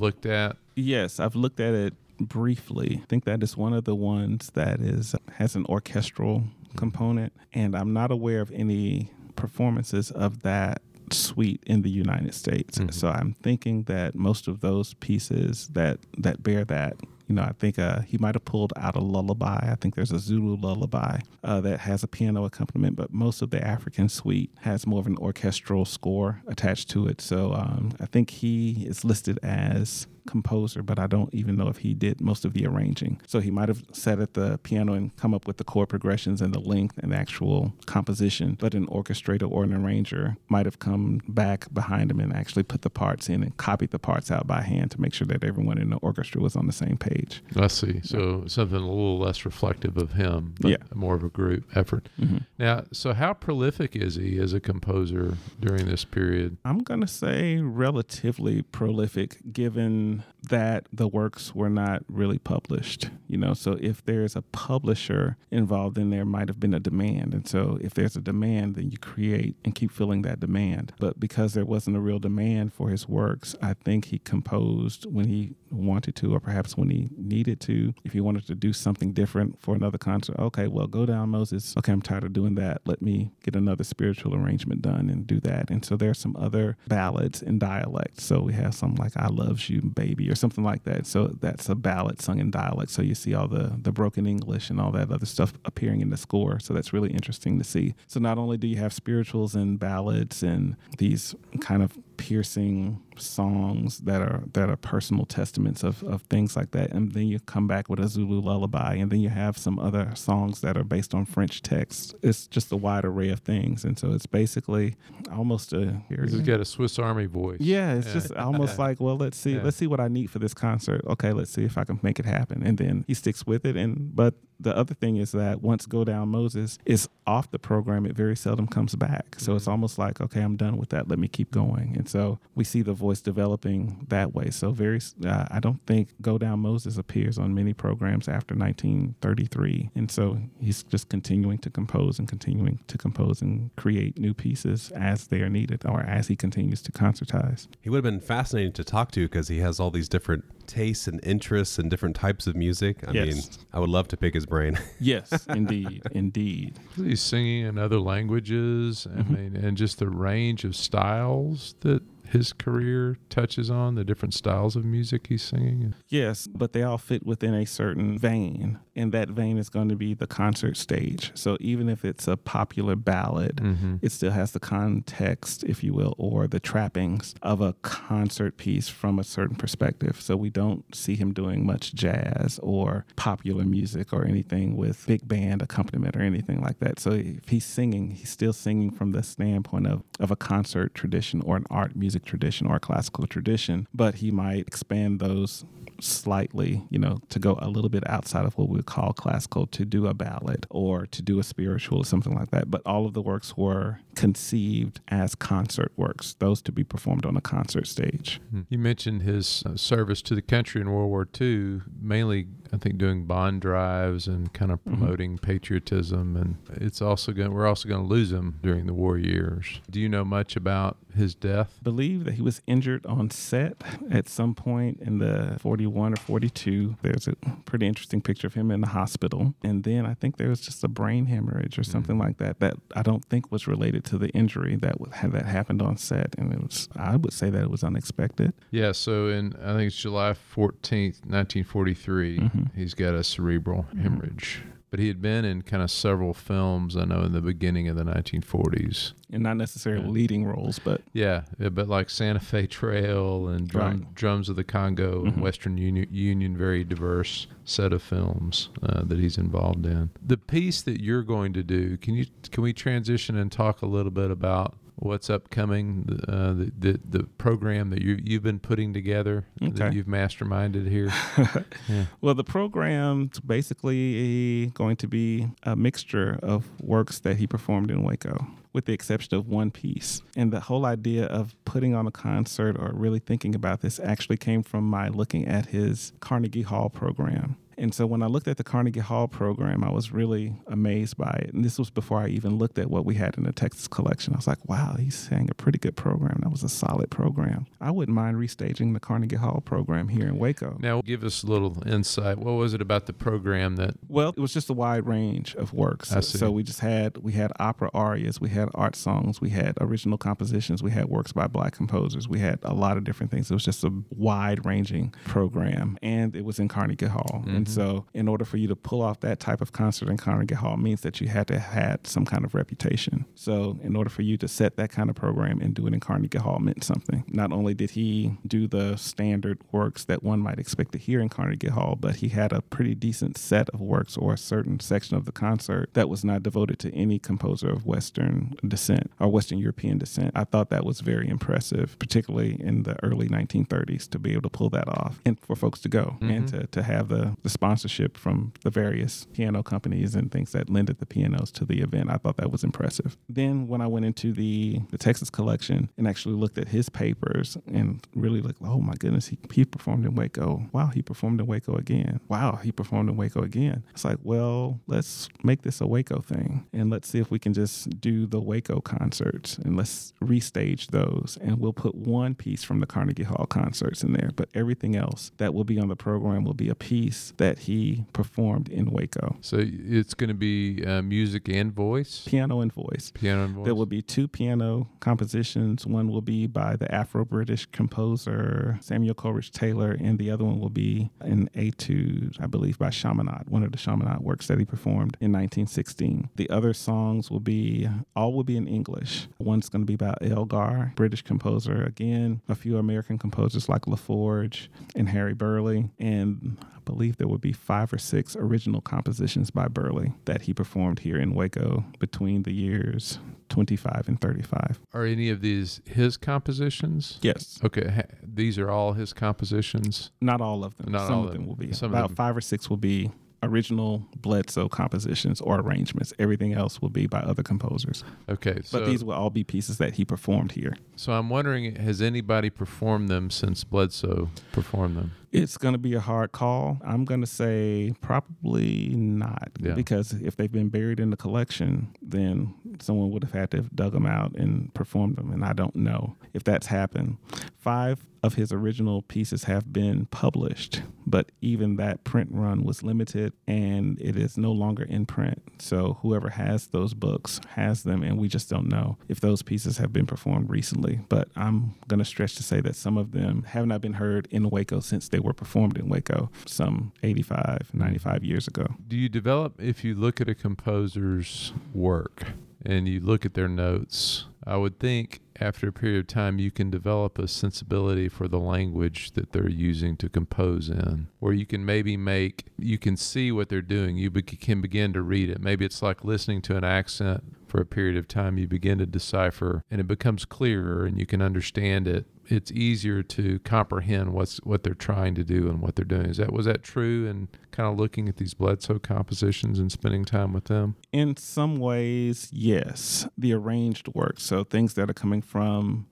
looked 0.00 0.26
at? 0.26 0.56
Yes, 0.74 1.18
I've 1.20 1.34
looked 1.36 1.60
at 1.60 1.74
it 1.74 1.94
briefly. 2.20 3.00
I 3.02 3.06
think 3.06 3.24
that 3.24 3.42
is 3.42 3.56
one 3.56 3.72
of 3.72 3.84
the 3.84 3.94
ones 3.94 4.50
that 4.54 4.80
is 4.80 5.14
has 5.36 5.54
an 5.56 5.64
orchestral 5.68 6.44
component, 6.76 7.32
and 7.52 7.74
I'm 7.76 7.92
not 7.92 8.10
aware 8.10 8.40
of 8.40 8.50
any 8.52 9.10
performances 9.36 10.10
of 10.10 10.42
that 10.42 10.82
suite 11.12 11.62
in 11.66 11.82
the 11.82 11.90
United 11.90 12.34
States. 12.34 12.78
Mhm. 12.78 12.92
So 12.92 13.08
I'm 13.08 13.32
thinking 13.42 13.84
that 13.84 14.14
most 14.14 14.46
of 14.48 14.60
those 14.60 14.94
pieces 14.94 15.68
that 15.68 16.00
that 16.18 16.42
bear 16.42 16.64
that 16.66 16.96
you 17.28 17.34
know, 17.34 17.42
I 17.42 17.52
think 17.52 17.78
uh, 17.78 18.00
he 18.00 18.16
might 18.16 18.34
have 18.34 18.46
pulled 18.46 18.72
out 18.76 18.96
a 18.96 19.00
lullaby. 19.00 19.58
I 19.70 19.74
think 19.78 19.94
there's 19.94 20.12
a 20.12 20.18
Zulu 20.18 20.56
lullaby 20.56 21.18
uh, 21.44 21.60
that 21.60 21.80
has 21.80 22.02
a 22.02 22.08
piano 22.08 22.46
accompaniment, 22.46 22.96
but 22.96 23.12
most 23.12 23.42
of 23.42 23.50
the 23.50 23.62
African 23.62 24.08
suite 24.08 24.50
has 24.60 24.86
more 24.86 24.98
of 25.00 25.06
an 25.06 25.18
orchestral 25.18 25.84
score 25.84 26.40
attached 26.46 26.88
to 26.90 27.06
it. 27.06 27.20
So 27.20 27.52
um, 27.52 27.92
I 28.00 28.06
think 28.06 28.30
he 28.30 28.86
is 28.86 29.04
listed 29.04 29.38
as 29.42 30.06
composer, 30.28 30.82
but 30.82 30.98
I 30.98 31.06
don't 31.08 31.32
even 31.34 31.56
know 31.56 31.68
if 31.68 31.78
he 31.78 31.94
did 31.94 32.20
most 32.20 32.44
of 32.44 32.52
the 32.52 32.66
arranging. 32.66 33.20
So 33.26 33.40
he 33.40 33.50
might 33.50 33.68
have 33.68 33.82
sat 33.92 34.20
at 34.20 34.34
the 34.34 34.58
piano 34.62 34.92
and 34.92 35.14
come 35.16 35.34
up 35.34 35.46
with 35.46 35.56
the 35.56 35.64
chord 35.64 35.88
progressions 35.88 36.40
and 36.42 36.54
the 36.54 36.60
length 36.60 36.98
and 36.98 37.12
actual 37.14 37.72
composition, 37.86 38.56
but 38.60 38.74
an 38.74 38.86
orchestrator 38.88 39.50
or 39.50 39.64
an 39.64 39.72
arranger 39.74 40.36
might 40.48 40.66
have 40.66 40.78
come 40.78 41.20
back 41.26 41.72
behind 41.72 42.10
him 42.10 42.20
and 42.20 42.32
actually 42.32 42.62
put 42.62 42.82
the 42.82 42.90
parts 42.90 43.28
in 43.28 43.42
and 43.42 43.56
copied 43.56 43.90
the 43.90 43.98
parts 43.98 44.30
out 44.30 44.46
by 44.46 44.60
hand 44.62 44.90
to 44.92 45.00
make 45.00 45.14
sure 45.14 45.26
that 45.26 45.42
everyone 45.42 45.78
in 45.78 45.90
the 45.90 45.96
orchestra 45.96 46.40
was 46.40 46.54
on 46.54 46.66
the 46.66 46.72
same 46.72 46.96
page. 46.98 47.42
I 47.56 47.66
see. 47.68 48.00
So 48.02 48.44
something 48.46 48.76
a 48.76 48.80
little 48.80 49.18
less 49.18 49.44
reflective 49.46 49.96
of 49.96 50.12
him, 50.12 50.54
but 50.60 50.70
Yeah. 50.70 50.76
more 50.94 51.14
of 51.14 51.24
a 51.24 51.28
group 51.30 51.64
effort. 51.74 52.08
Mhm. 52.20 52.44
Now, 52.58 52.84
so 52.92 53.14
how 53.14 53.32
prolific 53.32 53.96
is 53.96 54.16
he 54.16 54.38
as 54.38 54.52
a 54.52 54.60
composer 54.60 55.36
during 55.58 55.86
this 55.86 56.04
period? 56.04 56.58
I'm 56.64 56.80
going 56.80 57.00
to 57.00 57.06
say 57.06 57.56
relatively 57.60 58.62
prolific 58.62 59.52
given 59.52 60.17
that 60.48 60.86
the 60.92 61.08
works 61.08 61.54
were 61.54 61.68
not 61.68 62.02
really 62.08 62.38
published. 62.38 63.10
You 63.26 63.36
know, 63.36 63.54
so 63.54 63.76
if 63.80 64.04
there's 64.04 64.36
a 64.36 64.42
publisher 64.42 65.36
involved, 65.50 65.96
then 65.96 66.10
there 66.10 66.24
might 66.24 66.48
have 66.48 66.60
been 66.60 66.74
a 66.74 66.80
demand. 66.80 67.34
And 67.34 67.46
so 67.46 67.78
if 67.80 67.94
there's 67.94 68.16
a 68.16 68.20
demand, 68.20 68.74
then 68.74 68.90
you 68.90 68.98
create 68.98 69.56
and 69.64 69.74
keep 69.74 69.90
filling 69.92 70.22
that 70.22 70.40
demand. 70.40 70.92
But 70.98 71.20
because 71.20 71.54
there 71.54 71.64
wasn't 71.64 71.96
a 71.96 72.00
real 72.00 72.18
demand 72.18 72.72
for 72.72 72.88
his 72.88 73.08
works, 73.08 73.54
I 73.60 73.74
think 73.74 74.06
he 74.06 74.18
composed 74.18 75.04
when 75.04 75.26
he 75.26 75.54
wanted 75.70 76.16
to, 76.16 76.34
or 76.34 76.40
perhaps 76.40 76.76
when 76.76 76.90
he 76.90 77.10
needed 77.16 77.60
to. 77.60 77.92
If 78.04 78.12
he 78.12 78.20
wanted 78.20 78.46
to 78.46 78.54
do 78.54 78.72
something 78.72 79.12
different 79.12 79.60
for 79.60 79.74
another 79.74 79.98
concert, 79.98 80.38
okay, 80.38 80.66
well, 80.66 80.86
go 80.86 81.04
down 81.04 81.28
Moses. 81.28 81.74
Okay, 81.76 81.92
I'm 81.92 82.02
tired 82.02 82.24
of 82.24 82.32
doing 82.32 82.54
that. 82.54 82.80
Let 82.86 83.02
me 83.02 83.32
get 83.42 83.54
another 83.54 83.84
spiritual 83.84 84.34
arrangement 84.34 84.80
done 84.80 85.10
and 85.10 85.26
do 85.26 85.40
that. 85.40 85.70
And 85.70 85.84
so 85.84 85.96
there 85.96 86.10
are 86.10 86.14
some 86.14 86.34
other 86.36 86.78
ballads 86.86 87.42
in 87.42 87.58
dialect. 87.58 88.20
So 88.20 88.40
we 88.40 88.54
have 88.54 88.74
some 88.74 88.94
like 88.94 89.16
I 89.16 89.26
Loves 89.28 89.68
You, 89.68 89.82
Baby 89.82 90.07
Baby 90.08 90.30
or 90.30 90.34
something 90.34 90.64
like 90.64 90.84
that. 90.84 91.06
So 91.06 91.26
that's 91.40 91.68
a 91.68 91.74
ballad 91.74 92.22
sung 92.22 92.38
in 92.38 92.50
dialect. 92.50 92.90
So 92.90 93.02
you 93.02 93.14
see 93.14 93.34
all 93.34 93.46
the 93.46 93.76
the 93.82 93.92
broken 93.92 94.26
English 94.26 94.70
and 94.70 94.80
all 94.80 94.90
that 94.92 95.10
other 95.10 95.26
stuff 95.26 95.52
appearing 95.66 96.00
in 96.00 96.08
the 96.08 96.16
score. 96.16 96.58
So 96.60 96.72
that's 96.72 96.94
really 96.94 97.10
interesting 97.10 97.58
to 97.58 97.64
see. 97.64 97.94
So 98.06 98.18
not 98.18 98.38
only 98.38 98.56
do 98.56 98.66
you 98.66 98.76
have 98.76 98.94
spirituals 98.94 99.54
and 99.54 99.78
ballads 99.78 100.42
and 100.42 100.76
these 100.96 101.34
kind 101.60 101.82
of 101.82 101.98
piercing 102.16 103.02
songs 103.18 103.98
that 103.98 104.22
are 104.22 104.42
that 104.52 104.68
are 104.68 104.76
personal 104.76 105.24
testaments 105.26 105.82
of, 105.82 106.02
of 106.04 106.22
things 106.22 106.56
like 106.56 106.70
that 106.72 106.90
and 106.92 107.12
then 107.12 107.26
you 107.26 107.38
come 107.40 107.66
back 107.66 107.88
with 107.88 107.98
a 108.00 108.08
zulu 108.08 108.40
lullaby 108.40 108.94
and 108.94 109.10
then 109.10 109.20
you 109.20 109.28
have 109.28 109.56
some 109.56 109.78
other 109.78 110.10
songs 110.14 110.60
that 110.60 110.76
are 110.76 110.84
based 110.84 111.14
on 111.14 111.24
french 111.24 111.62
texts 111.62 112.14
it's 112.22 112.46
just 112.46 112.72
a 112.72 112.76
wide 112.76 113.04
array 113.04 113.28
of 113.28 113.40
things 113.40 113.84
and 113.84 113.98
so 113.98 114.12
it's 114.12 114.26
basically 114.26 114.96
almost 115.32 115.72
a 115.72 116.00
he's 116.08 116.40
got 116.40 116.60
a 116.60 116.64
swiss 116.64 116.98
army 116.98 117.26
voice 117.26 117.58
yeah 117.60 117.94
it's 117.94 118.06
yeah. 118.08 118.12
just 118.12 118.32
almost 118.34 118.78
like 118.86 119.00
well 119.00 119.16
let's 119.16 119.36
see 119.36 119.54
yeah. 119.54 119.62
let's 119.62 119.76
see 119.76 119.86
what 119.86 120.00
i 120.00 120.08
need 120.08 120.30
for 120.30 120.38
this 120.38 120.54
concert 120.54 121.02
okay 121.06 121.32
let's 121.32 121.50
see 121.50 121.64
if 121.64 121.76
i 121.76 121.84
can 121.84 121.98
make 122.02 122.18
it 122.18 122.24
happen 122.24 122.62
and 122.62 122.78
then 122.78 123.04
he 123.06 123.14
sticks 123.14 123.46
with 123.46 123.64
it 123.64 123.76
and 123.76 124.14
but 124.14 124.34
the 124.60 124.76
other 124.76 124.94
thing 124.94 125.16
is 125.16 125.32
that 125.32 125.62
once 125.62 125.86
Go 125.86 126.04
Down 126.04 126.28
Moses 126.28 126.78
is 126.84 127.08
off 127.26 127.50
the 127.50 127.58
program, 127.58 128.04
it 128.06 128.16
very 128.16 128.36
seldom 128.36 128.66
comes 128.66 128.94
back. 128.96 129.36
So 129.38 129.50
mm-hmm. 129.50 129.56
it's 129.56 129.68
almost 129.68 129.98
like, 129.98 130.20
okay, 130.20 130.40
I'm 130.40 130.56
done 130.56 130.76
with 130.76 130.88
that. 130.90 131.08
Let 131.08 131.18
me 131.18 131.28
keep 131.28 131.50
going. 131.50 131.94
And 131.96 132.08
so 132.08 132.38
we 132.54 132.64
see 132.64 132.82
the 132.82 132.92
voice 132.92 133.07
developing 133.20 134.06
that 134.08 134.34
way. 134.34 134.50
So 134.50 134.70
very, 134.70 135.00
uh, 135.26 135.46
I 135.50 135.60
don't 135.60 135.84
think 135.86 136.10
Go 136.20 136.38
Down 136.38 136.60
Moses 136.60 136.98
appears 136.98 137.38
on 137.38 137.54
many 137.54 137.72
programs 137.72 138.28
after 138.28 138.54
1933. 138.54 139.90
And 139.94 140.10
so 140.10 140.38
he's 140.60 140.82
just 140.84 141.08
continuing 141.08 141.58
to 141.58 141.70
compose 141.70 142.18
and 142.18 142.28
continuing 142.28 142.80
to 142.86 142.98
compose 142.98 143.42
and 143.42 143.74
create 143.76 144.18
new 144.18 144.34
pieces 144.34 144.90
as 144.92 145.28
they 145.28 145.40
are 145.40 145.48
needed 145.48 145.84
or 145.86 146.00
as 146.00 146.28
he 146.28 146.36
continues 146.36 146.82
to 146.82 146.92
concertize. 146.92 147.68
He 147.80 147.90
would 147.90 147.98
have 147.98 148.12
been 148.12 148.20
fascinating 148.20 148.72
to 148.72 148.84
talk 148.84 149.10
to 149.12 149.26
because 149.26 149.48
he 149.48 149.58
has 149.58 149.80
all 149.80 149.90
these 149.90 150.08
different 150.08 150.44
tastes 150.68 151.08
and 151.08 151.18
interests 151.24 151.78
and 151.78 151.90
different 151.90 152.14
types 152.14 152.46
of 152.46 152.54
music. 152.54 153.08
I 153.08 153.12
yes. 153.12 153.34
mean, 153.34 153.42
I 153.72 153.80
would 153.80 153.88
love 153.88 154.06
to 154.08 154.16
pick 154.16 154.34
his 154.34 154.46
brain. 154.46 154.78
yes, 155.00 155.46
indeed, 155.48 156.02
indeed. 156.12 156.78
He's 156.94 157.22
singing 157.22 157.66
in 157.66 157.78
other 157.78 157.98
languages. 157.98 159.06
I 159.10 159.22
mm-hmm. 159.22 159.34
mean, 159.34 159.56
and 159.56 159.76
just 159.76 159.98
the 159.98 160.08
range 160.08 160.64
of 160.64 160.76
styles 160.76 161.74
that 161.80 162.02
his 162.30 162.52
career 162.52 163.16
touches 163.30 163.70
on, 163.70 163.94
the 163.94 164.04
different 164.04 164.34
styles 164.34 164.76
of 164.76 164.84
music 164.84 165.26
he's 165.28 165.42
singing? 165.42 165.94
Yes, 166.08 166.46
but 166.46 166.72
they 166.72 166.82
all 166.82 166.98
fit 166.98 167.24
within 167.24 167.54
a 167.54 167.66
certain 167.66 168.18
vein, 168.18 168.78
and 168.94 169.12
that 169.12 169.28
vein 169.28 169.58
is 169.58 169.68
going 169.68 169.88
to 169.88 169.96
be 169.96 170.14
the 170.14 170.26
concert 170.26 170.76
stage. 170.76 171.32
So 171.34 171.56
even 171.60 171.88
if 171.88 172.04
it's 172.04 172.28
a 172.28 172.36
popular 172.36 172.96
ballad, 172.96 173.56
mm-hmm. 173.56 173.96
it 174.02 174.12
still 174.12 174.32
has 174.32 174.52
the 174.52 174.60
context, 174.60 175.64
if 175.64 175.82
you 175.82 175.94
will, 175.94 176.14
or 176.18 176.46
the 176.46 176.60
trappings 176.60 177.34
of 177.42 177.60
a 177.60 177.72
concert 177.82 178.56
piece 178.56 178.88
from 178.88 179.18
a 179.18 179.24
certain 179.24 179.56
perspective. 179.56 180.20
So 180.20 180.36
we 180.36 180.50
don't 180.50 180.94
see 180.94 181.16
him 181.16 181.32
doing 181.32 181.64
much 181.64 181.94
jazz 181.94 182.60
or 182.62 183.06
popular 183.16 183.64
music 183.64 184.12
or 184.12 184.24
anything 184.24 184.76
with 184.76 185.06
big 185.06 185.26
band 185.26 185.62
accompaniment 185.62 186.16
or 186.16 186.22
anything 186.22 186.60
like 186.60 186.78
that. 186.80 186.98
So 187.00 187.12
if 187.12 187.48
he's 187.48 187.64
singing, 187.64 188.10
he's 188.10 188.30
still 188.30 188.52
singing 188.52 188.90
from 188.90 189.12
the 189.12 189.22
standpoint 189.22 189.86
of, 189.86 190.02
of 190.20 190.30
a 190.30 190.36
concert 190.36 190.94
tradition 190.94 191.40
or 191.42 191.56
an 191.56 191.66
art 191.70 191.96
music 191.96 192.17
music 192.18 192.28
tradition 192.28 192.66
or 192.66 192.76
a 192.76 192.80
classical 192.80 193.26
tradition, 193.26 193.86
but 193.94 194.16
he 194.16 194.30
might 194.30 194.66
expand 194.66 195.20
those 195.20 195.64
slightly, 196.00 196.84
you 196.90 196.98
know, 196.98 197.18
to 197.28 197.38
go 197.38 197.58
a 197.60 197.68
little 197.68 197.90
bit 197.90 198.08
outside 198.08 198.44
of 198.44 198.56
what 198.56 198.68
we 198.68 198.76
would 198.76 198.86
call 198.86 199.12
classical 199.12 199.66
to 199.66 199.84
do 199.84 200.06
a 200.06 200.14
ballad 200.14 200.66
or 200.70 201.06
to 201.06 201.22
do 201.22 201.40
a 201.40 201.42
spiritual 201.42 201.98
or 201.98 202.04
something 202.04 202.34
like 202.34 202.50
that. 202.50 202.70
But 202.70 202.82
all 202.86 203.04
of 203.06 203.14
the 203.14 203.22
works 203.22 203.56
were 203.56 203.98
conceived 204.14 205.00
as 205.08 205.34
concert 205.34 205.92
works, 205.96 206.36
those 206.38 206.62
to 206.62 206.72
be 206.72 206.84
performed 206.84 207.26
on 207.26 207.36
a 207.36 207.40
concert 207.40 207.86
stage. 207.86 208.40
Hmm. 208.50 208.62
You 208.68 208.78
mentioned 208.78 209.22
his 209.22 209.64
uh, 209.66 209.76
service 209.76 210.22
to 210.22 210.34
the 210.34 210.42
country 210.42 210.80
in 210.80 210.90
World 210.90 211.10
War 211.10 211.26
II, 211.40 211.82
mainly, 212.00 212.46
I 212.72 212.76
think, 212.76 212.98
doing 212.98 213.24
bond 213.24 213.60
drives 213.60 214.26
and 214.26 214.52
kind 214.52 214.70
of 214.70 214.80
mm-hmm. 214.80 214.98
promoting 214.98 215.36
mm-hmm. 215.36 215.46
patriotism. 215.46 216.36
And 216.36 216.56
it's 216.82 217.00
also 217.02 217.32
going, 217.32 217.52
we're 217.52 217.66
also 217.66 217.88
going 217.88 218.02
to 218.02 218.08
lose 218.08 218.32
him 218.32 218.58
during 218.62 218.86
the 218.86 218.94
war 218.94 219.18
years. 219.18 219.80
Do 219.90 220.00
you 220.00 220.08
know 220.08 220.24
much 220.24 220.56
about 220.56 220.96
his 221.14 221.34
death? 221.34 221.74
I 221.80 221.84
believe 221.84 222.24
that 222.24 222.34
he 222.34 222.42
was 222.42 222.62
injured 222.66 223.04
on 223.06 223.30
set 223.30 223.76
at 224.10 224.28
some 224.28 224.54
point 224.54 225.00
in 225.00 225.18
the 225.18 225.56
41 225.60 226.12
or 226.12 226.16
42. 226.16 226.96
There's 227.02 227.28
a 227.28 227.34
pretty 227.64 227.86
interesting 227.86 228.20
picture 228.20 228.46
of 228.46 228.54
him 228.54 228.70
in 228.70 228.80
the 228.80 228.88
hospital. 228.88 229.54
And 229.62 229.84
then 229.84 230.06
I 230.06 230.14
think 230.14 230.36
there 230.36 230.48
was 230.48 230.60
just 230.60 230.84
a 230.84 230.88
brain 230.88 231.26
hemorrhage 231.26 231.78
or 231.78 231.84
something 231.84 232.16
mm-hmm. 232.16 232.26
like 232.26 232.38
that 232.38 232.60
that 232.60 232.76
I 232.94 233.02
don't 233.02 233.24
think 233.24 233.50
was 233.50 233.66
related 233.66 234.04
to 234.06 234.18
the 234.18 234.28
injury 234.30 234.76
that 234.76 234.96
had 235.12 235.32
that 235.32 235.46
happened 235.46 235.82
on 235.82 235.96
set. 235.96 236.34
And 236.38 236.52
it 236.52 236.62
was, 236.62 236.88
I 236.96 237.16
would 237.16 237.32
say 237.32 237.50
that 237.50 237.62
it 237.62 237.70
was 237.70 237.82
unexpected. 237.82 238.52
Yeah. 238.70 238.92
So 238.92 239.28
in, 239.28 239.54
I 239.62 239.74
think 239.74 239.88
it's 239.88 239.96
July 239.96 240.34
14th, 240.54 241.24
1943, 241.26 242.38
mm-hmm. 242.38 242.57
He's 242.74 242.94
got 242.94 243.14
a 243.14 243.24
cerebral 243.24 243.84
mm-hmm. 243.84 244.02
hemorrhage 244.02 244.62
but 244.90 244.98
he 244.98 245.08
had 245.08 245.20
been 245.20 245.44
in 245.44 245.62
kind 245.62 245.82
of 245.82 245.90
several 245.90 246.32
films 246.32 246.96
I 246.96 247.04
know 247.04 247.22
in 247.22 247.32
the 247.32 247.40
beginning 247.40 247.88
of 247.88 247.96
the 247.96 248.04
1940s 248.04 249.12
and 249.30 249.42
not 249.42 249.56
necessarily 249.56 250.04
yeah. 250.04 250.10
leading 250.10 250.44
roles 250.46 250.78
but 250.78 251.02
yeah, 251.12 251.42
yeah, 251.58 251.68
but 251.68 251.88
like 251.88 252.10
Santa 252.10 252.40
Fe 252.40 252.66
Trail 252.66 253.48
and 253.48 253.68
Drum, 253.68 253.98
right. 253.98 254.14
Drums 254.14 254.48
of 254.48 254.56
the 254.56 254.64
Congo 254.64 255.18
mm-hmm. 255.18 255.28
and 255.28 255.42
Western 255.42 255.76
Union, 255.76 256.08
Union 256.10 256.56
very 256.56 256.84
diverse 256.84 257.46
set 257.64 257.92
of 257.92 258.02
films 258.02 258.70
uh, 258.82 259.02
that 259.04 259.18
he's 259.18 259.38
involved 259.38 259.84
in 259.84 260.10
the 260.24 260.36
piece 260.36 260.82
that 260.82 261.02
you're 261.02 261.22
going 261.22 261.52
to 261.52 261.62
do 261.62 261.96
can 261.98 262.14
you 262.14 262.26
can 262.50 262.62
we 262.62 262.72
transition 262.72 263.36
and 263.36 263.52
talk 263.52 263.82
a 263.82 263.86
little 263.86 264.12
bit 264.12 264.30
about 264.30 264.76
what's 264.98 265.30
upcoming, 265.30 266.20
uh, 266.28 266.52
the, 266.52 266.72
the, 266.78 267.00
the 267.04 267.22
program 267.38 267.90
that 267.90 268.02
you 268.02 268.18
you've 268.22 268.42
been 268.42 268.58
putting 268.58 268.92
together 268.92 269.46
okay. 269.62 269.72
that 269.72 269.92
you've 269.92 270.06
masterminded 270.06 270.88
here? 270.88 271.12
yeah. 271.88 272.06
Well, 272.20 272.34
the 272.34 272.44
program's 272.44 273.40
basically 273.40 274.66
going 274.74 274.96
to 274.96 275.08
be 275.08 275.48
a 275.62 275.76
mixture 275.76 276.38
of 276.42 276.68
works 276.80 277.20
that 277.20 277.36
he 277.36 277.46
performed 277.46 277.90
in 277.90 278.02
Waco 278.02 278.46
with 278.72 278.84
the 278.84 278.92
exception 278.92 279.34
of 279.34 279.48
one 279.48 279.70
piece. 279.70 280.22
And 280.36 280.52
the 280.52 280.60
whole 280.60 280.86
idea 280.86 281.24
of 281.26 281.54
putting 281.64 281.94
on 281.94 282.06
a 282.06 282.10
concert 282.10 282.76
or 282.78 282.92
really 282.94 283.18
thinking 283.18 283.54
about 283.54 283.80
this 283.80 283.98
actually 283.98 284.36
came 284.36 284.62
from 284.62 284.84
my 284.84 285.08
looking 285.08 285.46
at 285.46 285.66
his 285.66 286.12
Carnegie 286.20 286.62
Hall 286.62 286.88
program. 286.88 287.56
And 287.78 287.94
so 287.94 288.06
when 288.06 288.22
I 288.22 288.26
looked 288.26 288.48
at 288.48 288.56
the 288.56 288.64
Carnegie 288.64 289.00
Hall 289.00 289.28
program, 289.28 289.84
I 289.84 289.90
was 289.90 290.12
really 290.12 290.54
amazed 290.66 291.16
by 291.16 291.30
it. 291.42 291.54
And 291.54 291.64
this 291.64 291.78
was 291.78 291.90
before 291.90 292.18
I 292.18 292.28
even 292.28 292.58
looked 292.58 292.78
at 292.78 292.90
what 292.90 293.04
we 293.04 293.14
had 293.14 293.36
in 293.36 293.44
the 293.44 293.52
Texas 293.52 293.86
collection. 293.86 294.34
I 294.34 294.36
was 294.36 294.48
like, 294.48 294.68
wow, 294.68 294.96
he's 294.98 295.14
saying 295.14 295.48
a 295.50 295.54
pretty 295.54 295.78
good 295.78 295.96
program. 295.96 296.40
That 296.42 296.50
was 296.50 296.64
a 296.64 296.68
solid 296.68 297.10
program. 297.10 297.66
I 297.80 297.92
wouldn't 297.92 298.14
mind 298.14 298.36
restaging 298.36 298.94
the 298.94 299.00
Carnegie 299.00 299.36
Hall 299.36 299.62
program 299.64 300.08
here 300.08 300.26
in 300.26 300.38
Waco. 300.38 300.76
Now, 300.80 301.02
give 301.02 301.22
us 301.22 301.42
a 301.44 301.46
little 301.46 301.82
insight. 301.86 302.38
What 302.38 302.52
was 302.52 302.74
it 302.74 302.82
about 302.82 303.06
the 303.06 303.12
program 303.12 303.76
that? 303.76 303.94
Well, 304.08 304.30
it 304.30 304.40
was 304.40 304.52
just 304.52 304.68
a 304.70 304.74
wide 304.74 305.06
range 305.06 305.54
of 305.54 305.72
works. 305.72 306.12
I 306.12 306.20
see. 306.20 306.38
So 306.38 306.50
we 306.50 306.64
just 306.64 306.80
had 306.80 307.18
we 307.18 307.32
had 307.32 307.52
opera 307.60 307.90
arias, 307.94 308.40
we 308.40 308.48
had 308.48 308.68
art 308.74 308.96
songs, 308.96 309.40
we 309.40 309.50
had 309.50 309.76
original 309.80 310.18
compositions, 310.18 310.82
we 310.82 310.90
had 310.90 311.08
works 311.08 311.32
by 311.32 311.46
black 311.46 311.74
composers, 311.74 312.28
we 312.28 312.40
had 312.40 312.58
a 312.62 312.74
lot 312.74 312.96
of 312.96 313.04
different 313.04 313.30
things. 313.30 313.50
It 313.50 313.54
was 313.54 313.64
just 313.64 313.84
a 313.84 313.92
wide 314.10 314.66
ranging 314.66 315.14
program, 315.24 315.96
and 316.02 316.34
it 316.34 316.44
was 316.44 316.58
in 316.58 316.66
Carnegie 316.68 317.06
Hall. 317.06 317.42
Mm-hmm. 317.44 317.56
And 317.56 317.67
Mm-hmm. 317.68 317.80
So, 317.80 318.06
in 318.14 318.28
order 318.28 318.44
for 318.44 318.56
you 318.56 318.68
to 318.68 318.76
pull 318.76 319.02
off 319.02 319.20
that 319.20 319.40
type 319.40 319.60
of 319.60 319.72
concert 319.72 320.08
in 320.08 320.16
Carnegie 320.16 320.54
Hall 320.54 320.76
means 320.76 321.02
that 321.02 321.20
you 321.20 321.28
had 321.28 321.46
to 321.48 321.58
have 321.58 321.72
had 321.72 322.06
some 322.06 322.24
kind 322.24 322.44
of 322.44 322.54
reputation. 322.54 323.26
So, 323.34 323.78
in 323.82 323.96
order 323.96 324.10
for 324.10 324.22
you 324.22 324.36
to 324.38 324.48
set 324.48 324.76
that 324.76 324.90
kind 324.90 325.10
of 325.10 325.16
program 325.16 325.60
and 325.60 325.74
do 325.74 325.86
it 325.86 325.94
in 325.94 326.00
Carnegie 326.00 326.38
Hall 326.38 326.58
meant 326.58 326.84
something. 326.84 327.24
Not 327.28 327.52
only 327.52 327.74
did 327.74 327.90
he 327.90 328.36
do 328.46 328.66
the 328.66 328.96
standard 328.96 329.60
works 329.72 330.04
that 330.06 330.22
one 330.22 330.40
might 330.40 330.58
expect 330.58 330.92
to 330.92 330.98
hear 330.98 331.20
in 331.20 331.28
Carnegie 331.28 331.68
Hall, 331.68 331.96
but 331.98 332.16
he 332.16 332.28
had 332.28 332.52
a 332.52 332.62
pretty 332.62 332.94
decent 332.94 333.38
set 333.38 333.68
of 333.70 333.80
works 333.80 334.16
or 334.16 334.34
a 334.34 334.38
certain 334.38 334.80
section 334.80 335.16
of 335.16 335.24
the 335.24 335.32
concert 335.32 335.90
that 335.94 336.08
was 336.08 336.24
not 336.24 336.42
devoted 336.42 336.78
to 336.80 336.94
any 336.94 337.18
composer 337.18 337.68
of 337.68 337.86
Western 337.86 338.54
descent 338.66 339.10
or 339.20 339.28
Western 339.28 339.58
European 339.58 339.98
descent. 339.98 340.32
I 340.34 340.44
thought 340.44 340.70
that 340.70 340.84
was 340.84 341.00
very 341.00 341.28
impressive, 341.28 341.98
particularly 341.98 342.60
in 342.60 342.82
the 342.84 342.96
early 343.04 343.28
1930s, 343.28 344.08
to 344.10 344.18
be 344.18 344.32
able 344.32 344.42
to 344.42 344.50
pull 344.50 344.70
that 344.70 344.88
off 344.88 345.20
and 345.24 345.38
for 345.40 345.56
folks 345.56 345.80
to 345.80 345.88
go 345.88 346.16
mm-hmm. 346.20 346.30
and 346.30 346.48
to, 346.48 346.66
to 346.68 346.82
have 346.82 347.08
the, 347.08 347.36
the 347.42 347.48
sponsorship 347.58 348.16
from 348.16 348.52
the 348.62 348.70
various 348.70 349.26
piano 349.32 349.64
companies 349.64 350.14
and 350.14 350.30
things 350.30 350.52
that 350.52 350.70
lended 350.70 351.00
the 351.00 351.06
pianos 351.06 351.50
to 351.50 351.64
the 351.64 351.80
event. 351.80 352.08
I 352.08 352.16
thought 352.16 352.36
that 352.36 352.52
was 352.52 352.62
impressive. 352.62 353.16
Then 353.28 353.66
when 353.66 353.80
I 353.80 353.88
went 353.88 354.06
into 354.06 354.32
the, 354.32 354.80
the 354.92 354.98
Texas 354.98 355.28
collection 355.28 355.90
and 355.98 356.06
actually 356.06 356.36
looked 356.36 356.56
at 356.56 356.68
his 356.68 356.88
papers 356.88 357.58
and 357.66 358.06
really 358.14 358.40
like, 358.40 358.54
oh 358.62 358.78
my 358.78 358.94
goodness, 358.94 359.26
he, 359.26 359.38
he 359.52 359.64
performed 359.64 360.06
in 360.06 360.14
Waco. 360.14 360.68
Wow, 360.70 360.92
he 360.94 361.02
performed 361.02 361.40
in 361.40 361.48
Waco 361.48 361.74
again. 361.74 362.20
Wow, 362.28 362.60
he 362.62 362.70
performed 362.70 363.10
in 363.10 363.16
Waco 363.16 363.42
again. 363.42 363.82
It's 363.90 364.04
like, 364.04 364.18
well, 364.22 364.78
let's 364.86 365.28
make 365.42 365.62
this 365.62 365.80
a 365.80 365.86
Waco 365.88 366.20
thing 366.20 366.64
and 366.72 366.90
let's 366.90 367.08
see 367.08 367.18
if 367.18 367.28
we 367.28 367.40
can 367.40 367.54
just 367.54 368.00
do 368.00 368.24
the 368.26 368.40
Waco 368.40 368.80
concerts 368.80 369.58
and 369.58 369.76
let's 369.76 370.12
restage 370.22 370.92
those. 370.92 371.36
And 371.40 371.58
we'll 371.58 371.72
put 371.72 371.96
one 371.96 372.36
piece 372.36 372.62
from 372.62 372.78
the 372.78 372.86
Carnegie 372.86 373.24
Hall 373.24 373.46
concerts 373.46 374.04
in 374.04 374.12
there, 374.12 374.30
but 374.36 374.48
everything 374.54 374.94
else 374.94 375.32
that 375.38 375.54
will 375.54 375.64
be 375.64 375.80
on 375.80 375.88
the 375.88 375.96
program 375.96 376.44
will 376.44 376.54
be 376.54 376.68
a 376.68 376.76
piece 376.76 377.32
that 377.38 377.47
that 377.48 377.60
he 377.60 378.04
performed 378.12 378.68
in 378.68 378.90
Waco. 378.90 379.36
So 379.40 379.56
it's 379.58 380.12
going 380.12 380.28
to 380.28 380.34
be 380.34 380.84
uh, 380.84 381.00
music 381.00 381.48
and 381.48 381.72
voice, 381.72 382.24
Piano 382.26 382.60
and 382.60 382.70
voice. 382.70 383.10
piano 383.14 383.44
and 383.44 383.54
voice. 383.54 383.64
There 383.64 383.74
will 383.74 383.86
be 383.86 384.02
two 384.02 384.28
piano 384.28 384.88
compositions. 385.00 385.86
One 385.86 386.10
will 386.10 386.20
be 386.20 386.46
by 386.46 386.76
the 386.76 386.92
Afro 386.94 387.24
British 387.24 387.64
composer 387.66 388.78
Samuel 388.82 389.14
Coleridge 389.14 389.50
Taylor, 389.50 389.96
and 389.98 390.18
the 390.18 390.30
other 390.30 390.44
one 390.44 390.60
will 390.60 390.68
be 390.68 391.10
an 391.20 391.48
etude, 391.54 392.36
I 392.38 392.46
believe, 392.46 392.78
by 392.78 392.90
Chaminade, 392.90 393.48
one 393.48 393.62
of 393.62 393.72
the 393.72 393.78
Chaminade 393.78 394.20
works 394.20 394.46
that 394.48 394.58
he 394.58 394.66
performed 394.66 395.16
in 395.20 395.32
1916. 395.32 396.28
The 396.36 396.50
other 396.50 396.74
songs 396.74 397.30
will 397.30 397.40
be, 397.40 397.88
all 398.14 398.34
will 398.34 398.44
be 398.44 398.56
in 398.58 398.68
English. 398.68 399.26
One's 399.38 399.70
going 399.70 399.82
to 399.82 399.86
be 399.86 399.96
by 399.96 400.14
Elgar, 400.20 400.92
British 400.96 401.22
composer, 401.22 401.82
again, 401.82 402.42
a 402.48 402.54
few 402.54 402.76
American 402.76 403.16
composers 403.16 403.68
like 403.70 403.82
LaForge 403.86 404.68
and 404.94 405.08
Harry 405.08 405.32
Burleigh, 405.34 405.84
and 405.98 406.58
I 406.76 406.80
believe 406.84 407.16
there 407.16 407.27
will 407.28 407.38
be 407.38 407.52
five 407.52 407.92
or 407.92 407.98
six 407.98 408.34
original 408.36 408.80
compositions 408.80 409.50
by 409.50 409.68
Burleigh 409.68 410.14
that 410.24 410.42
he 410.42 410.54
performed 410.54 411.00
here 411.00 411.18
in 411.18 411.34
Waco 411.34 411.84
between 411.98 412.42
the 412.42 412.52
years 412.52 413.18
25 413.50 414.04
and 414.08 414.20
35. 414.20 414.78
Are 414.92 415.04
any 415.04 415.30
of 415.30 415.40
these 415.40 415.80
his 415.86 416.16
compositions? 416.16 417.18
Yes. 417.22 417.58
Okay, 417.64 418.04
these 418.22 418.58
are 418.58 418.70
all 418.70 418.92
his 418.94 419.12
compositions. 419.12 420.10
Not 420.20 420.40
all 420.40 420.64
of 420.64 420.76
them. 420.76 420.92
Not 420.92 421.06
Some 421.06 421.14
all 421.14 421.20
of 421.22 421.26
of 421.28 421.32
them 421.32 421.42
them. 421.42 421.48
will 421.48 421.56
be. 421.56 421.72
Some 421.72 421.90
About 421.92 422.12
five 422.12 422.36
or 422.36 422.40
six 422.40 422.68
will 422.68 422.76
be 422.76 423.10
original 423.42 424.04
Bledsoe 424.16 424.68
compositions 424.68 425.40
or 425.40 425.60
arrangements. 425.60 426.12
Everything 426.18 426.54
else 426.54 426.82
will 426.82 426.88
be 426.90 427.06
by 427.06 427.20
other 427.20 427.44
composers. 427.44 428.02
Okay, 428.28 428.58
so 428.64 428.80
But 428.80 428.86
these 428.86 429.04
will 429.04 429.14
all 429.14 429.30
be 429.30 429.44
pieces 429.44 429.78
that 429.78 429.94
he 429.94 430.04
performed 430.04 430.52
here. 430.52 430.74
so 430.96 431.12
I'm 431.12 431.30
wondering, 431.30 431.76
has 431.76 432.02
anybody 432.02 432.50
performed 432.50 433.08
them 433.08 433.30
since 433.30 433.62
Bledsoe 433.62 434.28
performed 434.52 434.96
them? 434.96 435.12
It's 435.30 435.58
going 435.58 435.72
to 435.72 435.78
be 435.78 435.94
a 435.94 436.00
hard 436.00 436.32
call. 436.32 436.78
I'm 436.84 437.04
going 437.04 437.20
to 437.20 437.26
say 437.26 437.94
probably 438.00 438.88
not. 438.94 439.50
Yeah. 439.58 439.74
Because 439.74 440.12
if 440.12 440.36
they've 440.36 440.50
been 440.50 440.68
buried 440.68 441.00
in 441.00 441.10
the 441.10 441.16
collection, 441.16 441.94
then 442.00 442.54
someone 442.80 443.10
would 443.10 443.24
have 443.24 443.32
had 443.32 443.50
to 443.52 443.58
have 443.58 443.74
dug 443.74 443.92
them 443.92 444.06
out 444.06 444.34
and 444.34 444.72
performed 444.74 445.16
them. 445.16 445.32
And 445.32 445.44
I 445.44 445.52
don't 445.52 445.76
know 445.76 446.16
if 446.32 446.44
that's 446.44 446.66
happened. 446.66 447.18
Five 447.58 448.04
of 448.22 448.34
his 448.34 448.52
original 448.52 449.02
pieces 449.02 449.44
have 449.44 449.72
been 449.72 450.06
published, 450.06 450.82
but 451.06 451.30
even 451.40 451.76
that 451.76 452.02
print 452.04 452.28
run 452.32 452.64
was 452.64 452.82
limited 452.82 453.32
and 453.46 454.00
it 454.00 454.16
is 454.16 454.36
no 454.36 454.50
longer 454.50 454.82
in 454.82 455.06
print. 455.06 455.40
So 455.60 455.98
whoever 456.02 456.30
has 456.30 456.68
those 456.68 456.94
books 456.94 457.40
has 457.50 457.84
them, 457.84 458.02
and 458.02 458.18
we 458.18 458.28
just 458.28 458.50
don't 458.50 458.68
know 458.68 458.98
if 459.08 459.20
those 459.20 459.42
pieces 459.42 459.78
have 459.78 459.92
been 459.92 460.06
performed 460.06 460.50
recently. 460.50 461.00
But 461.08 461.28
I'm 461.36 461.74
going 461.86 461.98
to 461.98 462.04
stretch 462.04 462.34
to 462.36 462.42
say 462.42 462.60
that 462.60 462.76
some 462.76 462.96
of 462.96 463.12
them 463.12 463.44
have 463.44 463.66
not 463.66 463.80
been 463.80 463.94
heard 463.94 464.26
in 464.30 464.50
Waco 464.50 464.80
since 464.80 465.08
they 465.08 465.17
were 465.18 465.32
performed 465.32 465.76
in 465.76 465.88
Waco 465.88 466.30
some 466.46 466.92
85, 467.02 467.70
hmm. 467.72 467.78
95 467.78 468.24
years 468.24 468.48
ago. 468.48 468.66
Do 468.86 468.96
you 468.96 469.08
develop 469.08 469.60
if 469.60 469.84
you 469.84 469.94
look 469.94 470.20
at 470.20 470.28
a 470.28 470.34
composer's 470.34 471.52
work 471.72 472.24
and 472.64 472.88
you 472.88 473.00
look 473.00 473.24
at 473.24 473.34
their 473.34 473.48
notes? 473.48 474.26
I 474.46 474.56
would 474.56 474.78
think 474.78 475.20
after 475.40 475.68
a 475.68 475.72
period 475.72 476.00
of 476.00 476.06
time 476.06 476.38
you 476.38 476.50
can 476.50 476.70
develop 476.70 477.18
a 477.18 477.28
sensibility 477.28 478.08
for 478.08 478.28
the 478.28 478.38
language 478.38 479.12
that 479.12 479.32
they're 479.32 479.48
using 479.48 479.96
to 479.98 480.08
compose 480.08 480.68
in, 480.68 481.08
where 481.18 481.32
you 481.32 481.46
can 481.46 481.64
maybe 481.64 481.96
make 481.96 482.46
you 482.58 482.78
can 482.78 482.96
see 482.96 483.30
what 483.30 483.48
they're 483.48 483.60
doing. 483.62 483.96
You 483.96 484.10
be- 484.10 484.22
can 484.22 484.60
begin 484.60 484.92
to 484.94 485.02
read 485.02 485.28
it. 485.30 485.40
Maybe 485.40 485.64
it's 485.64 485.82
like 485.82 486.04
listening 486.04 486.42
to 486.42 486.56
an 486.56 486.64
accent 486.64 487.36
for 487.46 487.60
a 487.60 487.66
period 487.66 487.96
of 487.96 488.08
time. 488.08 488.38
You 488.38 488.48
begin 488.48 488.78
to 488.78 488.86
decipher, 488.86 489.62
and 489.70 489.80
it 489.80 489.86
becomes 489.86 490.24
clearer, 490.24 490.84
and 490.84 490.98
you 490.98 491.06
can 491.06 491.22
understand 491.22 491.86
it. 491.86 492.06
It's 492.30 492.50
easier 492.52 493.02
to 493.02 493.38
comprehend 493.40 494.12
what's 494.12 494.36
what 494.38 494.62
they're 494.62 494.74
trying 494.74 495.14
to 495.14 495.24
do 495.24 495.48
and 495.48 495.60
what 495.60 495.76
they're 495.76 495.84
doing. 495.84 496.06
Is 496.06 496.18
that 496.18 496.32
was 496.32 496.46
that 496.46 496.62
true? 496.62 497.08
And 497.08 497.28
kind 497.50 497.72
of 497.72 497.78
looking 497.78 498.08
at 498.08 498.16
these 498.16 498.34
Bledsoe 498.34 498.78
compositions 498.78 499.58
and 499.58 499.72
spending 499.72 500.04
time 500.04 500.32
with 500.32 500.44
them. 500.44 500.76
In 500.92 501.16
some 501.16 501.56
ways, 501.56 502.28
yes. 502.32 503.08
The 503.16 503.32
arranged 503.32 503.88
work, 503.94 504.20
so 504.20 504.44
things 504.44 504.74
that 504.74 504.90
are 504.90 504.94
coming 504.94 505.22
from 505.22 505.86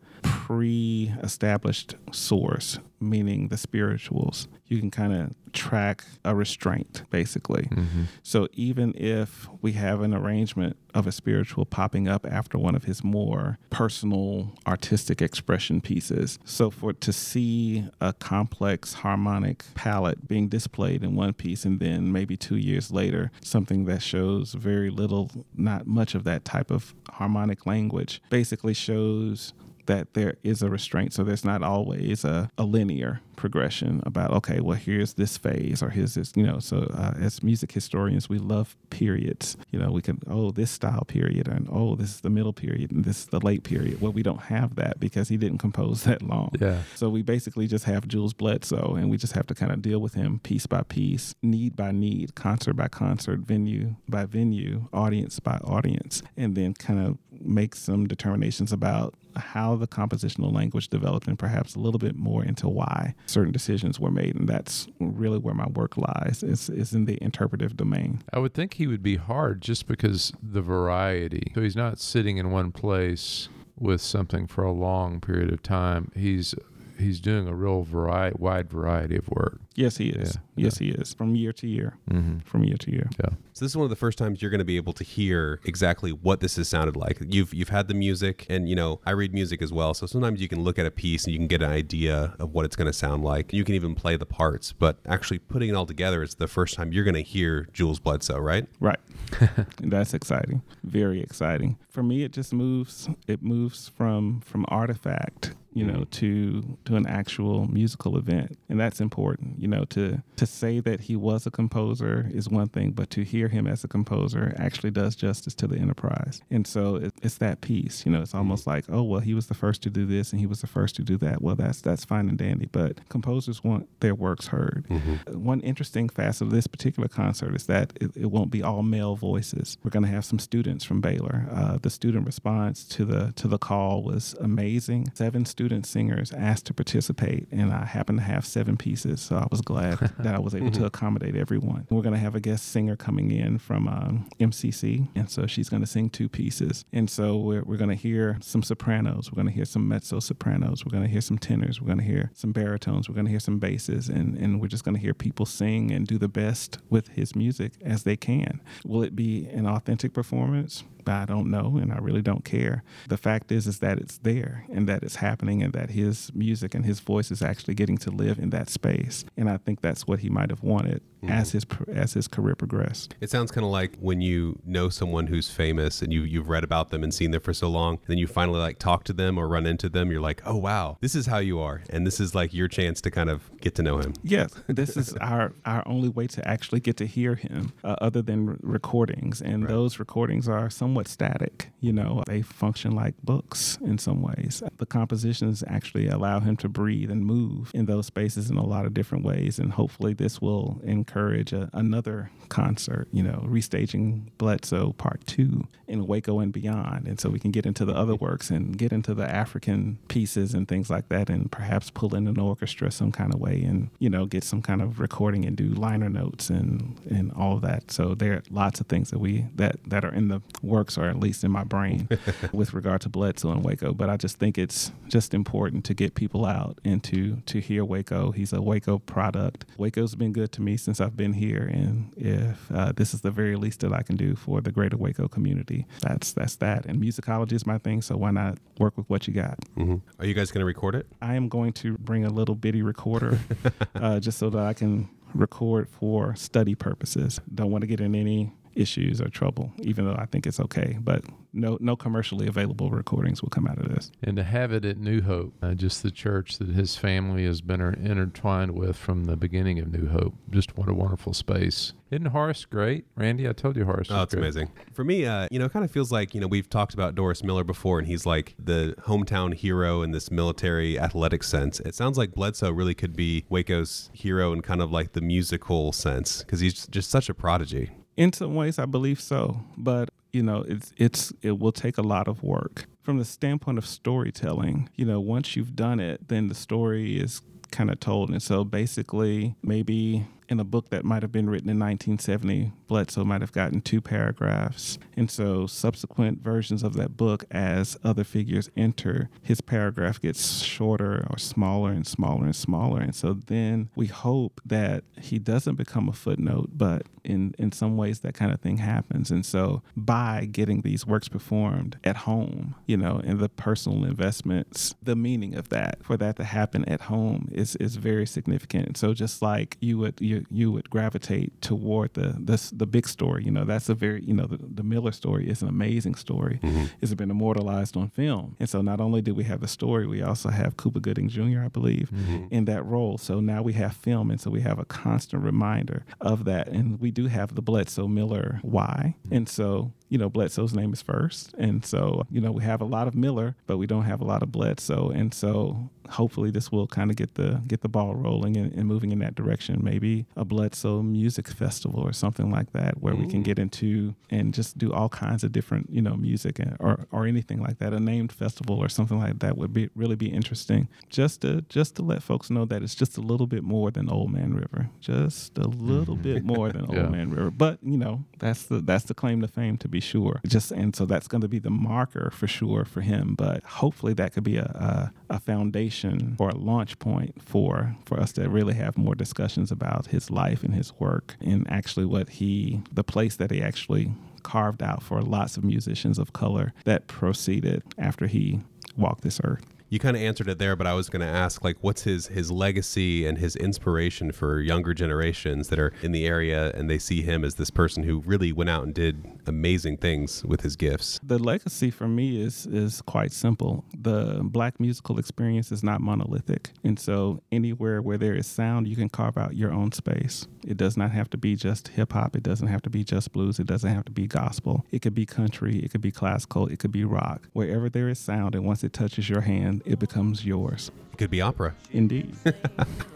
pre 0.47 1.13
established 1.25 1.97
source, 2.13 2.79
meaning 3.01 3.49
the 3.49 3.57
spirituals, 3.57 4.47
you 4.67 4.79
can 4.79 4.93
kind 4.93 5.13
of 5.13 5.35
track 5.53 6.05
a 6.25 6.37
restraint, 6.37 7.03
basically. 7.11 7.65
Mm-hmm. 7.65 8.05
So 8.23 8.47
even 8.53 8.95
if 8.97 9.49
we 9.61 9.73
have 9.73 10.03
an 10.03 10.15
arrangement 10.15 10.77
of 10.95 11.09
a 11.09 11.11
spiritual 11.11 11.67
popping 11.67 12.07
up 12.07 12.25
after 12.31 12.59
one 12.59 12.77
of 12.77 12.85
his 12.85 13.03
more 13.03 13.59
personal 13.71 14.55
artistic 14.69 15.21
expression 15.21 15.81
pieces, 15.81 16.39
so 16.45 16.71
for 16.71 16.93
to 16.93 17.13
see 17.13 17.89
a 18.01 18.13
complex 18.13 18.95
harmonic 18.95 19.65
palette 19.75 20.29
being 20.29 20.47
displayed 20.47 21.03
in 21.03 21.17
one 21.17 21.33
piece 21.33 21.65
and 21.65 21.81
then 21.81 22.13
maybe 22.13 22.37
two 22.37 22.57
years 22.57 22.93
later 22.93 23.33
something 23.41 23.87
that 23.87 24.01
shows 24.01 24.53
very 24.53 24.91
little, 24.91 25.29
not 25.57 25.89
much 25.89 26.15
of 26.15 26.23
that 26.23 26.45
type 26.45 26.71
of 26.71 26.95
harmonic 27.11 27.67
language, 27.67 28.23
basically 28.31 28.75
shows 28.75 29.53
that 29.87 30.15
there 30.15 30.37
is 30.43 30.63
a 30.63 30.71
restraint. 30.71 31.13
So 31.13 31.25
there's 31.25 31.45
not 31.45 31.63
always 31.63 32.25
a, 32.25 32.51
a 32.59 32.65
linear 32.65 33.21
progression 33.37 34.03
about, 34.07 34.31
okay, 34.33 34.61
well, 34.61 34.77
here's 34.77 35.15
this 35.15 35.37
phase 35.37 35.83
or 35.83 35.91
here's 35.91 36.15
this, 36.15 36.33
you 36.35 36.43
know. 36.43 36.59
So 36.59 36.91
uh, 36.95 37.15
as 37.21 37.43
music 37.43 37.73
historians, 37.73 38.29
we 38.29 38.39
love 38.39 38.77
periods. 38.91 39.57
You 39.71 39.79
know, 39.79 39.91
we 39.91 40.03
can, 40.03 40.21
oh, 40.29 40.51
this 40.51 40.71
style 40.71 41.05
period, 41.07 41.47
and 41.47 41.69
oh, 41.71 41.95
this 41.95 42.11
is 42.11 42.21
the 42.23 42.31
middle 42.31 42.53
period, 42.53 42.91
and 42.91 43.05
this 43.05 43.21
is 43.21 43.27
the 43.27 43.41
late 43.41 43.63
period. 43.63 44.01
Well, 44.01 44.13
we 44.13 44.23
don't 44.23 44.43
have 44.43 44.77
that 44.77 44.99
because 44.99 45.29
he 45.29 45.37
didn't 45.37 45.59
compose 45.59 46.05
that 46.05 46.23
long. 46.23 46.51
Yeah. 46.59 46.81
So 46.95 47.09
we 47.09 47.23
basically 47.23 47.67
just 47.67 47.85
have 47.85 48.09
Jules 48.09 48.33
Bledsoe, 48.33 48.95
and 48.95 49.11
we 49.11 49.17
just 49.17 49.35
have 49.35 49.47
to 49.49 49.55
kind 49.55 49.73
of 49.73 49.83
deal 49.83 50.01
with 50.01 50.15
him 50.15 50.41
piece 50.41 50.67
by 50.67 50.83
piece, 50.83 51.35
need 51.43 51.77
by 51.77 51.93
need, 51.93 52.35
concert 52.35 52.75
by 52.75 52.89
concert, 52.89 53.41
venue 53.41 53.97
by 54.09 54.25
venue, 54.25 54.89
audience 54.93 55.39
by 55.41 55.59
audience, 55.59 56.23
and 56.37 56.57
then 56.57 56.75
kind 56.75 57.07
of 57.07 57.19
make 57.31 57.75
some 57.75 58.07
determinations 58.07 58.73
about 58.73 59.15
how 59.39 59.77
the 59.77 59.87
compositional 59.87 60.53
language 60.53 60.89
developed 60.89 61.27
and 61.27 61.39
perhaps 61.39 61.75
a 61.75 61.79
little 61.79 61.99
bit 61.99 62.17
more 62.17 62.45
into 62.45 62.69
why 62.69 63.15
certain 63.27 63.53
decisions 63.53 64.01
were 64.01 64.11
made. 64.11 64.35
And 64.35 64.49
that's 64.49 64.89
really 64.99 65.39
where 65.39 65.55
my 65.55 65.69
work 65.69 65.97
lies, 65.97 66.43
is, 66.43 66.69
is 66.69 66.93
in 66.93 67.05
the 67.05 67.23
interpretive 67.23 67.77
domain. 67.77 68.23
I 68.33 68.39
would 68.39 68.55
think 68.55 68.75
he 68.75 68.87
would 68.87 69.03
be 69.03 69.17
hard 69.17 69.61
just 69.63 69.87
because 69.87 70.33
the 70.43 70.63
variety. 70.63 71.53
So 71.55 71.63
he's 71.63 71.77
not 71.77 71.99
sitting 71.99 72.39
in 72.39 72.51
one 72.51 72.73
place 72.73 73.49
with 73.79 74.01
something 74.01 74.47
for 74.47 74.65
a 74.65 74.73
long 74.73 75.21
period 75.21 75.53
of 75.53 75.63
time. 75.63 76.11
He's 76.15 76.55
he's 76.99 77.21
doing 77.21 77.47
a 77.47 77.55
real 77.55 77.83
variety, 77.83 78.37
wide 78.39 78.71
variety 78.71 79.17
of 79.17 79.29
work. 79.29 79.61
Yes, 79.77 79.99
he 79.99 80.09
is. 80.09 80.39
Yeah, 80.57 80.65
yes, 80.65 80.79
he 80.79 80.89
is. 80.89 81.13
From 81.13 81.37
year 81.37 81.53
to 81.53 81.69
year. 81.69 81.99
Mm-hmm. 82.11 82.39
From 82.41 82.65
year 82.65 82.79
to 82.79 82.91
year. 82.91 83.11
Yeah. 83.21 83.31
So 83.53 83.65
this 83.65 83.73
is 83.73 83.77
one 83.77 83.85
of 83.85 83.91
the 83.91 83.97
first 83.97 84.17
times 84.17 84.41
you're 84.41 84.51
going 84.51 84.59
to 84.59 84.65
be 84.65 84.77
able 84.77 84.95
to 84.95 85.05
hear 85.05 85.61
exactly 85.65 86.13
what 86.13 86.41
this 86.41 86.57
has 86.57 86.69
sounded 86.69 86.97
like. 86.97 87.19
You've 87.21 87.53
you've 87.53 87.69
had 87.69 87.87
the 87.87 87.95
music, 87.95 88.47
and 88.49 88.69
you 88.69 88.75
know 88.75 89.01
I 89.05 89.11
read 89.11 89.35
music 89.35 89.61
as 89.61 89.73
well. 89.73 89.93
So 89.93 90.07
sometimes 90.07 90.41
you 90.41 90.49
can 90.49 90.63
look 90.63 90.79
at 90.79 90.87
a 90.87 90.91
piece 90.91 91.25
and 91.25 91.33
you 91.33 91.39
can 91.39 91.47
get 91.47 91.63
an 91.63 91.71
idea 91.71 92.35
of 92.39 92.53
what 92.53 92.65
it's 92.65 92.75
going 92.75 92.87
to 92.87 92.93
sound 92.93 93.23
like. 93.23 93.53
You 93.53 93.65
can 93.65 93.75
even 93.75 93.95
play 93.95 94.17
the 94.17 94.27
parts, 94.27 94.73
but 94.73 94.99
actually 95.07 95.39
putting 95.39 95.69
it 95.69 95.75
all 95.75 95.87
together 95.87 96.23
is 96.23 96.37
the 96.37 96.49
first 96.49 96.75
time 96.75 96.93
you're 96.93 97.05
going 97.05 97.15
to 97.15 97.23
hear 97.23 97.69
Jules 97.73 97.99
Bledsoe, 98.01 98.39
right? 98.39 98.67
Right. 98.81 99.01
That's 99.79 100.15
exciting. 100.15 100.63
Very 100.85 101.21
exciting. 101.21 101.79
For 101.91 102.03
me 102.03 102.23
it 102.23 102.33
just 102.33 102.53
moves 102.53 103.09
it 103.27 103.43
moves 103.43 103.89
from 103.89 104.41
from 104.41 104.65
artifact, 104.69 105.55
you 105.73 105.85
know, 105.85 106.05
to 106.13 106.77
to 106.85 106.97
an 106.97 107.07
actual 107.07 107.67
musical 107.69 108.17
event. 108.17 108.59
And 108.69 108.79
that's 108.79 109.01
important. 109.01 109.59
You 109.67 109.73
know, 109.73 109.85
to 109.87 110.23
to 110.37 110.47
say 110.47 110.79
that 110.79 111.01
he 111.01 111.17
was 111.17 111.45
a 111.45 111.51
composer 111.51 112.31
is 112.33 112.49
one 112.49 112.69
thing, 112.69 112.93
but 112.93 113.11
to 113.11 113.25
hear 113.25 113.49
him 113.49 113.67
as 113.67 113.83
a 113.83 113.89
composer 113.89 114.55
actually 114.57 114.93
does 114.93 115.17
justice 115.17 115.57
to 115.57 115.67
the 115.67 115.77
enterprise. 115.77 116.41
And 116.53 116.65
so 116.69 116.95
it, 116.95 117.15
it's 117.21 117.39
that 117.39 117.63
piece, 117.63 118.07
you 118.07 118.13
know, 118.13 118.23
it's 118.23 118.33
almost 118.33 118.61
mm-hmm. 118.61 118.71
like, 118.71 118.85
oh 118.89 119.03
well, 119.03 119.19
he 119.19 119.35
was 119.35 119.49
the 119.49 119.55
first 119.55 119.83
to 119.83 119.91
do 119.91 120.07
this 120.07 120.31
and 120.31 120.39
he 120.39 120.47
was 120.47 120.61
the 120.61 120.69
first 120.69 120.95
to 120.97 121.03
do 121.03 121.17
that. 121.17 121.43
Well, 121.43 121.57
that's 121.57 121.81
that's 121.81 122.05
fine 122.05 122.29
and 122.29 122.39
dandy, 122.39 122.69
but 122.71 123.09
composers 123.09 123.65
want 123.65 123.89
their 123.99 124.15
works 124.15 124.47
heard. 124.47 124.87
Mm-hmm. 124.89 125.15
Uh, 125.27 125.37
one 125.37 125.61
interesting 125.63 126.09
facet 126.09 126.43
of 126.43 126.53
this 126.53 126.69
particular 126.69 127.09
concert 127.09 127.57
is 127.57 127.67
that 127.67 127.93
it, 128.01 128.17
it 128.17 128.27
won't 128.27 128.53
be 128.53 128.63
all 128.63 128.85
male 128.85 129.17
voices. 129.17 129.79
We're 129.83 129.91
going 129.91 130.05
to 130.05 130.13
have 130.13 130.25
some 130.25 130.39
students 130.39 130.85
from 130.85 131.01
Baylor. 131.01 131.49
Uh, 131.51 131.79
the 131.83 131.91
student 131.91 132.25
response 132.25 132.85
to 132.85 133.05
the 133.05 133.33
to 133.35 133.49
the 133.49 133.59
call 133.59 134.05
was 134.05 134.37
amazing. 134.41 135.11
Seven 135.15 135.45
student 135.45 135.87
singers 135.87 136.31
asked 136.31 136.67
to 136.67 136.75
participate, 136.75 137.49
and 137.51 137.73
I 137.73 137.85
happened 137.85 138.19
to 138.19 138.25
have 138.25 138.47
seven 138.47 138.77
pieces, 138.77 139.21
so 139.21 139.39
I 139.39 139.47
was 139.51 139.56
glad 139.61 139.99
that 140.19 140.35
I 140.35 140.39
was 140.39 140.55
able 140.55 140.71
to 140.73 140.87
accommodate 140.87 141.37
everyone. 141.37 141.87
We're 141.91 142.03
going 142.03 142.15
to 142.15 142.21
have 142.21 142.35
a 142.35 142.41
guest 142.41 142.71
singer 142.71 142.97
coming 142.97 143.31
in 143.31 143.59
from 143.59 143.89
um, 143.89 144.29
MCC, 144.41 145.09
and 145.15 145.31
so 145.31 145.47
she's 145.47 145.69
going 145.69 145.83
to 145.83 145.87
sing 145.87 146.11
two 146.11 146.29
pieces. 146.29 146.85
And 146.93 147.09
so 147.09 147.37
we're, 147.37 147.63
we're 147.63 147.77
going 147.77 147.91
to 147.91 147.97
hear 147.97 148.39
some 148.41 148.63
sopranos, 148.63 149.31
we're 149.31 149.37
going 149.37 149.49
to 149.49 149.53
hear 149.53 149.65
some 149.65 149.89
mezzo 149.89 150.21
sopranos, 150.21 150.85
we're 150.85 150.91
going 150.91 151.05
to 151.05 151.11
hear 151.11 151.21
some 151.21 151.39
tenors, 151.39 151.81
we're 151.81 151.87
going 151.87 151.99
to 151.99 152.05
hear 152.05 152.31
some 152.35 152.53
baritones, 152.53 153.09
we're 153.09 153.15
going 153.15 153.27
to 153.27 153.31
hear 153.31 153.41
some 153.41 153.59
basses, 153.59 154.09
and, 154.09 154.37
and 154.37 154.61
we're 154.61 154.69
just 154.69 154.85
going 154.85 154.95
to 154.95 155.01
hear 155.01 155.15
people 155.15 155.47
sing 155.47 155.91
and 155.91 156.07
do 156.07 156.19
the 156.19 156.29
best 156.29 156.79
with 156.91 157.09
his 157.09 157.35
music 157.35 157.73
as 157.85 158.05
they 158.05 158.17
can. 158.17 158.61
Will 158.85 159.03
it 159.03 159.17
be 159.17 159.47
an 159.49 159.67
authentic 159.67 160.13
performance? 160.13 160.85
I 161.09 161.25
don't 161.25 161.51
know 161.51 161.79
and 161.81 161.93
I 161.93 161.99
really 161.99 162.23
don't 162.23 162.45
care. 162.45 162.83
The 163.09 163.17
fact 163.17 163.53
is 163.53 163.67
is 163.67 163.79
that 163.81 163.99
it's 163.99 164.19
there 164.19 164.65
and 164.73 164.89
that 164.89 165.03
it's 165.03 165.17
happening 165.17 165.63
and 165.63 165.73
that 165.73 165.91
his 165.91 166.31
music 166.35 166.75
and 166.75 166.85
his 166.85 167.01
voice 167.01 167.31
is 167.31 167.43
actually 167.43 167.75
getting 167.75 167.99
to 167.99 168.11
live 168.11 168.39
in 168.39 168.51
that 168.51 168.69
space. 168.71 169.25
And 169.37 169.49
I 169.49 169.57
think 169.57 169.81
that's 169.81 170.07
what 170.07 170.21
he 170.21 170.29
might 170.29 170.51
have 170.51 170.63
wanted 170.63 171.03
as 171.29 171.53
his 171.53 171.67
as 171.89 172.15
his 172.15 172.29
career 172.29 172.55
progressed. 172.55 173.15
It 173.21 173.31
sounds 173.31 173.51
kind 173.51 173.65
of 173.65 173.71
like 173.71 173.97
when 173.99 174.21
you 174.21 174.59
know 174.65 174.89
someone 174.89 175.27
who's 175.27 175.49
famous 175.49 176.03
and 176.03 176.13
you 176.13 176.23
you've 176.23 176.49
read 176.49 176.65
about 176.65 176.91
them 176.91 177.03
and 177.03 177.13
seen 177.13 177.31
them 177.31 177.41
for 177.41 177.53
so 177.53 177.69
long, 177.69 177.95
and 177.95 178.07
then 178.09 178.19
you 178.19 178.27
finally 178.27 178.59
like 178.59 178.79
talk 178.79 179.05
to 179.05 179.13
them 179.13 179.39
or 179.39 179.49
run 179.49 179.67
into 179.67 179.89
them. 179.89 180.11
You're 180.11 180.21
like, 180.21 180.43
oh 180.45 180.57
wow, 180.57 180.99
this 181.01 181.15
is 181.15 181.27
how 181.27 181.39
you 181.39 181.59
are, 181.61 181.83
and 181.91 182.07
this 182.07 182.21
is 182.21 182.35
like 182.35 182.55
your 182.55 182.69
chance 182.69 183.01
to 183.03 183.11
kind 183.11 183.31
of 183.31 183.51
get 183.61 183.75
to 183.77 183.83
know 183.83 183.99
him. 183.99 184.15
Yes, 184.23 184.55
this 184.67 184.97
is 184.97 185.15
our 185.15 185.53
our 185.65 185.83
only 185.87 186.09
way 186.09 186.27
to 186.29 186.47
actually 186.49 186.81
get 186.81 186.97
to 186.99 187.07
hear 187.07 187.35
him, 187.35 187.73
uh, 187.85 187.97
other 188.01 188.23
than 188.23 188.47
re- 188.47 188.57
recordings, 188.63 189.41
and 189.41 189.69
those 189.69 189.99
recordings 189.99 190.49
are 190.49 190.71
somewhat 190.71 191.09
static. 191.09 191.71
You 191.81 191.93
know, 191.93 192.23
they 192.27 192.43
function 192.43 192.93
like 192.93 193.15
books 193.23 193.79
in 193.83 193.99
some 193.99 194.23
ways. 194.23 194.63
The 194.79 194.87
compositions 194.87 195.63
actually 195.67 196.09
allow 196.09 196.41
him 196.41 196.57
to 196.59 196.69
breathe 196.69 197.11
and 197.11 197.25
move 197.25 197.71
in 197.75 197.87
those 197.87 198.07
spaces 198.07 198.51
in 198.51 198.57
a 198.57 198.65
lot 198.65 198.87
of 198.87 198.95
different 198.95 199.25
ways, 199.25 199.59
and 199.59 199.73
hopefully, 199.73 200.15
this 200.15 200.41
will 200.41 200.81
encourage 200.85 201.16
a, 201.17 201.71
another 201.73 202.31
concert. 202.49 203.09
You 203.13 203.23
know, 203.23 203.45
restaging 203.47 204.31
Bledsoe 204.39 204.93
Part 204.93 205.27
Two 205.27 205.67
in 205.89 206.07
Waco 206.07 206.41
and 206.41 206.53
beyond, 206.53 207.07
and 207.07 207.21
so 207.21 207.29
we 207.29 207.39
can 207.39 207.51
get 207.51 207.67
into 207.67 207.85
the 207.85 207.95
other 207.95 208.15
works 208.15 208.51
and 208.51 208.77
get 208.77 208.93
into 208.93 209.15
the 209.15 209.29
African 209.29 209.99
pieces 210.09 210.55
and 210.55 210.67
things 210.67 210.91
like 210.91 211.09
that, 211.09 211.31
and 211.31 211.51
perhaps 211.51 211.91
pull 211.91 212.15
in 212.15 212.27
an 212.27 212.39
orchestra 212.39 212.91
some 212.91 213.13
kind 213.13 213.33
of 213.33 213.41
way, 213.41 213.63
and 213.63 213.91
you 213.99 214.11
know, 214.11 214.27
get 214.27 214.45
some 214.45 214.63
kind 214.63 214.83
of 214.83 215.01
recording 215.01 215.45
and 215.45 215.57
do 215.57 215.69
liner 215.69 216.09
notes 216.09 216.51
and 216.51 217.01
and 217.11 217.33
all 217.33 217.57
of 217.57 217.63
that. 217.63 217.91
So 217.91 218.15
there 218.15 218.35
are 218.35 218.43
lots 218.51 218.81
of 218.81 218.87
things 218.87 219.11
that 219.11 219.19
we 219.19 219.47
that 219.55 219.77
that 219.87 220.05
are 220.05 220.13
in 220.13 220.29
the 220.29 220.43
works, 220.63 220.99
or 220.99 221.07
at 221.07 221.19
least 221.19 221.45
in 221.45 221.51
my 221.51 221.65
brain, 221.65 222.09
with 222.53 222.75
regard 222.75 223.01
to 223.03 223.09
Bledsoe 223.09 223.51
and 223.51 223.65
Waco. 223.65 223.93
But 223.93 224.11
I 224.11 224.17
just 224.17 224.39
think 224.39 224.59
it's 224.59 224.93
just 225.09 225.35
important 225.35 225.85
to 225.87 225.95
get 225.95 226.15
people 226.15 226.45
out 226.45 226.79
and 226.85 227.03
to 227.05 227.37
to 227.47 227.61
hear 227.61 227.85
Waco. 227.85 228.33
He's 228.33 228.53
a 228.53 228.61
Waco 228.61 228.99
product. 228.99 229.65
Waco's 229.77 230.15
been 230.15 230.33
good 230.33 230.53
to 230.53 230.63
me 230.63 230.77
since 230.77 230.96
I've 231.01 231.17
been 231.17 231.33
here, 231.33 231.63
and 231.63 232.13
if 232.17 232.71
uh, 232.73 232.93
this 232.97 233.15
is 233.15 233.21
the 233.21 233.31
very 233.31 233.57
least 233.57 233.81
that 233.81 233.93
I 233.93 234.03
can 234.03 234.17
do 234.17 234.35
for 234.37 234.61
the 234.61 234.71
greater 234.73 234.97
Waco 234.97 235.29
community, 235.29 235.87
that's 236.01 236.33
that's 236.33 236.57
that. 236.57 236.87
And 236.87 237.01
musicology 237.03 237.53
is 237.53 237.67
my 237.67 237.79
thing, 237.79 238.03
so 238.03 238.17
why 238.17 238.31
not 238.31 238.59
work 238.79 238.97
with 238.97 239.09
what 239.09 239.27
you 239.27 239.35
got? 239.35 239.59
hmm 239.75 239.97
Are 240.19 240.27
you 240.27 240.35
guys 240.35 240.51
going 240.51 240.61
to 240.63 240.67
record 240.67 240.95
it? 240.95 241.07
I 241.23 241.35
am 241.35 241.49
going 241.49 241.73
to 241.75 241.97
bring 241.99 242.25
a 242.25 242.31
little 242.31 242.55
bitty 242.55 242.83
recorder 242.83 243.39
uh, 243.95 244.21
just 244.21 244.39
so 244.39 244.51
that 244.51 244.63
I 244.63 244.73
can 244.75 245.09
record 245.35 245.89
for 245.89 246.35
study 246.37 246.75
purposes. 246.75 247.41
Don't 247.55 247.71
want 247.71 247.83
to 247.83 247.87
get 247.87 248.01
in 248.01 248.15
any 248.15 248.53
issues 248.75 249.21
or 249.21 249.29
trouble, 249.29 249.73
even 249.79 250.05
though 250.05 250.17
I 250.19 250.27
think 250.27 250.47
it's 250.47 250.61
okay. 250.61 250.99
But 251.01 251.25
no, 251.57 251.79
no 251.81 251.97
commercially 251.97 252.47
available 252.47 252.91
recordings 252.91 253.43
will 253.43 253.49
come 253.49 253.67
out 253.67 253.79
of 253.79 253.89
this. 253.89 254.11
And 254.23 254.37
to 254.37 254.43
have 254.45 254.73
it 254.73 254.85
at 254.85 254.99
New 254.99 255.23
Hope, 255.23 255.55
uh, 255.63 255.75
just 255.75 256.03
the 256.03 256.11
church 256.11 256.59
that 256.59 256.69
his 256.69 256.97
family 256.97 257.45
has 257.47 257.61
been 257.61 257.81
er- 257.81 257.95
intertwined 257.95 258.73
with 258.73 258.97
from 258.97 259.25
the 259.25 259.37
beginning 259.37 259.79
of 259.79 259.93
New 259.93 260.09
Hope. 260.09 260.35
Just 260.51 260.77
what 260.77 260.89
a 260.89 260.95
wonderful 260.95 261.35
space. 261.35 261.93
Isn't 262.11 262.27
Horace 262.27 262.65
great? 262.65 263.05
Randy, 263.17 263.49
I 263.49 263.53
told 263.53 263.77
you 263.77 263.85
Horace 263.85 264.09
Oh, 264.11 264.23
it's 264.23 264.33
great. 264.35 264.45
amazing. 264.45 264.71
For 264.93 265.03
me, 265.05 265.27
uh, 265.27 265.49
you 265.51 265.59
know, 265.59 265.65
it 265.65 265.73
kind 265.73 265.85
of 265.85 265.91
feels 265.91 266.13
like, 266.13 266.35
you 266.35 266.41
know, 266.41 266.47
we've 266.47 266.71
talked 266.71 266.95
about 266.95 267.17
Doris 267.17 267.43
Miller 267.43 267.65
before, 267.65 267.99
and 267.99 268.07
he's 268.07 268.25
like 268.25 268.55
the 268.63 268.95
hometown 269.07 269.55
hero 269.55 270.03
in 270.03 270.13
this 270.13 270.31
military 270.31 270.99
athletic 271.01 271.43
sense. 271.43 271.81
It 271.81 271.97
sounds 271.97 272.17
like 272.17 272.33
Bledsoe 272.35 272.71
really 272.71 272.95
could 272.95 273.17
be 273.17 273.45
Waco's 273.49 274.11
hero 274.13 274.53
in 274.53 274.61
kind 274.63 274.81
of 274.81 274.93
like 274.93 275.15
the 275.15 275.21
musical 275.21 275.93
sense 275.93 276.41
because 276.45 276.61
he's 276.61 276.87
just 276.87 277.11
such 277.11 277.29
a 277.29 277.35
prodigy. 277.35 277.91
In 278.17 278.33
some 278.33 278.55
ways, 278.55 278.79
I 278.79 278.87
believe 278.87 279.21
so, 279.21 279.61
but 279.77 280.09
you 280.37 280.43
know, 280.43 280.67
it's 280.69 280.93
it's 280.99 281.33
it 281.41 281.59
will 281.59 281.73
take 281.73 281.97
a 281.97 282.03
lot 282.03 282.29
of 282.29 282.43
work 282.43 282.85
from 283.03 283.17
the 283.17 283.25
standpoint 283.25 283.79
of 283.79 283.87
storytelling. 283.87 284.91
You 284.95 285.07
know, 285.07 285.19
once 285.19 285.57
you've 285.57 285.75
done 285.75 285.99
it, 285.99 286.29
then 286.29 286.49
the 286.49 286.55
story 286.55 287.19
is 287.19 287.41
kind 287.71 287.91
of 287.91 287.99
told, 288.01 288.29
and 288.29 288.43
so 288.43 288.63
basically, 288.63 289.57
maybe 289.63 290.27
in 290.49 290.61
a 290.61 290.65
book 290.65 290.91
that 290.91 291.05
might 291.05 291.23
have 291.23 291.33
been 291.33 291.51
written 291.51 291.69
in 291.69 291.79
1970, 291.79 292.73
Bledsoe 292.87 293.25
might 293.25 293.41
have 293.41 293.53
gotten 293.53 293.81
two 293.81 294.01
paragraphs. 294.01 294.99
And 295.17 295.31
so, 295.31 295.67
subsequent 295.67 296.41
versions 296.43 296.83
of 296.83 296.95
that 296.95 297.17
book, 297.17 297.45
as 297.51 297.97
other 298.05 298.25
figures 298.25 298.71
enter, 298.77 299.31
his 299.43 299.61
paragraph 299.61 300.21
gets 300.21 300.63
shorter 300.63 301.27
or 301.31 301.39
smaller 301.39 301.91
and 301.91 302.07
smaller 302.07 302.45
and 302.45 302.57
smaller. 302.57 303.01
And 303.01 303.15
so, 303.15 303.33
then 303.33 303.89
we 303.97 304.07
hope 304.07 304.61
that 304.65 305.05
he 305.19 305.39
doesn't 305.39 305.77
become 305.77 306.09
a 306.09 306.13
footnote, 306.13 306.71
but 306.75 307.07
in, 307.27 307.55
in 307.59 307.73
some 307.73 307.97
ways, 307.97 308.21
that 308.21 308.35
kind 308.35 308.53
of 308.53 308.61
thing 308.61 308.79
happens. 308.79 309.31
And 309.31 309.45
so, 309.45 309.83
by 309.97 310.49
getting 310.51 310.83
these 310.83 311.07
works 311.07 311.29
performed 311.29 311.99
at 312.05 312.19
home, 312.19 312.75
you 312.87 312.97
know, 312.97 313.21
and 313.25 313.39
the 313.39 313.49
personal 313.49 314.05
investments, 314.05 314.95
the 315.03 315.17
meaning 315.17 315.55
of 315.55 315.69
that, 315.71 315.99
for 316.03 316.17
that 316.17 316.37
to 316.37 316.45
happen 316.45 316.85
at 316.87 317.03
home 317.03 317.49
is, 317.53 317.77
is 317.77 317.97
very 317.97 318.27
significant. 318.27 318.87
And 318.87 318.97
so, 318.97 319.13
just 319.13 319.43
like 319.43 319.77
you 319.81 319.99
would, 319.99 320.21
you, 320.21 320.47
you 320.51 320.71
would 320.73 320.89
gravitate 320.91 321.61
toward 321.61 322.15
the, 322.15 322.37
the, 322.39 322.71
the 322.73 322.87
big 322.87 323.09
story, 323.09 323.45
you 323.45 323.51
know, 323.51 323.65
that's 323.65 323.89
a 323.89 323.95
very, 323.95 324.23
you 324.23 324.35
know, 324.35 324.47
the, 324.47 324.59
the 324.59 324.83
Miller 324.83 325.13
story 325.13 325.49
is 325.49 325.63
an 325.63 325.69
amazing 325.69 326.15
story. 326.15 326.61
Mm-hmm. 326.63 326.85
It's 327.01 327.15
been 327.15 327.31
immortalized 327.31 327.97
on 327.97 328.09
film. 328.09 328.57
And 328.61 328.69
so, 328.69 328.83
not 328.83 329.01
only 329.01 329.23
do 329.23 329.35
we 329.35 329.45
have 329.45 329.61
the 329.61 329.69
story, 329.69 330.07
we 330.07 330.23
also 330.23 330.51
have 330.51 330.77
Cuba 330.77 331.01
Gooding 331.01 331.29
Jr., 331.29 331.63
I 331.65 331.69
believe, 331.69 332.11
mm-hmm. 332.11 332.47
in 332.51 332.67
that 332.67 332.85
role. 332.85 333.19
So 333.19 333.41
now 333.41 333.63
we 333.63 333.73
have 333.75 333.97
film. 333.97 334.31
And 334.31 334.41
so, 334.41 334.51
we 334.51 334.61
have 334.61 334.79
a 334.79 334.85
constant 334.85 335.43
reminder 335.43 336.05
of 336.21 336.45
that. 336.45 336.69
And 336.69 337.01
we 337.01 337.11
do 337.17 337.27
have 337.27 337.55
the 337.55 337.63
Bledsoe 337.63 338.07
Miller 338.07 338.61
why. 338.63 339.17
And 339.33 339.49
so, 339.49 339.91
you 340.09 340.19
know, 340.19 340.29
Bledsoe's 340.29 340.75
name 340.75 340.93
is 340.93 341.03
first. 341.03 341.53
And 341.55 341.85
so, 341.85 342.27
you 342.31 342.41
know, 342.41 342.53
we 342.53 342.63
have 342.63 342.81
a 342.81 342.85
lot 342.85 343.09
of 343.09 343.15
Miller, 343.15 343.57
but 343.67 343.77
we 343.77 343.87
don't 343.87 344.05
have 344.05 344.21
a 344.21 344.25
lot 344.25 344.43
of 344.43 344.53
Bledsoe. 344.53 345.11
And 345.11 345.35
so 345.35 345.91
hopefully 346.11 346.51
this 346.51 346.71
will 346.71 346.87
kind 346.87 347.11
of 347.11 347.17
get 347.17 347.35
the 347.35 347.61
get 347.67 347.81
the 347.81 347.89
ball 347.89 348.15
rolling 348.15 348.57
and, 348.57 348.73
and 348.73 348.87
moving 348.87 349.13
in 349.13 349.19
that 349.21 349.35
direction. 349.35 349.81
Maybe 349.83 350.27
a 350.37 350.45
Bledsoe 350.45 351.03
music 351.03 351.49
festival 351.49 352.01
or 352.01 352.13
something 352.13 352.51
like 352.51 352.73
that 352.73 353.03
where 353.03 353.15
we 353.15 353.27
can 353.27 353.41
mm. 353.41 353.45
get 353.45 353.59
into 353.59 354.15
and 354.31 354.55
just 354.55 354.79
do 354.79 354.93
all 354.93 355.09
kinds 355.09 355.43
of 355.43 355.53
different, 355.53 355.91
you 355.91 356.03
know, 356.03 356.15
music 356.17 356.59
and, 356.59 356.77
or 356.81 357.07
or 357.11 357.27
anything 357.27 357.61
like 357.61 357.79
that. 357.79 357.93
A 357.93 358.01
named 358.01 358.33
festival 358.33 358.79
or 358.79 358.89
something 358.89 359.19
like 359.19 359.41
that 359.41 359.57
would 359.57 359.73
be 359.73 359.91
really 359.95 360.17
be 360.17 360.29
interesting. 360.29 360.89
Just 361.09 361.43
to 361.43 361.63
just 361.69 361.97
to 361.97 362.03
let 362.03 362.23
folks 362.23 362.51
know 362.51 362.65
that 362.67 362.83
it's 362.83 362.95
just 362.95 363.17
a 363.19 363.21
little 363.21 363.47
bit 363.47 363.65
more 363.65 363.91
than 363.91 364.09
Old 364.09 364.31
Man 364.31 364.55
River. 364.55 364.89
Just 365.01 365.59
a 365.59 365.67
little 365.67 366.15
mm-hmm. 366.15 366.23
bit 366.23 366.45
more 366.45 366.71
than 366.71 366.87
Yeah. 366.91 367.03
Old 367.03 367.13
Man 367.13 367.31
River. 367.31 367.51
But, 367.51 367.79
you 367.83 367.97
know, 367.97 368.25
that's 368.39 368.65
the 368.65 368.81
that's 368.81 369.05
the 369.05 369.15
claim 369.15 369.41
to 369.43 369.49
fame 369.49 369.77
to 369.79 369.89
be 369.89 369.96
sure. 370.01 370.41
Just 370.47 370.71
and 370.73 370.95
so 370.95 371.07
that's 371.07 371.29
going 371.29 371.43
to 371.43 371.49
be 371.49 371.59
the 371.59 371.71
marker 371.71 372.31
for 372.33 372.47
sure 372.47 372.85
for 372.85 373.01
him. 373.01 373.35
But 373.37 373.65
hopefully 373.65 374.15
that 374.15 374.33
could 374.33 374.45
be 374.45 374.57
a, 374.57 375.13
a 375.31 375.35
a 375.35 375.41
foundation 375.41 376.37
or 376.39 376.51
a 376.51 376.55
launch 376.55 376.99
point 376.99 377.43
for 377.43 377.97
for 378.05 378.21
us 378.21 378.33
to 378.33 378.49
really 378.49 378.75
have 378.75 378.97
more 378.97 379.15
discussions 379.15 379.71
about 379.71 380.07
his 380.07 380.31
life 380.31 380.63
and 380.63 380.75
his 380.75 380.93
work 380.99 381.37
and 381.41 381.71
actually 381.71 382.07
what 382.07 382.29
he 382.29 382.81
the 382.93 383.05
place 383.05 383.37
that 383.37 383.51
he 383.51 383.63
actually 383.63 384.13
carved 384.43 384.83
out 384.83 385.03
for 385.03 385.21
lots 385.23 385.57
of 385.57 385.65
musicians 385.65 386.19
of 386.19 386.33
color 386.33 386.73
that 386.85 387.09
proceeded 387.09 387.83
after 387.99 388.27
he 388.29 388.61
walked 388.97 389.23
this 389.23 389.41
earth. 389.43 389.65
You 389.89 390.01
kind 390.01 390.17
of 390.17 390.23
answered 390.23 390.49
it 390.49 390.59
there, 390.59 390.75
but 390.75 390.87
I 390.87 390.95
was 390.95 391.09
going 391.09 391.21
to 391.21 391.33
ask, 391.33 391.63
like, 391.63 391.77
what's 391.81 392.03
his 392.03 392.27
his 392.29 392.51
legacy 392.51 393.27
and 393.27 393.39
his 393.39 393.55
inspiration 393.55 394.33
for 394.33 394.61
younger 394.61 394.95
generations 394.95 395.69
that 395.69 395.79
are 395.79 395.93
in 396.03 396.13
the 396.13 396.27
area 396.27 396.73
and 396.75 396.91
they 396.91 396.99
see 396.99 397.23
him 397.23 397.45
as 397.45 397.55
this 397.55 397.71
person 397.71 398.03
who 398.03 398.19
really 398.21 398.53
went 398.53 398.69
out 398.69 398.83
and 398.83 398.93
did 398.95 399.25
amazing 399.47 399.99
things 399.99 400.45
with 400.45 400.63
his 400.63 400.75
gifts. 400.77 401.21
The 401.23 401.39
legacy 401.39 401.91
for 401.91 402.09
me 402.09 402.43
is 402.43 402.67
is 402.67 403.01
quite 403.03 403.33
simple. 403.33 403.85
The 403.97 404.41
black 404.43 404.81
musical 404.81 405.19
experience 405.19 405.71
is 405.71 405.85
not 405.85 406.01
monolithic. 406.01 406.71
And 406.83 406.99
so 406.99 407.43
anywhere 407.53 408.03
where 408.03 408.19
there 408.19 408.35
is 408.35 408.47
sound, 408.47 408.89
you 408.89 408.97
can 408.97 409.09
carve 409.09 409.39
out 409.39 409.55
your 409.55 409.73
own 409.73 409.93
space. 409.93 410.49
It 410.67 410.77
does 410.77 410.97
not 410.97 411.13
have 411.13 411.31
to 411.31 411.39
be 411.39 411.55
just 411.55 411.89
hip 411.89 412.13
hop, 412.13 412.35
it 412.35 412.43
doesn't 412.43 412.67
have 412.67 412.83
to 412.83 412.91
be 412.91 413.05
just 413.05 413.33
blues, 413.33 413.61
it 413.61 413.67
doesn't 413.67 413.93
have 413.93 414.05
to 414.07 414.13
be 414.13 414.27
gospel. 414.27 414.85
It 414.91 415.01
could 415.01 415.15
be 415.15 415.27
country, 415.27 415.79
it 415.79 415.93
could 415.93 416.01
be 416.01 416.11
classical, 416.11 416.67
it 416.67 416.81
could 416.81 416.91
be 416.91 417.05
rock. 417.05 417.49
Wherever 417.53 417.89
there 417.89 418.09
is 418.09 418.19
sound 418.19 418.57
and 418.57 418.65
once 418.65 418.83
it 418.83 418.93
touches 418.93 419.31
your 419.31 419.43
hand, 419.77 419.93
it 419.93 419.99
becomes 419.99 420.45
yours. 420.45 420.91
It 421.13 421.19
could 421.19 421.31
be 421.31 421.41
opera. 421.41 421.75
Indeed. 421.93 422.35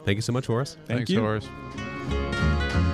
Thank 0.05 0.17
you 0.17 0.23
so 0.23 0.33
much, 0.33 0.47
Horace. 0.47 0.77
Thank 0.87 1.01
Thanks, 1.01 1.11
you. 1.11 1.21
Horace. 1.21 1.49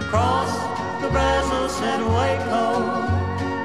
Cross 0.09 1.03
the 1.03 1.09
Brazos 1.11 1.81
and 1.83 2.07
Waco. 2.07 2.81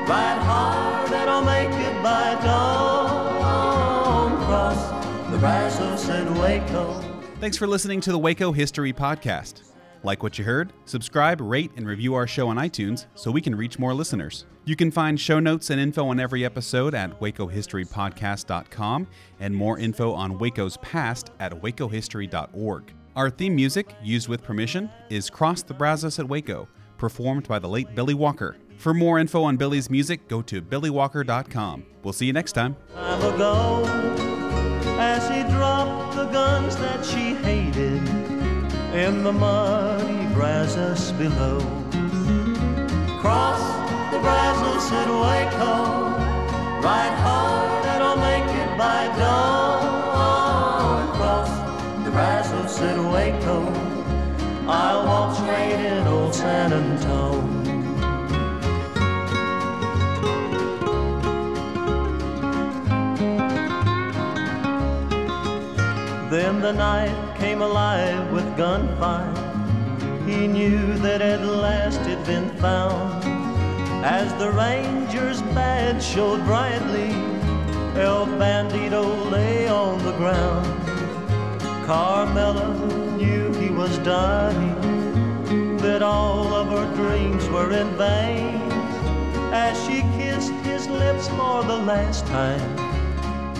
Ride 0.08 0.41
hard 0.43 1.12
and 1.12 1.30
I'll 1.30 1.43
make 1.43 1.70
it 1.70 2.04
by 2.04 2.39
dawn. 2.43 4.38
Cross 4.45 5.32
the 5.32 5.38
Brazos 5.38 6.10
and 6.10 6.39
Waco. 6.39 7.02
Thanks 7.39 7.58
for 7.58 7.68
listening 7.68 8.02
to 8.02 8.12
the 8.12 8.20
Waco 8.20 8.52
History 8.52 8.93
Podcast. 8.93 9.62
Like 10.04 10.24
what 10.24 10.38
you 10.39 10.45
heard? 10.45 10.74
Subscribe, 10.86 11.41
rate, 11.41 11.72
and 11.76 11.86
review 11.86 12.16
our 12.16 12.26
show 12.26 12.47
on 12.47 12.58
iTunes 12.58 13.06
so 13.16 13.30
we 13.30 13.41
can 13.41 13.56
reach 13.56 13.78
more 13.78 13.93
listeners. 13.93 14.45
You 14.66 14.76
can 14.76 14.91
find 14.91 15.20
show 15.20 15.39
notes 15.39 15.70
and 15.70 15.80
info 15.80 16.08
on 16.08 16.20
every 16.20 16.45
episode 16.45 16.93
at 16.93 17.20
wacohistorypodcast.com 17.20 19.08
and 19.39 19.56
more 19.56 19.80
info 19.80 20.14
on 20.14 20.38
Waco's 20.38 20.78
past 20.78 21.32
at 21.39 21.52
wacohistory.org. 21.52 22.93
Our 23.16 23.30
theme 23.30 23.56
music, 23.56 23.93
used 24.02 24.28
with 24.28 24.41
permission, 24.43 24.89
is 25.10 25.30
Cross 25.30 25.64
the 25.64 25.74
Brazos 25.74 26.18
at 26.20 26.28
Waco, 26.28 26.68
performed 26.97 27.47
by 27.47 27.60
the 27.60 27.68
late 27.68 27.93
Billy 27.93 28.14
Walker. 28.14 28.56
For 28.78 28.93
more 28.93 29.20
info 29.20 29.43
on 29.43 29.58
Billy's 29.58 29.89
music, 29.89 30.28
go 30.28 30.41
to 30.43 30.62
billywalker.com. 30.62 31.86
We'll 32.04 32.14
see 32.14 32.26
you 32.26 32.34
next 32.34 32.54
time. 32.54 32.76
as 34.97 35.28
he 35.30 35.43
dropped 35.54 36.16
the 36.16 36.26
guns 36.26 36.76
that 36.78 37.06
she 37.06 37.34
hated 37.36 38.20
in 38.93 39.23
the 39.23 39.31
muddy 39.31 40.33
Brazos 40.33 41.13
below. 41.13 41.59
Cross 43.21 43.61
the 44.11 44.19
Brazos 44.19 44.91
at 44.91 45.07
Waco, 45.07 46.09
ride 46.83 47.15
hard 47.23 47.85
and 47.85 48.03
I'll 48.03 48.17
make 48.17 48.43
it 48.43 48.77
by 48.77 49.07
dawn. 49.17 51.15
Cross 51.15 51.49
the 52.03 52.11
Brazos 52.11 52.81
at 52.81 52.99
Waco, 52.99 53.65
I'll 54.67 55.05
walk 55.05 55.37
straight 55.37 55.79
in 55.85 56.07
old 56.07 56.35
San 56.35 56.73
Antone. 56.73 57.61
Then 66.29 66.61
the 66.61 66.73
night 66.73 67.30
came 67.41 67.63
alive 67.63 68.31
with 68.31 68.45
gunfire. 68.55 69.33
He 70.27 70.45
knew 70.45 70.93
that 70.99 71.23
at 71.23 71.43
last 71.43 71.99
it'd 72.01 72.23
been 72.23 72.51
found. 72.57 73.23
As 74.05 74.31
the 74.35 74.51
ranger's 74.51 75.41
badge 75.57 76.03
showed 76.03 76.45
brightly, 76.45 77.09
El 77.99 78.27
Bandito 78.37 79.31
lay 79.31 79.67
on 79.67 79.97
the 80.05 80.11
ground. 80.21 80.67
Carmela 81.87 82.69
knew 83.17 83.51
he 83.53 83.69
was 83.71 83.97
dying, 84.05 85.77
that 85.77 86.03
all 86.03 86.53
of 86.53 86.67
her 86.67 86.95
dreams 86.95 87.49
were 87.49 87.71
in 87.71 87.89
vain. 87.97 88.61
As 89.51 89.75
she 89.87 90.01
kissed 90.15 90.53
his 90.63 90.87
lips 90.87 91.27
for 91.29 91.63
the 91.63 91.79
last 91.91 92.27
time, 92.27 92.69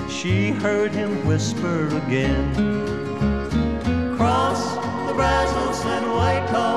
she 0.08 0.52
heard 0.52 0.92
him 0.92 1.26
whisper 1.26 1.88
again. 2.06 3.01
Cross 4.22 4.76
the 5.08 5.14
Brazos 5.16 5.84
and 5.84 6.06
Waco, 6.14 6.68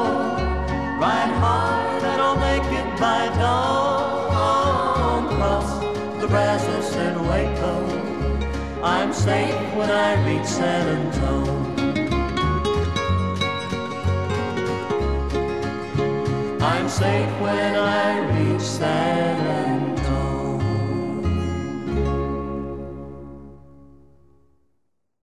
ride 0.99 1.34
hard 1.42 2.03
and 2.03 2.22
I'll 2.22 2.38
make 2.38 2.64
it 2.72 2.99
by 2.99 3.28
dawn. 3.38 5.28
Cross 5.36 5.68
the 6.22 6.26
Brazos 6.26 6.97
and 6.97 7.20
Waco, 7.28 7.74
I'm 8.82 9.12
safe 9.12 9.61
when 9.76 9.90
I 9.90 10.26
reach 10.26 10.47
San 10.47 10.88
Antone. 10.97 11.64
I'm 16.62 16.88
safe 16.88 17.40
when 17.42 17.74
I 17.76 18.20
reach 18.38 18.62
San 18.62 19.47
Antone. 19.47 19.84